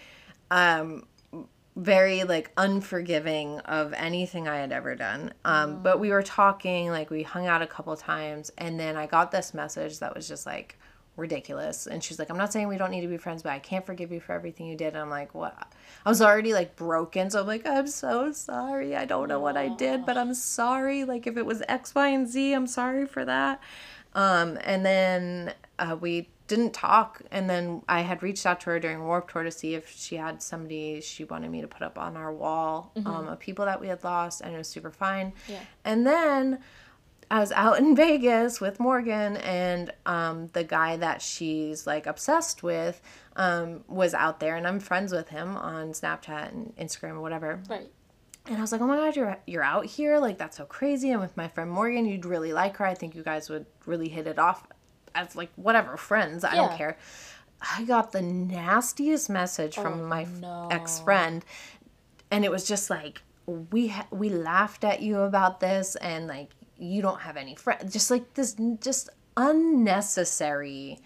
um 0.51 1.05
very 1.77 2.23
like 2.23 2.51
unforgiving 2.57 3.59
of 3.59 3.93
anything 3.93 4.47
I 4.47 4.57
had 4.57 4.71
ever 4.71 4.95
done. 4.95 5.33
Um 5.45 5.83
but 5.83 5.99
we 5.99 6.09
were 6.09 6.23
talking 6.23 6.89
like 6.89 7.11
we 7.11 7.21
hung 7.21 7.45
out 7.45 7.61
a 7.61 7.67
couple 7.67 7.95
times 7.95 8.51
and 8.57 8.79
then 8.79 8.97
I 8.97 9.05
got 9.05 9.31
this 9.31 9.53
message 9.53 9.99
that 9.99 10.15
was 10.15 10.27
just 10.27 10.47
like 10.47 10.79
ridiculous. 11.17 11.85
And 11.85 12.03
she's 12.03 12.17
like 12.17 12.31
I'm 12.31 12.37
not 12.37 12.51
saying 12.51 12.67
we 12.67 12.77
don't 12.77 12.89
need 12.89 13.01
to 13.01 13.07
be 13.07 13.17
friends 13.17 13.43
but 13.43 13.51
I 13.51 13.59
can't 13.59 13.85
forgive 13.85 14.11
you 14.11 14.19
for 14.19 14.33
everything 14.33 14.65
you 14.65 14.75
did. 14.75 14.87
And 14.87 14.97
I'm 14.97 15.11
like 15.11 15.35
what? 15.35 15.71
I 16.03 16.09
was 16.09 16.19
already 16.19 16.51
like 16.51 16.75
broken 16.75 17.29
so 17.29 17.41
I'm 17.41 17.47
like 17.47 17.67
I'm 17.67 17.87
so 17.87 18.31
sorry. 18.31 18.95
I 18.95 19.05
don't 19.05 19.27
know 19.27 19.39
what 19.39 19.55
I 19.55 19.67
did 19.67 20.03
but 20.03 20.17
I'm 20.17 20.33
sorry. 20.33 21.03
Like 21.03 21.27
if 21.27 21.37
it 21.37 21.45
was 21.45 21.61
X 21.69 21.93
Y 21.93 22.07
and 22.07 22.27
Z 22.27 22.53
I'm 22.53 22.67
sorry 22.67 23.05
for 23.05 23.23
that. 23.23 23.61
Um, 24.15 24.57
and 24.63 24.83
then 24.83 25.53
uh, 25.77 25.95
we 25.99 26.27
didn't 26.47 26.73
talk. 26.73 27.21
And 27.31 27.49
then 27.49 27.81
I 27.87 28.01
had 28.01 28.23
reached 28.23 28.45
out 28.45 28.61
to 28.61 28.67
her 28.71 28.79
during 28.79 29.03
Warped 29.03 29.31
Tour 29.31 29.43
to 29.43 29.51
see 29.51 29.75
if 29.75 29.89
she 29.95 30.15
had 30.15 30.41
somebody 30.41 31.01
she 31.01 31.23
wanted 31.25 31.51
me 31.51 31.61
to 31.61 31.67
put 31.67 31.81
up 31.81 31.97
on 31.97 32.17
our 32.17 32.33
wall 32.33 32.91
um, 33.05 33.27
of 33.27 33.39
people 33.39 33.65
that 33.65 33.79
we 33.79 33.87
had 33.87 34.03
lost, 34.03 34.41
and 34.41 34.53
it 34.53 34.57
was 34.57 34.67
super 34.67 34.91
fine. 34.91 35.33
Yeah. 35.47 35.59
And 35.83 36.05
then 36.05 36.59
I 37.29 37.39
was 37.39 37.51
out 37.51 37.79
in 37.79 37.95
Vegas 37.97 38.61
with 38.61 38.79
Morgan, 38.79 39.37
and 39.37 39.93
um, 40.05 40.47
the 40.53 40.63
guy 40.63 40.97
that 40.97 41.21
she's 41.21 41.85
like 41.85 42.07
obsessed 42.07 42.63
with 42.63 43.01
um, 43.35 43.83
was 43.87 44.13
out 44.13 44.39
there, 44.39 44.55
and 44.55 44.65
I'm 44.65 44.79
friends 44.79 45.11
with 45.11 45.29
him 45.29 45.55
on 45.57 45.91
Snapchat 45.91 46.51
and 46.51 46.75
Instagram 46.77 47.15
or 47.15 47.21
whatever. 47.21 47.61
Right. 47.69 47.91
And 48.45 48.57
I 48.57 48.61
was 48.61 48.71
like, 48.71 48.79
"Oh 48.79 48.87
my 48.87 48.95
god, 48.95 49.17
you're 49.17 49.37
you're 49.45 49.63
out 49.63 49.85
here! 49.85 50.19
Like 50.19 50.37
that's 50.37 50.55
so 50.55 50.63
crazy!" 50.63 51.11
And 51.11 51.19
with 51.19 51.35
my 51.35 51.49
friend 51.49 51.69
Morgan, 51.69 52.05
you'd 52.05 52.25
really 52.25 52.53
like 52.53 52.77
her. 52.77 52.85
I 52.85 52.93
think 52.93 53.13
you 53.13 53.21
guys 53.23 53.49
would 53.49 53.65
really 53.85 54.07
hit 54.07 54.25
it 54.25 54.39
off 54.39 54.65
as 55.17 55.35
like 55.35 55.49
whatever 55.55 55.97
friends. 55.97 56.43
I 56.43 56.55
don't 56.55 56.77
care. 56.77 56.97
I 57.59 57.83
got 57.85 58.11
the 58.11 58.21
nastiest 58.21 59.29
message 59.29 59.75
from 59.75 60.01
Oh, 60.01 60.05
my 60.07 60.23
no. 60.39 60.67
ex 60.71 60.99
friend, 60.99 61.43
and 62.31 62.45
it 62.45 62.51
was 62.51 62.67
just 62.67 62.89
like 62.89 63.21
we 63.71 63.87
ha- 63.87 64.07
we 64.11 64.29
laughed 64.29 64.83
at 64.83 65.01
you 65.01 65.19
about 65.21 65.59
this, 65.59 65.95
and 65.95 66.27
like 66.27 66.51
you 66.77 67.01
don't 67.01 67.21
have 67.21 67.35
any 67.37 67.55
friends. 67.55 67.91
Just 67.91 68.11
like 68.11 68.33
this, 68.35 68.55
just 68.81 69.09
unnecessary 69.35 70.99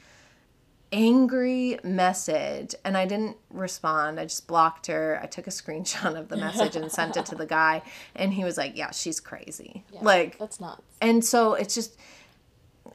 angry 0.93 1.79
message 1.85 2.75
and 2.83 2.97
I 2.97 3.05
didn't 3.05 3.37
respond. 3.49 4.19
I 4.19 4.25
just 4.25 4.45
blocked 4.45 4.87
her. 4.87 5.17
I 5.23 5.25
took 5.25 5.47
a 5.47 5.49
screenshot 5.61 6.19
of 6.19 6.27
the 6.27 6.35
message 6.35 6.75
and 6.75 6.91
sent 6.91 7.15
it 7.15 7.25
to 7.27 7.35
the 7.35 7.45
guy 7.45 7.81
and 8.15 8.33
he 8.33 8.43
was 8.43 8.57
like, 8.57 8.75
"Yeah, 8.75 8.91
she's 8.91 9.21
crazy." 9.21 9.85
Yeah. 9.93 9.99
Like 10.01 10.37
That's 10.37 10.59
nuts. 10.59 10.81
and 11.01 11.23
so 11.23 11.53
it's 11.53 11.73
just 11.73 11.95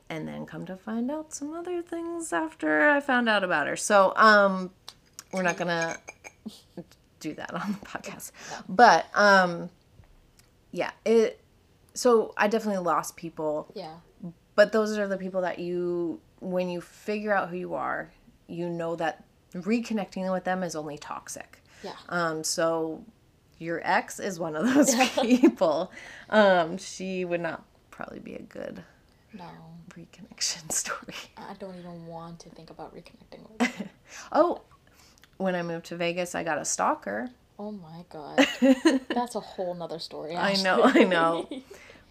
and 0.09 0.27
then 0.29 0.47
come 0.47 0.65
to 0.67 0.77
find 0.77 1.11
out 1.11 1.33
some 1.35 1.53
other 1.53 1.83
things 1.83 2.33
after 2.33 2.89
I 2.89 3.01
found 3.01 3.29
out 3.29 3.43
about 3.45 3.67
her. 3.67 3.77
So, 3.77 4.13
um 4.17 4.71
we're 5.33 5.43
not 5.43 5.57
to 5.69 5.99
do 7.21 7.35
that 7.35 7.53
on 7.53 7.73
the 7.81 7.87
podcast. 7.87 8.31
But 8.69 9.07
um 9.15 9.71
yeah, 10.73 10.91
it 11.05 11.41
so 11.95 12.35
I 12.37 12.49
definitely 12.49 12.83
lost 12.85 13.17
people 13.17 13.69
Yeah. 13.75 13.95
but 14.55 14.73
those 14.73 14.97
are 14.99 15.09
the 15.09 15.17
people 15.17 15.41
that 15.43 15.59
you 15.59 16.21
when 16.41 16.69
you 16.69 16.81
figure 16.81 17.33
out 17.35 17.49
who 17.49 17.57
you 17.57 17.75
are 17.75 18.13
you 18.47 18.69
know 18.69 18.95
that 18.97 19.25
reconnecting 19.55 20.31
with 20.31 20.45
them 20.45 20.63
is 20.63 20.77
only 20.77 20.99
toxic 20.99 21.59
Yeah. 21.83 21.93
um 22.11 22.45
so 22.45 23.03
your 23.59 23.81
ex 23.85 24.21
is 24.21 24.39
one 24.39 24.55
of 24.55 24.67
those 24.75 24.95
people 25.21 25.91
um 26.29 26.77
she 26.77 27.25
would 27.25 27.41
not 27.41 27.65
probably 27.91 28.19
be 28.21 28.35
a 28.35 28.43
good 28.43 28.85
No. 29.33 29.49
Reconnection 29.97 30.71
story 30.83 31.15
I 31.37 31.55
don't 31.59 31.77
even 31.79 32.07
want 32.07 32.41
to 32.41 32.51
think 32.51 32.71
about 32.71 32.95
reconnecting 32.95 33.49
with 33.59 33.89
oh 34.33 34.63
when 35.39 35.55
i 35.55 35.63
moved 35.63 35.87
to 35.87 35.97
vegas 35.97 36.35
i 36.35 36.43
got 36.45 36.59
a 36.59 36.65
stalker 36.65 37.29
Oh 37.59 37.73
my 37.73 38.05
god. 38.11 38.47
That's 39.09 39.35
a 39.35 39.41
whole 39.41 39.73
nother 39.75 39.99
story. 39.99 40.37
i 40.37 40.55
know 40.63 40.83
i 40.85 41.05
know 41.05 41.49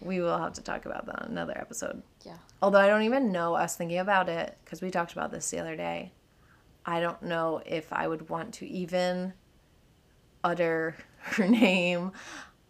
we 0.00 0.20
will 0.20 0.36
have 0.38 0.54
to 0.54 0.60
talk 0.62 0.86
about 0.86 1.06
that 1.06 1.22
on 1.22 1.28
another 1.30 1.56
episode 1.56 2.02
yeah. 2.24 2.36
Although 2.60 2.80
I 2.80 2.88
don't 2.88 3.02
even 3.02 3.30
know, 3.30 3.54
us 3.54 3.76
thinking 3.76 3.98
about 3.98 4.28
it 4.28 4.56
because 4.64 4.80
we 4.82 4.90
talked 4.90 5.12
about 5.12 5.30
this 5.30 5.48
the 5.50 5.60
other 5.60 5.76
day. 5.76 6.10
I 6.84 7.00
don't 7.00 7.22
know 7.22 7.62
if 7.64 7.92
I 7.92 8.08
would 8.08 8.28
want 8.28 8.54
to 8.54 8.66
even 8.66 9.34
utter 10.42 10.96
her 11.18 11.46
name 11.46 12.12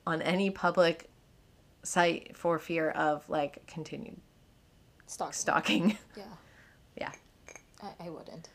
on 0.06 0.20
any 0.22 0.50
public 0.50 1.08
site 1.84 2.36
for 2.36 2.58
fear 2.58 2.90
of 2.90 3.26
like 3.30 3.66
continued 3.66 4.18
Stalking. 5.06 5.32
stalking. 5.34 5.98
Yeah. 6.16 6.24
yeah. 6.96 7.12
I, 7.82 8.06
I 8.06 8.10
wouldn't. 8.10 8.48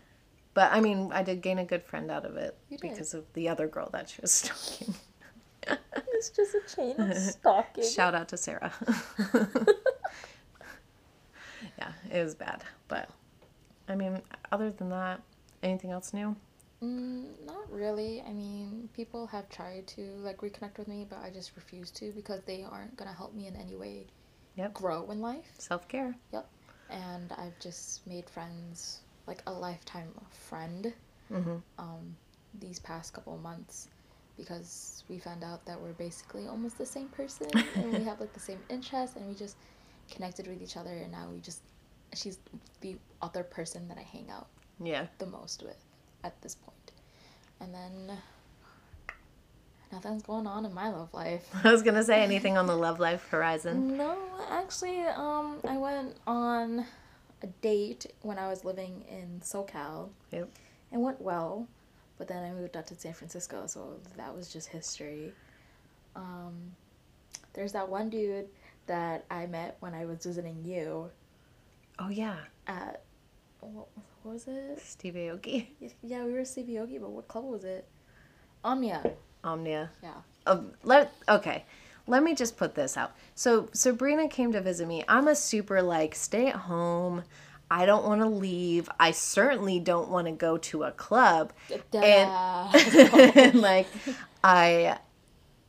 But 0.53 0.73
I 0.73 0.81
mean, 0.81 1.11
I 1.13 1.23
did 1.23 1.41
gain 1.41 1.59
a 1.59 1.65
good 1.65 1.83
friend 1.83 2.11
out 2.11 2.25
of 2.25 2.35
it 2.35 2.57
because 2.81 3.13
of 3.13 3.25
the 3.33 3.47
other 3.47 3.67
girl 3.67 3.89
that 3.93 4.09
she 4.09 4.21
was 4.21 4.31
stalking. 4.33 4.95
It's 6.13 6.29
just 6.29 6.53
a 6.53 6.75
chain 6.75 6.99
of 6.99 7.17
stalking. 7.17 7.83
Shout 7.83 8.13
out 8.13 8.27
to 8.29 8.37
Sarah. 8.37 8.71
yeah, 11.79 11.91
it 12.11 12.23
was 12.23 12.35
bad. 12.35 12.63
But 12.87 13.09
I 13.87 13.95
mean, 13.95 14.21
other 14.51 14.69
than 14.69 14.89
that, 14.89 15.21
anything 15.63 15.89
else 15.91 16.13
new? 16.13 16.35
Mm, 16.83 17.25
not 17.45 17.71
really. 17.71 18.21
I 18.27 18.33
mean, 18.33 18.89
people 18.93 19.25
have 19.27 19.49
tried 19.49 19.87
to 19.87 20.01
like 20.17 20.37
reconnect 20.37 20.77
with 20.77 20.87
me, 20.87 21.07
but 21.09 21.19
I 21.19 21.29
just 21.31 21.55
refuse 21.55 21.89
to 21.91 22.11
because 22.11 22.41
they 22.45 22.63
aren't 22.63 22.95
gonna 22.97 23.13
help 23.13 23.33
me 23.33 23.47
in 23.47 23.55
any 23.55 23.75
way 23.75 24.05
Yep. 24.55 24.73
grow 24.73 25.09
in 25.11 25.21
life. 25.21 25.51
Self 25.57 25.87
care. 25.87 26.15
Yep. 26.33 26.47
And 26.89 27.31
I've 27.37 27.57
just 27.59 28.05
made 28.07 28.29
friends, 28.29 28.99
like 29.27 29.41
a 29.47 29.51
lifetime 29.51 30.09
friend, 30.31 30.93
Mm-hmm. 31.31 31.57
um, 31.79 32.15
these 32.59 32.79
past 32.79 33.13
couple 33.13 33.37
months 33.37 33.87
because 34.35 35.05
we 35.07 35.17
found 35.17 35.45
out 35.45 35.63
that 35.65 35.79
we're 35.79 35.93
basically 35.93 36.45
almost 36.47 36.77
the 36.77 36.85
same 36.85 37.07
person 37.07 37.47
and 37.75 37.93
we 37.93 38.03
have 38.03 38.19
like 38.19 38.33
the 38.33 38.39
same 38.41 38.59
interests 38.69 39.15
and 39.15 39.25
we 39.29 39.33
just 39.33 39.55
connected 40.09 40.45
with 40.47 40.61
each 40.61 40.75
other 40.75 40.89
and 40.91 41.09
now 41.11 41.29
we 41.31 41.39
just 41.39 41.61
she's 42.13 42.39
the 42.81 42.97
other 43.21 43.43
person 43.43 43.87
that 43.87 43.97
I 43.97 44.01
hang 44.01 44.29
out 44.29 44.47
Yeah. 44.83 45.07
the 45.19 45.25
most 45.27 45.63
with 45.63 45.77
at 46.25 46.41
this 46.41 46.55
point. 46.55 46.91
And 47.61 47.73
then 47.73 48.17
Nothing's 49.91 50.23
going 50.23 50.47
on 50.47 50.65
in 50.65 50.73
my 50.73 50.89
love 50.89 51.13
life. 51.13 51.47
I 51.63 51.71
was 51.71 51.81
gonna 51.81 52.03
say 52.03 52.23
anything 52.23 52.57
on 52.57 52.67
the 52.67 52.75
love 52.75 52.99
life 52.99 53.27
horizon. 53.29 53.97
No, 54.01 54.17
actually, 54.49 55.01
um, 55.01 55.57
I 55.67 55.77
went 55.77 56.15
on 56.25 56.85
a 57.43 57.47
date 57.61 58.05
when 58.21 58.37
I 58.39 58.47
was 58.47 58.63
living 58.63 59.03
in 59.09 59.41
SoCal. 59.41 60.09
Yep. 60.31 60.49
It 60.91 60.97
went 60.97 61.21
well, 61.21 61.67
but 62.17 62.27
then 62.27 62.43
I 62.43 62.51
moved 62.51 62.75
out 62.77 62.87
to 62.87 62.95
San 62.95 63.13
Francisco, 63.13 63.65
so 63.67 63.99
that 64.17 64.35
was 64.35 64.51
just 64.51 64.67
history. 64.69 65.33
Um, 66.15 66.73
there's 67.53 67.71
that 67.73 67.87
one 67.89 68.09
dude 68.09 68.47
that 68.87 69.25
I 69.29 69.45
met 69.45 69.77
when 69.79 69.93
I 69.93 70.05
was 70.05 70.25
visiting 70.25 70.63
you 70.65 71.09
Oh 71.99 72.09
yeah, 72.09 72.37
at 72.65 73.03
what, 73.59 73.87
what 74.23 74.33
was 74.33 74.47
it? 74.47 74.81
Steve 74.83 75.13
Aoki, 75.13 75.67
Yeah, 76.03 76.25
we 76.25 76.33
were 76.33 76.39
at 76.39 76.47
Stevie 76.47 76.73
Aoki, 76.73 76.99
but 76.99 77.11
what 77.11 77.27
club 77.27 77.45
was 77.45 77.63
it? 77.63 77.87
Omnia. 78.63 79.11
Omnia. 79.43 79.89
Yeah. 80.03 80.13
Uh, 80.45 80.61
let 80.83 81.13
okay. 81.29 81.65
Let 82.07 82.23
me 82.23 82.35
just 82.35 82.57
put 82.57 82.75
this 82.75 82.97
out. 82.97 83.11
So 83.35 83.69
Sabrina 83.73 84.27
came 84.27 84.51
to 84.53 84.61
visit 84.61 84.87
me. 84.87 85.03
I'm 85.07 85.27
a 85.27 85.35
super 85.35 85.81
like 85.81 86.15
stay 86.15 86.47
at 86.47 86.55
home. 86.55 87.23
I 87.69 87.85
don't 87.85 88.03
want 88.03 88.19
to 88.21 88.27
leave. 88.27 88.89
I 88.99 89.11
certainly 89.11 89.79
don't 89.79 90.09
want 90.09 90.27
to 90.27 90.33
go 90.33 90.57
to 90.57 90.83
a 90.83 90.91
club. 90.91 91.53
Yeah. 91.93 92.71
And 93.35 93.61
like 93.61 93.87
I 94.43 94.97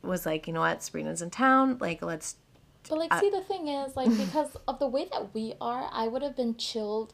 was 0.01 0.25
like, 0.25 0.47
you 0.47 0.53
know 0.53 0.59
what, 0.59 0.83
Sabrina's 0.83 1.21
in 1.21 1.29
town. 1.29 1.77
Like 1.79 2.01
let's 2.01 2.35
But 2.89 2.99
like, 2.99 3.13
see, 3.19 3.29
the 3.29 3.41
thing 3.41 3.69
is, 3.69 3.95
like, 3.95 4.09
because 4.17 4.57
of 4.67 4.79
the 4.79 4.87
way 4.87 5.07
that 5.11 5.33
we 5.33 5.53
are, 5.61 5.89
I 5.93 6.07
would 6.07 6.21
have 6.21 6.35
been 6.35 6.55
chilled, 6.57 7.13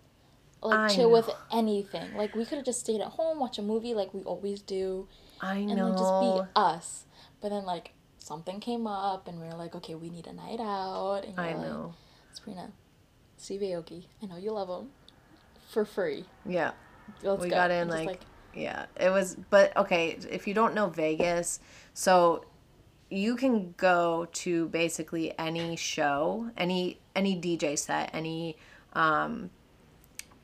like 0.63 0.91
I 0.91 0.95
chill 0.95 1.11
with 1.11 1.29
anything. 1.51 2.15
Like, 2.15 2.35
we 2.35 2.43
could 2.45 2.57
have 2.57 2.65
just 2.65 2.79
stayed 2.79 3.01
at 3.01 3.07
home, 3.09 3.39
watch 3.39 3.59
a 3.59 3.61
movie, 3.61 3.93
like 3.93 4.11
we 4.13 4.21
always 4.23 4.61
do, 4.61 5.07
I 5.41 5.55
and 5.55 5.75
know. 5.75 5.89
then 5.89 5.97
just 5.97 6.45
be 6.45 6.51
us. 6.55 7.05
But 7.41 7.49
then 7.49 7.65
like 7.65 7.91
something 8.17 8.59
came 8.59 8.87
up, 8.87 9.27
and 9.27 9.39
we 9.39 9.47
were 9.47 9.55
like, 9.55 9.75
okay, 9.75 9.95
we 9.95 10.09
need 10.09 10.27
a 10.27 10.33
night 10.33 10.59
out. 10.59 11.23
And 11.25 11.39
I 11.39 11.53
like, 11.53 11.61
know. 11.61 11.93
Sabrina, 12.33 12.71
Steve 13.37 13.61
Aoki, 13.61 14.05
I 14.21 14.25
know 14.27 14.37
you 14.37 14.51
love 14.51 14.69
him, 14.69 14.89
for 15.69 15.85
free. 15.85 16.25
Yeah. 16.45 16.71
Let's 17.23 17.41
we 17.41 17.49
go. 17.49 17.55
got 17.55 17.71
in 17.71 17.89
And 17.89 17.91
just, 17.91 18.05
like, 18.05 18.21
yeah 18.53 18.85
it 18.99 19.09
was 19.09 19.35
but 19.49 19.75
okay 19.77 20.17
if 20.29 20.47
you 20.47 20.53
don't 20.53 20.73
know 20.73 20.87
vegas 20.87 21.59
so 21.93 22.43
you 23.09 23.35
can 23.35 23.73
go 23.77 24.27
to 24.31 24.67
basically 24.69 25.37
any 25.39 25.75
show 25.75 26.49
any 26.57 26.99
any 27.15 27.39
dj 27.39 27.77
set 27.77 28.09
any 28.13 28.57
um, 28.93 29.49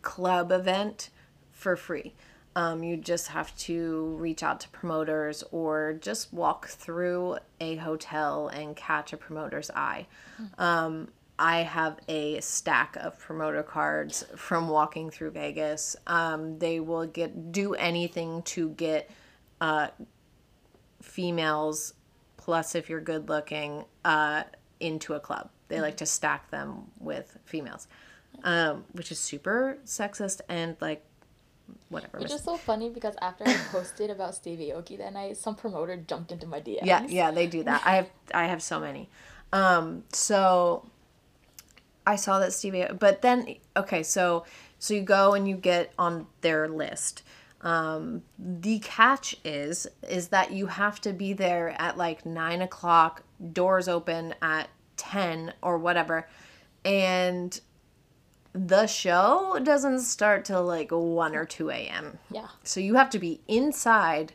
club 0.02 0.52
event 0.52 1.10
for 1.52 1.76
free 1.76 2.14
um, 2.56 2.84
you 2.84 2.96
just 2.96 3.28
have 3.28 3.56
to 3.58 4.16
reach 4.18 4.44
out 4.44 4.60
to 4.62 4.70
promoters 4.70 5.44
or 5.52 5.98
just 6.00 6.32
walk 6.34 6.68
through 6.68 7.38
a 7.60 7.76
hotel 7.76 8.48
and 8.48 8.76
catch 8.76 9.14
a 9.14 9.18
promoter's 9.18 9.70
eye 9.72 10.08
um, 10.58 11.10
I 11.38 11.60
have 11.60 12.00
a 12.08 12.40
stack 12.40 12.96
of 12.96 13.20
promoter 13.20 13.62
cards 13.62 14.24
from 14.38 14.70
walking 14.70 15.10
through 15.10 15.32
Vegas. 15.32 15.96
Um, 16.08 16.60
they 16.60 16.80
will 16.80 17.06
get 17.06 17.52
do 17.52 17.74
anything 17.74 18.42
to 18.44 18.70
get 18.70 19.10
uh, 19.60 19.88
females, 21.02 21.94
plus 22.38 22.74
if 22.74 22.90
you're 22.90 23.02
good 23.02 23.28
looking, 23.28 23.84
uh, 24.06 24.44
into 24.80 25.14
a 25.14 25.20
club. 25.20 25.50
They 25.68 25.82
like 25.82 25.98
to 25.98 26.06
stack 26.06 26.52
them 26.52 26.92
with 27.00 27.38
females, 27.44 27.88
um, 28.44 28.86
which 28.94 29.12
is 29.12 29.20
super 29.20 29.78
sexist 29.86 30.40
and 30.48 30.78
like 30.80 31.04
whatever. 31.90 32.20
Which 32.20 32.32
is 32.32 32.44
so 32.44 32.58
funny 32.58 32.90
because 32.90 33.16
after 33.22 33.44
I 33.48 33.56
posted 33.72 34.10
about 34.10 34.36
Stevie 34.36 34.70
Aoki 34.70 34.98
that 34.98 35.14
night, 35.14 35.38
some 35.38 35.56
promoter 35.56 35.98
jumped 35.98 36.32
into 36.32 36.48
my 36.48 36.60
DMs. 36.60 36.80
Yeah, 36.84 37.06
yeah, 37.08 37.32
they 37.32 37.48
do 37.48 37.64
that. 37.64 37.82
I 37.86 37.96
have 37.96 38.10
I 38.34 38.46
have 38.46 38.62
so 38.62 38.80
many. 38.80 39.10
Um, 39.54 40.04
so 40.12 40.90
I 42.06 42.16
saw 42.16 42.40
that 42.40 42.54
Stevie, 42.54 42.88
but 43.00 43.22
then 43.22 43.56
okay, 43.76 44.04
so 44.04 44.46
so 44.80 44.94
you 44.94 45.02
go 45.02 45.34
and 45.34 45.48
you 45.48 45.56
get 45.56 45.94
on 45.98 46.28
their 46.42 46.68
list. 46.68 47.24
Um, 47.62 48.22
the 48.38 48.80
catch 48.80 49.38
is 49.44 49.88
is 50.08 50.28
that 50.30 50.52
you 50.52 50.68
have 50.68 51.02
to 51.02 51.14
be 51.14 51.34
there 51.34 51.76
at 51.82 51.98
like 51.98 52.26
nine 52.26 52.62
o'clock. 52.62 53.24
Doors 53.54 53.88
open 53.88 54.36
at 54.42 54.70
ten 54.98 55.54
or 55.62 55.78
whatever, 55.78 56.28
and 56.84 57.60
the 58.58 58.88
show 58.88 59.60
doesn't 59.62 60.00
start 60.00 60.46
till 60.46 60.64
like 60.64 60.90
one 60.92 61.36
or 61.36 61.44
two 61.44 61.70
a.m. 61.70 62.18
Yeah. 62.32 62.48
So 62.64 62.80
you 62.80 62.96
have 62.96 63.10
to 63.10 63.20
be 63.20 63.42
inside, 63.50 64.32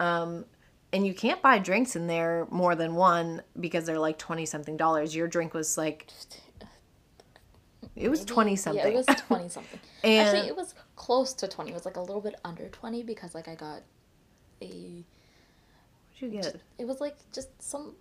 um, 0.00 0.46
and 0.90 1.06
you 1.06 1.12
can't 1.12 1.42
buy 1.42 1.58
drinks 1.58 1.94
in 1.94 2.06
there 2.06 2.46
more 2.50 2.74
than 2.74 2.94
one 2.94 3.42
because 3.60 3.84
they're 3.84 3.98
like 3.98 4.16
twenty 4.18 4.46
something 4.46 4.78
dollars. 4.78 5.14
Your 5.14 5.28
drink 5.28 5.52
was 5.52 5.76
like, 5.76 6.08
it 7.94 8.08
was 8.08 8.24
twenty 8.24 8.56
something. 8.56 8.82
Yeah, 8.82 8.88
it 8.90 8.94
was 9.06 9.06
twenty 9.26 9.48
something. 9.48 9.80
And- 10.04 10.28
Actually, 10.28 10.48
it 10.48 10.56
was 10.56 10.74
close 10.96 11.34
to 11.34 11.46
twenty. 11.48 11.72
It 11.72 11.74
was 11.74 11.84
like 11.84 11.96
a 11.96 12.00
little 12.00 12.22
bit 12.22 12.36
under 12.44 12.68
twenty 12.68 13.02
because 13.02 13.34
like 13.34 13.48
I 13.48 13.54
got 13.54 13.82
a. 14.62 14.66
What'd 14.66 15.04
you 16.20 16.28
get? 16.30 16.56
It 16.78 16.86
was 16.86 17.00
like 17.02 17.16
just 17.32 17.48
some. 17.60 17.94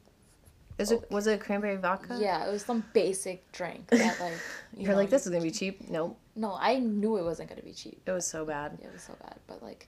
Is 0.78 0.91
it 0.91 1.09
was 1.09 1.25
it 1.28 1.39
cranberry 1.39 1.75
vodka? 1.78 2.17
Yeah, 2.19 2.47
it 2.47 2.51
was 2.51 2.63
some 2.63 2.84
basic 2.93 3.51
drink 3.51 3.88
that 3.88 4.19
like. 4.19 4.34
you 4.73 4.84
You're 4.84 4.91
know, 4.91 4.97
like, 4.97 5.09
this 5.09 5.25
is 5.25 5.32
gonna 5.32 5.43
be 5.43 5.51
cheap. 5.51 5.89
Nope. 5.89 6.19
No, 6.36 6.55
I 6.59 6.78
knew 6.78 7.17
it 7.17 7.23
wasn't 7.23 7.49
gonna 7.49 7.63
be 7.63 7.73
cheap. 7.73 8.01
It 8.05 8.11
was 8.11 8.28
so 8.28 8.45
bad. 8.45 8.78
It 8.82 8.91
was 8.93 9.01
so 9.01 9.15
bad, 9.21 9.36
but 9.47 9.63
like. 9.63 9.88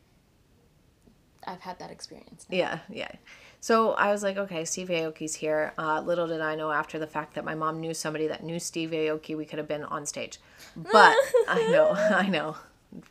I've 1.47 1.61
had 1.61 1.79
that 1.79 1.89
experience. 1.89 2.45
Now. 2.49 2.57
Yeah, 2.57 2.79
yeah. 2.89 3.11
So 3.61 3.91
I 3.93 4.11
was 4.11 4.23
like, 4.23 4.37
okay, 4.37 4.65
Steve 4.65 4.89
Aoki's 4.89 5.33
here. 5.35 5.73
Uh, 5.77 6.01
little 6.01 6.27
did 6.27 6.41
I 6.41 6.55
know 6.55 6.71
after 6.71 6.99
the 6.99 7.07
fact 7.07 7.33
that 7.35 7.45
my 7.45 7.55
mom 7.55 7.79
knew 7.79 7.93
somebody 7.93 8.27
that 8.27 8.43
knew 8.43 8.59
Steve 8.59 8.91
Aoki, 8.91 9.37
we 9.37 9.45
could 9.45 9.57
have 9.57 9.67
been 9.67 9.83
on 9.85 10.05
stage. 10.05 10.39
But 10.75 11.15
I 11.47 11.67
know, 11.71 11.91
I 11.93 12.27
know, 12.27 12.57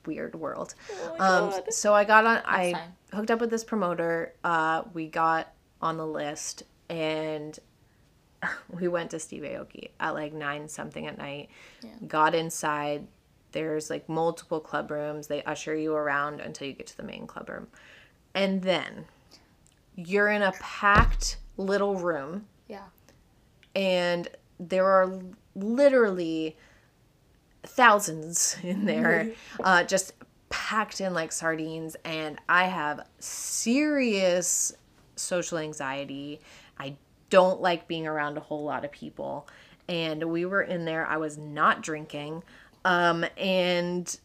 weird 0.07 0.35
world. 0.35 0.75
Oh 1.19 1.55
Um, 1.55 1.63
so 1.71 1.95
I 1.95 2.05
got 2.05 2.27
on. 2.27 2.43
I 2.45 2.73
time. 2.73 2.93
hooked 3.13 3.31
up 3.31 3.41
with 3.41 3.51
this 3.51 3.65
promoter. 3.65 4.35
Uh, 4.45 4.83
we 4.93 5.09
got 5.09 5.53
on 5.81 5.97
the 5.97 6.07
list, 6.07 6.65
and 6.89 7.59
we 8.71 8.89
went 8.89 9.11
to 9.13 9.19
Steve 9.19 9.43
Aoki 9.43 9.91
at 10.01 10.11
like 10.15 10.33
nine 10.33 10.69
something 10.69 11.07
at 11.07 11.19
night. 11.19 11.49
Yeah. 11.83 11.91
Got 12.07 12.35
inside. 12.35 13.07
There's 13.53 13.91
like 13.91 14.09
multiple 14.09 14.61
club 14.61 14.91
rooms. 14.91 15.27
They 15.27 15.43
usher 15.45 15.75
you 15.75 15.95
around 15.95 16.41
until 16.41 16.67
you 16.69 16.75
get 16.75 16.87
to 16.89 16.97
the 16.97 17.03
main 17.03 17.27
club 17.27 17.49
room, 17.49 17.69
and 18.35 18.63
then 18.63 19.07
you're 19.97 20.29
in 20.29 20.43
a 20.43 20.53
packed 20.61 21.39
little 21.57 21.97
room, 21.97 22.47
Yeah. 22.69 22.85
and 23.75 24.29
there 24.61 24.87
are 24.87 25.19
literally 25.57 26.57
thousands 27.65 28.57
in 28.63 28.85
there, 28.85 29.33
uh, 29.65 29.83
just 29.85 30.13
packed 30.51 31.01
in 31.01 31.15
like 31.15 31.33
sardines. 31.33 31.97
And 32.05 32.39
I 32.49 32.65
have 32.67 33.07
serious 33.19 34.73
social 35.17 35.59
anxiety. 35.59 36.41
I 36.79 36.95
don't 37.31 37.61
like 37.61 37.89
being 37.89 38.07
around 38.07 38.37
a 38.37 38.41
whole 38.41 38.65
lot 38.65 38.85
of 38.85 38.93
people. 38.93 39.49
And 39.89 40.31
we 40.31 40.45
were 40.45 40.63
in 40.63 40.85
there. 40.85 41.07
I 41.07 41.17
was 41.17 41.39
not 41.39 41.83
drinking. 41.83 42.43
Um, 42.85 43.25
and 43.37 44.19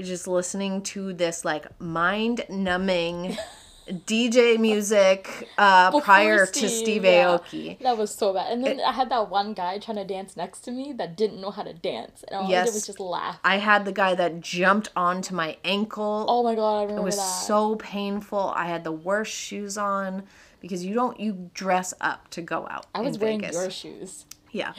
just 0.00 0.28
listening 0.28 0.82
to 0.82 1.12
this 1.12 1.44
like 1.44 1.66
mind 1.80 2.44
numbing 2.48 3.36
DJ 3.88 4.58
music 4.58 5.48
uh, 5.56 5.98
prior 6.00 6.46
to 6.46 6.68
Steve 6.68 7.04
yeah. 7.04 7.38
Aoki. 7.38 7.78
That 7.80 7.96
was 7.96 8.14
so 8.14 8.34
bad. 8.34 8.52
And 8.52 8.64
then 8.64 8.80
I 8.80 8.92
had 8.92 9.10
that 9.10 9.30
one 9.30 9.54
guy 9.54 9.78
trying 9.78 9.96
to 9.96 10.04
dance 10.04 10.36
next 10.36 10.60
to 10.60 10.70
me 10.70 10.92
that 10.94 11.16
didn't 11.16 11.40
know 11.40 11.50
how 11.50 11.62
to 11.62 11.72
dance. 11.72 12.22
And 12.28 12.38
all 12.38 12.46
I 12.46 12.64
did 12.64 12.74
was 12.74 12.86
just 12.86 13.00
laugh. 13.00 13.38
I 13.42 13.56
had 13.56 13.84
the 13.84 13.92
guy 13.92 14.14
that 14.14 14.40
jumped 14.40 14.90
onto 14.94 15.34
my 15.34 15.56
ankle. 15.64 16.26
Oh 16.28 16.42
my 16.42 16.54
god, 16.54 16.78
I 16.78 16.82
remember 16.82 17.02
it 17.02 17.04
was 17.04 17.16
that. 17.16 17.22
so 17.22 17.76
painful. 17.76 18.52
I 18.54 18.66
had 18.66 18.84
the 18.84 18.92
worst 18.92 19.32
shoes 19.32 19.78
on 19.78 20.24
because 20.60 20.84
you 20.84 20.94
don't 20.94 21.18
you 21.18 21.50
dress 21.54 21.94
up 22.00 22.28
to 22.30 22.42
go 22.42 22.66
out. 22.70 22.86
I 22.94 23.00
was 23.00 23.16
in 23.16 23.20
wearing 23.20 23.40
Vegas. 23.40 23.56
your 23.56 23.70
shoes. 23.70 24.26
Yeah. 24.50 24.72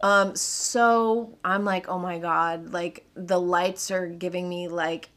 Um 0.00 0.34
so 0.34 1.38
I'm 1.44 1.64
like, 1.64 1.88
"Oh 1.88 1.98
my 1.98 2.18
god, 2.18 2.72
like 2.72 3.06
the 3.14 3.40
lights 3.40 3.90
are 3.90 4.06
giving 4.06 4.48
me 4.48 4.68
like 4.68 5.10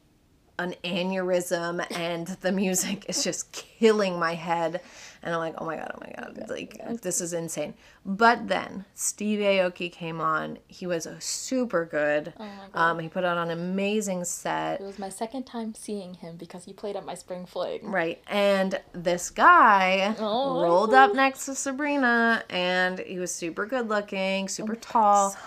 an 0.59 0.75
aneurysm 0.83 1.85
and 1.91 2.27
the 2.41 2.51
music 2.51 3.05
is 3.07 3.23
just 3.23 3.51
killing 3.51 4.19
my 4.19 4.35
head." 4.35 4.81
And 5.23 5.33
I'm 5.33 5.39
like, 5.39 5.55
"Oh 5.57 5.65
my 5.65 5.77
god, 5.77 5.91
oh 5.95 5.99
my 6.01 6.13
god. 6.17 6.49
Like 6.49 7.01
this 7.01 7.21
is 7.21 7.33
insane." 7.33 7.73
But 8.05 8.47
then 8.49 8.85
Steve 8.93 9.39
Aoki 9.39 9.91
came 9.91 10.19
on. 10.19 10.57
He 10.67 10.85
was 10.85 11.07
super 11.19 11.85
good. 11.85 12.33
Oh. 12.39 12.49
Um 12.73 12.99
he 12.99 13.07
put 13.09 13.23
on 13.23 13.37
an 13.37 13.49
amazing 13.51 14.25
set. 14.25 14.81
It 14.81 14.83
was 14.83 14.99
my 14.99 15.09
second 15.09 15.43
time 15.45 15.73
seeing 15.73 16.13
him 16.15 16.35
because 16.35 16.65
he 16.65 16.73
played 16.73 16.95
at 16.95 17.05
my 17.05 17.15
spring 17.15 17.45
fling. 17.45 17.89
Right. 17.89 18.21
And 18.27 18.79
this 18.91 19.29
guy 19.29 20.15
Oh. 20.19 20.61
rolled 20.61 20.93
up 20.93 21.13
next 21.15 21.45
to 21.45 21.55
Sabrina 21.55 22.43
and 22.49 22.99
he 22.99 23.19
was 23.19 23.33
super 23.33 23.65
good 23.65 23.87
looking, 23.89 24.47
super 24.49 24.75
tall. 24.75 25.31
so 25.31 25.37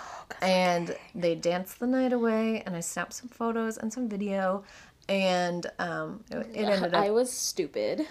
and 0.41 0.95
they 1.15 1.35
danced 1.35 1.79
the 1.79 1.87
night 1.87 2.11
away 2.11 2.61
and 2.65 2.75
I 2.75 2.81
snapped 2.81 3.13
some 3.13 3.29
photos 3.29 3.77
and 3.77 3.93
some 3.93 4.09
video 4.09 4.63
and 5.09 5.65
um, 5.79 6.23
it, 6.29 6.37
it 6.53 6.65
ended 6.69 6.93
I 6.93 7.09
was 7.19 7.31
stupid. 7.31 8.05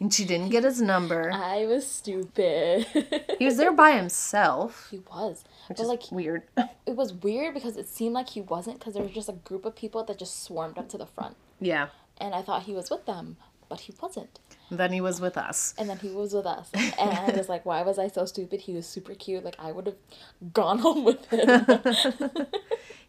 and 0.00 0.12
she 0.14 0.24
didn't 0.24 0.50
get 0.50 0.64
his 0.64 0.80
number. 0.82 1.30
I 1.32 1.66
was 1.66 1.86
stupid. 1.86 2.86
He 3.38 3.46
was 3.46 3.56
there 3.56 3.72
by 3.72 3.92
himself, 3.92 4.88
he 4.90 4.98
was. 5.10 5.44
which 5.68 5.78
but 5.78 5.82
is 5.82 5.88
like 5.88 6.12
weird. 6.12 6.42
it 6.86 6.94
was 6.96 7.12
weird 7.12 7.54
because 7.54 7.76
it 7.76 7.88
seemed 7.88 8.14
like 8.14 8.28
he 8.30 8.40
wasn't 8.40 8.78
because 8.78 8.94
there 8.94 9.02
was 9.02 9.12
just 9.12 9.28
a 9.28 9.32
group 9.32 9.64
of 9.64 9.74
people 9.74 10.04
that 10.04 10.18
just 10.18 10.44
swarmed 10.44 10.78
up 10.78 10.88
to 10.90 10.98
the 10.98 11.06
front. 11.06 11.36
yeah. 11.60 11.88
And 12.20 12.34
I 12.36 12.42
thought 12.42 12.64
he 12.64 12.74
was 12.74 12.88
with 12.88 13.04
them, 13.06 13.36
but 13.68 13.80
he 13.80 13.94
wasn't. 14.00 14.38
Then 14.70 14.92
he 14.92 15.00
was 15.00 15.20
with 15.20 15.36
us. 15.36 15.74
And 15.76 15.88
then 15.90 15.98
he 15.98 16.08
was 16.10 16.32
with 16.32 16.46
us. 16.46 16.70
And 16.72 17.10
I 17.10 17.32
was 17.36 17.48
like, 17.48 17.66
why 17.66 17.82
was 17.82 17.98
I 17.98 18.06
so 18.08 18.26
stupid? 18.26 18.60
He 18.60 18.74
was 18.74 18.86
super 18.86 19.14
cute. 19.14 19.42
Like 19.44 19.56
I 19.58 19.72
would 19.72 19.86
have 19.86 19.96
gone 20.52 20.78
home 20.78 21.02
with 21.04 21.24
him. 21.26 21.48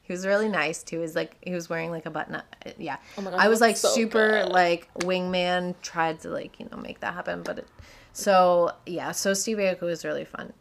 He 0.03 0.11
was 0.11 0.25
really 0.27 0.49
nice 0.49 0.83
too. 0.83 0.97
He 0.97 1.01
was 1.01 1.15
like 1.15 1.37
he 1.41 1.53
was 1.53 1.69
wearing 1.69 1.89
like 1.89 2.05
a 2.05 2.09
button 2.11 2.35
up. 2.35 2.55
Yeah. 2.77 2.97
Oh 3.17 3.21
my 3.21 3.31
God, 3.31 3.39
I 3.39 3.47
was 3.47 3.61
like 3.61 3.77
so 3.77 3.87
super 3.89 4.43
good. 4.43 4.51
like 4.51 4.89
wingman 4.99 5.75
tried 5.81 6.19
to 6.21 6.29
like, 6.29 6.59
you 6.59 6.67
know, 6.69 6.77
make 6.77 6.99
that 6.99 7.13
happen, 7.13 7.41
but 7.41 7.59
it, 7.59 7.67
so 8.11 8.73
yeah, 8.85 9.11
so 9.13 9.33
Steve 9.33 9.57
Aoki 9.57 9.81
was 9.81 10.03
really 10.03 10.25
fun. 10.25 10.51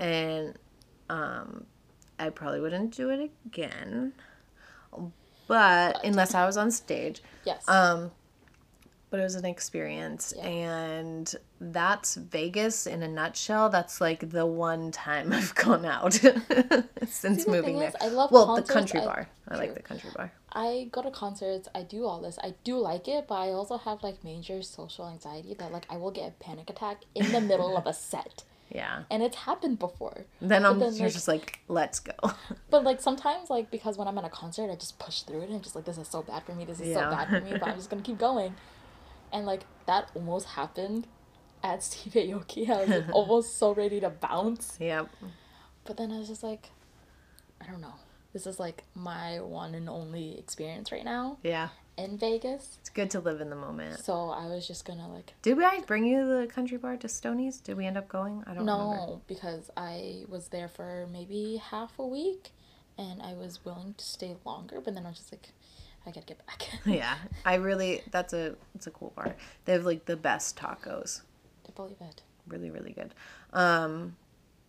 And 0.00 0.54
um 1.08 1.64
I 2.18 2.30
probably 2.30 2.60
wouldn't 2.60 2.94
do 2.96 3.10
it 3.10 3.30
again. 3.46 4.12
But 5.46 6.04
unless 6.04 6.34
I 6.34 6.44
was 6.44 6.56
on 6.56 6.70
stage. 6.70 7.22
yes. 7.44 7.66
Um 7.68 8.10
but 9.10 9.20
it 9.20 9.22
was 9.22 9.34
an 9.34 9.44
experience 9.44 10.32
Yeah. 10.36 10.46
and 10.46 11.34
that's 11.60 12.14
Vegas 12.16 12.86
in 12.86 13.02
a 13.02 13.08
nutshell. 13.08 13.68
That's 13.70 14.00
like 14.00 14.30
the 14.30 14.46
one 14.46 14.90
time 14.90 15.32
I've 15.38 15.54
gone 15.54 15.84
out 15.84 16.12
since 17.06 17.44
the 17.44 17.50
moving 17.50 17.64
thing 17.64 17.78
there. 17.80 17.88
is, 17.88 17.94
I 18.00 18.08
love 18.08 18.30
well, 18.30 18.46
concerts. 18.46 18.68
the 18.68 18.74
country 18.74 19.00
I- 19.00 19.04
bar. 19.04 19.28
I 19.48 19.56
like 19.56 19.74
the 19.74 19.82
country 19.82 20.10
bar. 20.14 20.32
I 20.52 20.88
go 20.92 21.02
to 21.02 21.10
concerts, 21.10 21.68
I 21.74 21.82
do 21.82 22.04
all 22.06 22.20
this. 22.20 22.38
I 22.42 22.54
do 22.64 22.76
like 22.78 23.06
it, 23.08 23.26
but 23.28 23.34
I 23.36 23.48
also 23.50 23.78
have 23.78 24.02
like 24.02 24.24
major 24.24 24.62
social 24.62 25.06
anxiety 25.08 25.54
that 25.54 25.72
like 25.72 25.86
I 25.90 25.96
will 25.96 26.10
get 26.10 26.28
a 26.28 26.44
panic 26.44 26.68
attack 26.70 27.02
in 27.14 27.30
the 27.32 27.40
middle 27.40 27.76
of 27.76 27.86
a 27.86 27.92
set. 28.10 28.44
Yeah. 28.70 29.04
And 29.10 29.22
it's 29.22 29.36
happened 29.36 29.78
before. 29.78 30.26
Then 30.42 30.66
I'm 30.66 30.78
then, 30.78 30.92
you're 30.94 31.04
like- 31.04 31.12
just 31.14 31.28
like, 31.28 31.60
let's 31.68 32.00
go. 32.00 32.12
But 32.70 32.84
like 32.84 33.00
sometimes 33.00 33.48
like 33.50 33.70
because 33.70 33.96
when 33.96 34.06
I'm 34.08 34.18
at 34.18 34.24
a 34.24 34.28
concert 34.30 34.70
I 34.70 34.74
just 34.74 34.98
push 34.98 35.22
through 35.22 35.40
it 35.40 35.44
and 35.46 35.54
I'm 35.54 35.60
just 35.62 35.74
like 35.74 35.84
this 35.86 35.96
is 35.98 36.08
so 36.08 36.22
bad 36.22 36.42
for 36.44 36.54
me, 36.54 36.64
this 36.66 36.80
is 36.80 36.88
Yeah. 36.88 37.10
so 37.10 37.16
bad 37.16 37.28
for 37.28 37.40
me, 37.40 37.52
but 37.58 37.68
I'm 37.68 37.76
just 37.76 37.88
gonna 37.90 38.02
keep 38.02 38.18
going. 38.18 38.54
And 39.32 39.46
like 39.46 39.62
that 39.86 40.10
almost 40.14 40.46
happened 40.46 41.06
at 41.62 41.82
Steve 41.88 42.12
Aoki. 42.14 42.68
I 42.70 42.84
was 42.84 43.04
almost 43.12 43.58
so 43.58 43.72
ready 43.74 44.00
to 44.00 44.10
bounce. 44.10 44.76
yep. 44.80 45.08
But 45.84 45.96
then 45.96 46.12
I 46.12 46.18
was 46.18 46.28
just 46.28 46.42
like 46.42 46.70
I 47.60 47.66
don't 47.66 47.80
know. 47.80 47.94
This 48.32 48.46
is 48.46 48.60
like 48.60 48.84
my 48.94 49.40
one 49.40 49.74
and 49.74 49.88
only 49.88 50.38
experience 50.38 50.92
right 50.92 51.04
now 51.04 51.38
Yeah. 51.42 51.68
in 51.96 52.18
Vegas. 52.18 52.76
It's 52.80 52.90
good 52.90 53.10
to 53.12 53.20
live 53.20 53.40
in 53.40 53.48
the 53.50 53.56
moment. 53.56 53.98
So 54.00 54.28
I 54.30 54.46
was 54.46 54.66
just 54.68 54.84
gonna 54.84 55.08
like 55.12 55.32
Did 55.42 55.58
I 55.62 55.80
bring 55.80 56.04
you 56.04 56.26
the 56.40 56.46
country 56.46 56.76
bar 56.78 56.96
to 56.98 57.08
Stoney's? 57.08 57.58
Did 57.60 57.76
we 57.76 57.86
end 57.86 57.96
up 57.96 58.08
going? 58.08 58.44
I 58.46 58.54
don't 58.54 58.64
know. 58.66 58.78
no 58.78 58.90
remember. 58.92 59.20
because 59.26 59.70
I 59.76 60.24
was 60.28 60.48
there 60.48 60.68
for 60.68 61.08
maybe 61.10 61.56
half 61.70 61.98
a 61.98 62.06
week 62.06 62.50
and 62.98 63.22
I 63.22 63.32
was 63.32 63.64
willing 63.64 63.94
to 63.96 64.04
stay 64.04 64.36
longer, 64.44 64.80
but 64.80 64.94
then 64.94 65.06
I 65.06 65.08
was 65.08 65.18
just 65.18 65.32
like 65.32 65.48
I 66.06 66.10
gotta 66.10 66.26
get 66.26 66.46
back. 66.46 66.68
Yeah. 66.86 67.16
I 67.44 67.54
really 67.56 68.02
that's 68.10 68.32
a 68.32 68.54
it's 68.74 68.86
a 68.86 68.90
cool 68.90 69.12
bar. 69.16 69.34
They 69.64 69.72
have 69.72 69.84
like 69.84 70.04
the 70.06 70.16
best 70.16 70.56
tacos. 70.56 71.22
I 71.68 71.70
believe 71.72 71.96
it. 72.00 72.22
really 72.46 72.70
really 72.70 72.92
good 72.92 73.14
um 73.52 74.16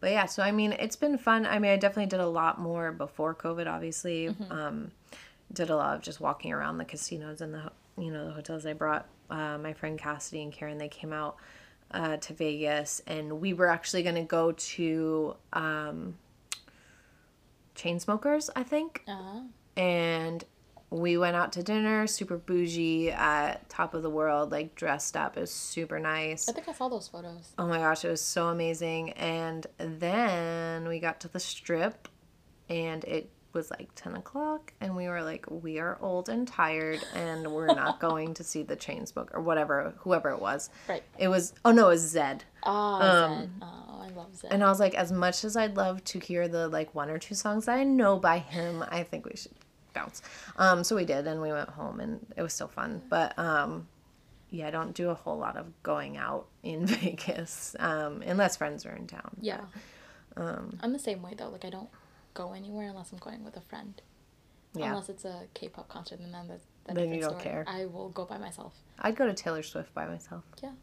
but 0.02 0.12
yeah 0.12 0.26
so 0.26 0.44
i 0.44 0.52
mean 0.52 0.74
it's 0.74 0.96
been 0.98 1.18
fun 1.18 1.46
i 1.46 1.58
mean 1.60 1.72
i 1.72 1.78
definitely 1.78 2.06
did 2.10 2.20
a 2.20 2.28
lot 2.28 2.60
more 2.60 2.92
before 2.92 3.34
covid 3.34 3.68
obviously 3.68 4.28
um 4.50 4.92
did 5.54 5.70
a 5.70 5.76
lot 5.76 5.96
of 5.96 6.02
just 6.02 6.20
walking 6.20 6.52
around 6.52 6.78
the 6.78 6.84
casinos 6.86 7.40
and 7.42 7.54
the 7.54 7.72
you 7.98 8.12
know 8.12 8.26
the 8.26 8.32
hotels 8.34 8.66
i 8.66 8.74
brought 8.74 9.08
uh, 9.30 9.58
my 9.58 9.72
friend 9.74 9.98
cassidy 9.98 10.42
and 10.44 10.52
karen 10.54 10.78
they 10.78 10.90
came 10.90 11.14
out 11.14 11.38
uh, 11.92 12.18
to 12.18 12.34
vegas 12.34 13.02
and 13.08 13.40
we 13.42 13.54
were 13.54 13.68
actually 13.68 14.04
going 14.04 14.16
to 14.16 14.24
go 14.24 14.52
to 14.54 15.36
um 15.54 16.16
Chainsmokers 17.76 18.50
i 18.56 18.64
think 18.64 19.04
Uh-huh. 19.08 19.42
and 19.78 20.44
we 20.92 21.18
went 21.18 21.36
out 21.36 21.52
to 21.54 21.62
dinner 21.64 22.08
super 22.08 22.38
bougie 22.38 23.12
at 23.12 23.68
top 23.70 23.94
of 23.94 24.02
the 24.02 24.10
world 24.10 24.52
like 24.52 24.74
dressed 24.76 25.16
up 25.16 25.38
it 25.38 25.42
was 25.42 25.52
super 25.54 26.00
nice 26.00 26.50
I 26.50 26.52
think 26.52 26.68
I 26.68 26.74
saw 26.74 26.90
those 26.90 27.08
photos. 27.08 27.54
Oh 27.58 27.68
my 27.68 27.78
gosh, 27.78 28.04
it 28.04 28.10
was 28.10 28.22
so 28.22 28.48
amazing. 28.48 29.12
And 29.12 29.68
then 29.78 30.88
we 30.88 31.00
got 31.00 31.20
to 31.22 31.28
the 31.28 31.40
strip 31.40 32.08
and 32.70 33.04
it 33.04 33.30
was 33.54 33.72
like 33.72 33.90
10 33.96 34.16
o'clock 34.16 34.74
and 34.82 34.96
we 34.96 35.08
were 35.08 35.24
like, 35.24 35.46
we 35.50 35.80
are 35.80 35.98
old 36.02 36.30
and 36.30 36.48
tired 36.48 37.04
and 37.16 37.48
we're 37.52 37.68
not 37.68 38.00
going 38.08 38.34
to 38.36 38.44
see 38.44 38.64
the 38.64 38.76
chain 38.76 39.06
smoke 39.06 39.32
or 39.34 39.42
whatever, 39.42 39.94
whoever 40.00 40.30
it 40.30 40.40
was. 40.40 40.70
Right. 40.88 41.04
It 41.18 41.28
was, 41.28 41.54
oh 41.66 41.72
no, 41.72 41.88
it 41.88 41.92
was 41.92 42.14
Zedd. 42.16 42.42
Ah, 42.64 43.28
Zen. 43.28 43.54
Oh, 43.62 44.02
I 44.02 44.10
love. 44.10 44.46
And 44.50 44.64
I 44.64 44.70
was 44.70 44.80
like, 44.80 44.96
as 44.96 45.12
much 45.12 45.44
as 45.44 45.56
I'd 45.56 45.78
love 45.78 46.04
to 46.06 46.20
hear 46.20 46.48
the 46.48 46.68
like 46.68 46.94
one 46.96 47.10
or 47.10 47.18
two 47.18 47.36
songs 47.36 47.66
that 47.66 47.78
I 47.78 47.84
know 47.84 48.18
by 48.18 48.40
him, 48.40 48.84
I 48.90 49.04
think 49.04 49.26
we 49.26 49.36
should 49.36 49.59
bounce. 49.94 50.22
Um, 50.58 50.84
so 50.84 50.96
we 50.96 51.06
did 51.06 51.28
and 51.28 51.42
we 51.42 51.52
went 51.52 51.70
home 51.70 52.00
and 52.00 52.26
it 52.38 52.42
was 52.42 52.54
still 52.54 52.68
fun. 52.68 53.02
But 53.10 53.38
um, 53.38 53.88
yeah, 54.50 54.68
I 54.68 54.72
don't 54.72 54.94
do 54.94 55.10
a 55.10 55.14
whole 55.14 55.38
lot 55.38 55.58
of 55.58 55.68
going 55.84 56.18
out 56.18 56.48
in 56.64 56.86
Vegas 56.88 57.76
um, 57.80 58.22
unless 58.26 58.58
friends 58.58 58.86
are 58.86 58.96
in 58.96 59.08
town. 59.08 59.38
yeah. 59.42 59.62
um, 60.38 60.78
I'm 60.82 60.94
the 60.94 61.00
same 61.00 61.22
way 61.22 61.34
though. 61.38 61.50
Like 61.50 61.66
I 61.66 61.70
don't 61.70 61.90
go 62.34 62.54
anywhere 62.54 62.90
unless 62.90 63.12
I'm 63.12 63.20
going 63.20 63.44
with 63.44 63.58
a 63.58 63.62
friend. 63.62 64.02
Yeah. 64.76 64.90
Unless 64.90 65.10
it's 65.10 65.26
a 65.26 65.46
K-pop 65.56 65.88
concert, 65.90 66.20
and 66.20 66.32
then 66.32 66.48
that's 66.48 66.64
a 66.88 66.94
Then 66.94 67.12
you 67.12 67.22
don't 67.22 67.40
care. 67.40 67.66
I 67.68 67.86
will 67.86 68.10
go 68.10 68.26
by 68.26 68.38
myself. 68.38 68.76
I'd 69.00 69.16
go 69.16 69.26
to 69.26 69.34
Taylor 69.34 69.64
Swift 69.64 69.94
by 69.96 70.06
myself. 70.06 70.44
Yeah. 70.62 70.74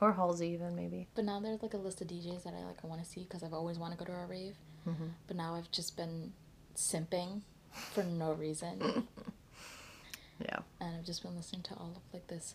Or 0.00 0.12
Halsey 0.12 0.48
even 0.48 0.76
maybe. 0.76 1.08
But 1.14 1.24
now 1.24 1.40
there's 1.40 1.62
like 1.62 1.74
a 1.74 1.78
list 1.78 2.00
of 2.02 2.08
DJs 2.08 2.44
that 2.44 2.54
I 2.54 2.64
like 2.64 2.78
I 2.84 2.86
want 2.86 3.02
to 3.02 3.08
see 3.08 3.22
because 3.22 3.42
I've 3.42 3.54
always 3.54 3.78
wanted 3.78 3.98
to 3.98 4.04
go 4.04 4.12
to 4.12 4.18
a 4.18 4.26
rave. 4.26 4.56
Mm-hmm. 4.88 5.06
But 5.26 5.36
now 5.36 5.54
I've 5.54 5.70
just 5.70 5.96
been 5.96 6.32
simping 6.74 7.42
for 7.72 8.02
no 8.04 8.32
reason, 8.32 9.06
Yeah. 10.40 10.58
and 10.80 10.96
I've 10.96 11.04
just 11.04 11.22
been 11.22 11.36
listening 11.36 11.62
to 11.64 11.74
all 11.74 11.92
of 11.96 12.02
like 12.12 12.26
this 12.28 12.54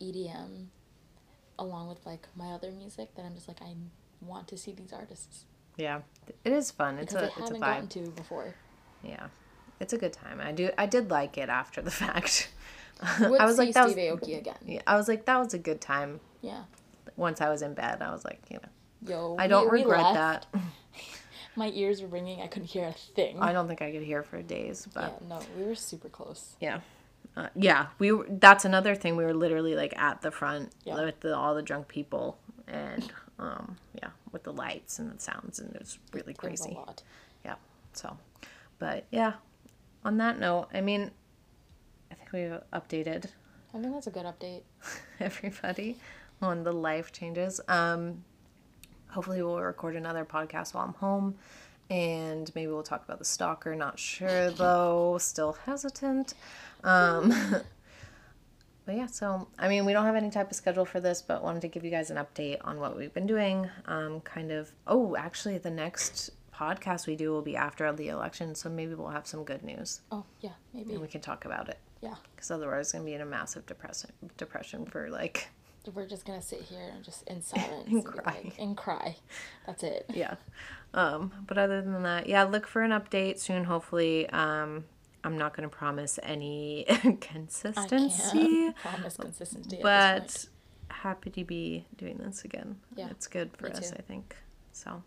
EDM, 0.00 0.66
along 1.58 1.88
with 1.88 2.04
like 2.04 2.26
my 2.36 2.48
other 2.52 2.70
music 2.72 3.14
that 3.14 3.24
I'm 3.24 3.34
just 3.34 3.48
like 3.48 3.62
I 3.62 3.74
want 4.20 4.48
to 4.48 4.56
see 4.58 4.72
these 4.72 4.92
artists 4.92 5.44
Yeah. 5.76 6.00
It 6.44 6.52
is 6.52 6.70
fun. 6.70 6.98
It's 6.98 7.12
because 7.14 7.30
a 7.30 7.32
I 7.32 7.42
it's 7.42 7.50
a 7.50 7.54
vibe. 7.54 7.60
gotten 7.60 7.88
to 7.88 8.10
before. 8.10 8.54
Yeah. 9.02 9.26
It's 9.78 9.92
a 9.92 9.98
good 9.98 10.12
time. 10.12 10.40
I 10.42 10.52
do 10.52 10.70
I 10.76 10.86
did 10.86 11.10
like 11.10 11.38
it 11.38 11.48
after 11.48 11.80
the 11.82 11.90
fact. 12.02 12.50
I 13.02 13.46
was 13.46 13.56
like 13.58 13.72
that 13.74 13.84
was 13.84 13.92
Steve 13.92 14.12
Aoki 14.12 14.38
again. 14.38 14.56
yeah, 14.66 14.82
I 14.86 14.96
was 14.96 15.08
like 15.08 15.24
that 15.26 15.38
was 15.38 15.54
a 15.54 15.58
good 15.58 15.80
time. 15.80 16.20
Yeah. 16.42 16.64
Once 17.16 17.40
I 17.40 17.48
was 17.48 17.62
in 17.62 17.74
bed, 17.74 18.02
I 18.02 18.12
was 18.12 18.24
like, 18.24 18.40
you 18.50 18.58
know, 18.58 18.68
Yo. 19.10 19.36
I 19.38 19.46
don't 19.46 19.70
we- 19.70 19.78
we 19.78 19.84
regret 19.84 20.02
left. 20.14 20.52
that. 20.52 20.60
My 21.56 21.68
ears 21.70 22.00
were 22.02 22.08
ringing. 22.08 22.40
I 22.40 22.46
couldn't 22.46 22.68
hear 22.68 22.86
a 22.86 22.92
thing. 22.92 23.38
I 23.40 23.52
don't 23.52 23.66
think 23.68 23.82
I 23.82 23.90
could 23.90 24.02
hear 24.02 24.22
for 24.22 24.40
days, 24.42 24.86
but 24.94 25.18
yeah, 25.20 25.28
no, 25.28 25.40
we 25.58 25.64
were 25.64 25.74
super 25.74 26.08
close. 26.08 26.56
yeah. 26.60 26.80
Uh, 27.36 27.48
yeah, 27.54 27.86
we 27.98 28.10
were, 28.10 28.26
that's 28.28 28.64
another 28.64 28.94
thing. 28.96 29.14
We 29.16 29.24
were 29.24 29.34
literally 29.34 29.76
like 29.76 29.96
at 29.96 30.20
the 30.20 30.30
front 30.32 30.72
Yeah. 30.84 30.94
with 31.04 31.20
the, 31.20 31.36
all 31.36 31.54
the 31.54 31.62
drunk 31.62 31.86
people 31.88 32.38
and 32.66 33.12
um 33.38 33.76
yeah, 33.94 34.08
with 34.32 34.42
the 34.42 34.52
lights 34.52 34.98
and 34.98 35.10
the 35.16 35.20
sounds 35.20 35.58
and 35.60 35.72
it 35.74 35.80
was 35.80 35.98
really 36.12 36.32
It 36.32 36.42
was 36.42 36.60
a 36.60 36.64
crazy. 36.64 36.74
lot. 36.74 37.02
Yeah. 37.44 37.54
So, 37.92 38.16
but 38.78 39.04
yeah, 39.10 39.34
on 40.04 40.16
that 40.18 40.38
note, 40.40 40.68
I 40.74 40.80
mean, 40.80 41.10
I 42.10 42.14
think 42.14 42.32
we've 42.32 42.60
updated 42.72 43.26
I 43.74 43.78
think 43.80 43.92
that's 43.94 44.08
a 44.08 44.10
good 44.10 44.26
update. 44.26 44.62
everybody 45.20 45.96
on 46.42 46.64
the 46.64 46.72
life 46.72 47.12
changes. 47.12 47.60
Um, 47.68 48.24
hopefully, 49.12 49.42
we'll 49.42 49.60
record 49.60 49.96
another 49.96 50.24
podcast 50.24 50.74
while 50.74 50.84
I'm 50.84 50.94
home, 50.94 51.34
and 51.88 52.50
maybe 52.54 52.70
we'll 52.70 52.82
talk 52.82 53.04
about 53.04 53.18
the 53.18 53.24
stalker. 53.24 53.74
Not 53.74 53.98
sure 53.98 54.50
though, 54.64 55.18
still 55.20 55.52
hesitant. 55.66 56.34
Um, 56.84 57.30
but 58.86 58.94
yeah, 58.96 59.06
so 59.06 59.48
I 59.58 59.68
mean, 59.68 59.84
we 59.84 59.92
don't 59.92 60.06
have 60.06 60.16
any 60.16 60.30
type 60.30 60.50
of 60.50 60.56
schedule 60.56 60.84
for 60.84 61.00
this, 61.00 61.22
but 61.22 61.42
wanted 61.42 61.60
to 61.62 61.68
give 61.68 61.84
you 61.84 61.90
guys 61.90 62.10
an 62.10 62.16
update 62.16 62.58
on 62.62 62.80
what 62.80 62.96
we've 62.96 63.12
been 63.14 63.26
doing. 63.26 63.68
Um, 63.86 64.20
kind 64.22 64.50
of. 64.50 64.72
Oh, 64.86 65.16
actually, 65.16 65.58
the 65.58 65.70
next 65.70 66.30
podcast 66.54 67.06
we 67.06 67.16
do 67.16 67.30
will 67.30 67.42
be 67.42 67.56
after 67.56 67.90
the 67.92 68.08
election, 68.08 68.54
so 68.54 68.68
maybe 68.68 68.94
we'll 68.94 69.08
have 69.08 69.26
some 69.26 69.44
good 69.44 69.62
news 69.62 70.02
Oh 70.12 70.24
yeah, 70.40 70.50
maybe. 70.74 70.92
and 70.92 71.00
we 71.00 71.08
can 71.08 71.22
talk 71.22 71.46
about 71.46 71.68
it. 71.70 71.78
Yeah, 72.02 72.16
Because 72.34 72.50
otherwise, 72.50 72.86
it's 72.86 72.92
gonna 72.92 73.04
be 73.04 73.14
in 73.14 73.20
a 73.22 73.26
massive 73.26 73.64
depression 73.66 74.10
depression 74.36 74.84
for 74.86 75.08
like 75.10 75.48
we're 75.94 76.06
just 76.06 76.24
gonna 76.26 76.42
sit 76.42 76.60
here 76.62 76.90
and 76.94 77.02
just 77.04 77.26
in 77.28 77.42
silence 77.52 77.88
And 77.88 78.04
cry. 78.04 78.22
like- 78.44 78.58
and 78.58 78.76
cry. 78.76 79.16
That's 79.66 79.82
it. 79.82 80.06
yeah. 80.14 80.34
Um, 80.94 81.32
but 81.46 81.56
other 81.58 81.80
than 81.82 82.02
that, 82.02 82.28
yeah, 82.28 82.42
look 82.44 82.66
for 82.66 82.82
an 82.82 82.90
update 82.90 83.38
soon. 83.38 83.64
Hopefully, 83.64 84.28
um, 84.30 84.84
I'm 85.24 85.38
not 85.38 85.54
gonna 85.54 85.68
promise 85.68 86.18
any 86.22 86.84
I 86.90 87.16
consistency, 87.20 88.32
can't 88.32 88.76
promise 88.76 89.16
consistency. 89.16 89.78
but 89.82 90.46
happy 90.88 91.30
to 91.30 91.44
be 91.44 91.86
doing 91.96 92.18
this 92.18 92.44
again. 92.44 92.76
Yeah, 92.96 93.08
it's 93.10 93.26
good 93.26 93.50
for 93.56 93.68
us, 93.70 93.90
too. 93.90 93.96
I 93.98 94.02
think. 94.02 94.36
So 94.72 95.02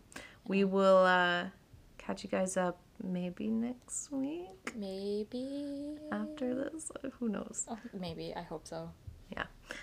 we 0.46 0.64
will 0.64 0.98
uh, 1.04 1.44
catch 1.98 2.24
you 2.24 2.30
guys 2.30 2.56
up 2.56 2.78
maybe 3.02 3.48
next 3.48 4.10
week 4.12 4.72
Maybe. 4.76 5.96
after 6.12 6.54
this. 6.54 6.90
Who 7.18 7.28
knows? 7.28 7.66
Oh, 7.68 7.78
maybe. 7.92 8.32
I 8.36 8.42
hope 8.42 8.66
so. 8.66 8.90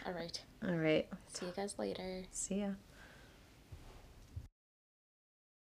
All 0.06 0.14
right. 0.14 0.42
All 0.68 0.76
right. 0.76 1.08
See 1.34 1.46
you 1.46 1.54
guys 1.56 1.76
later. 1.78 2.24
See 2.32 2.62
ya. 2.62 2.70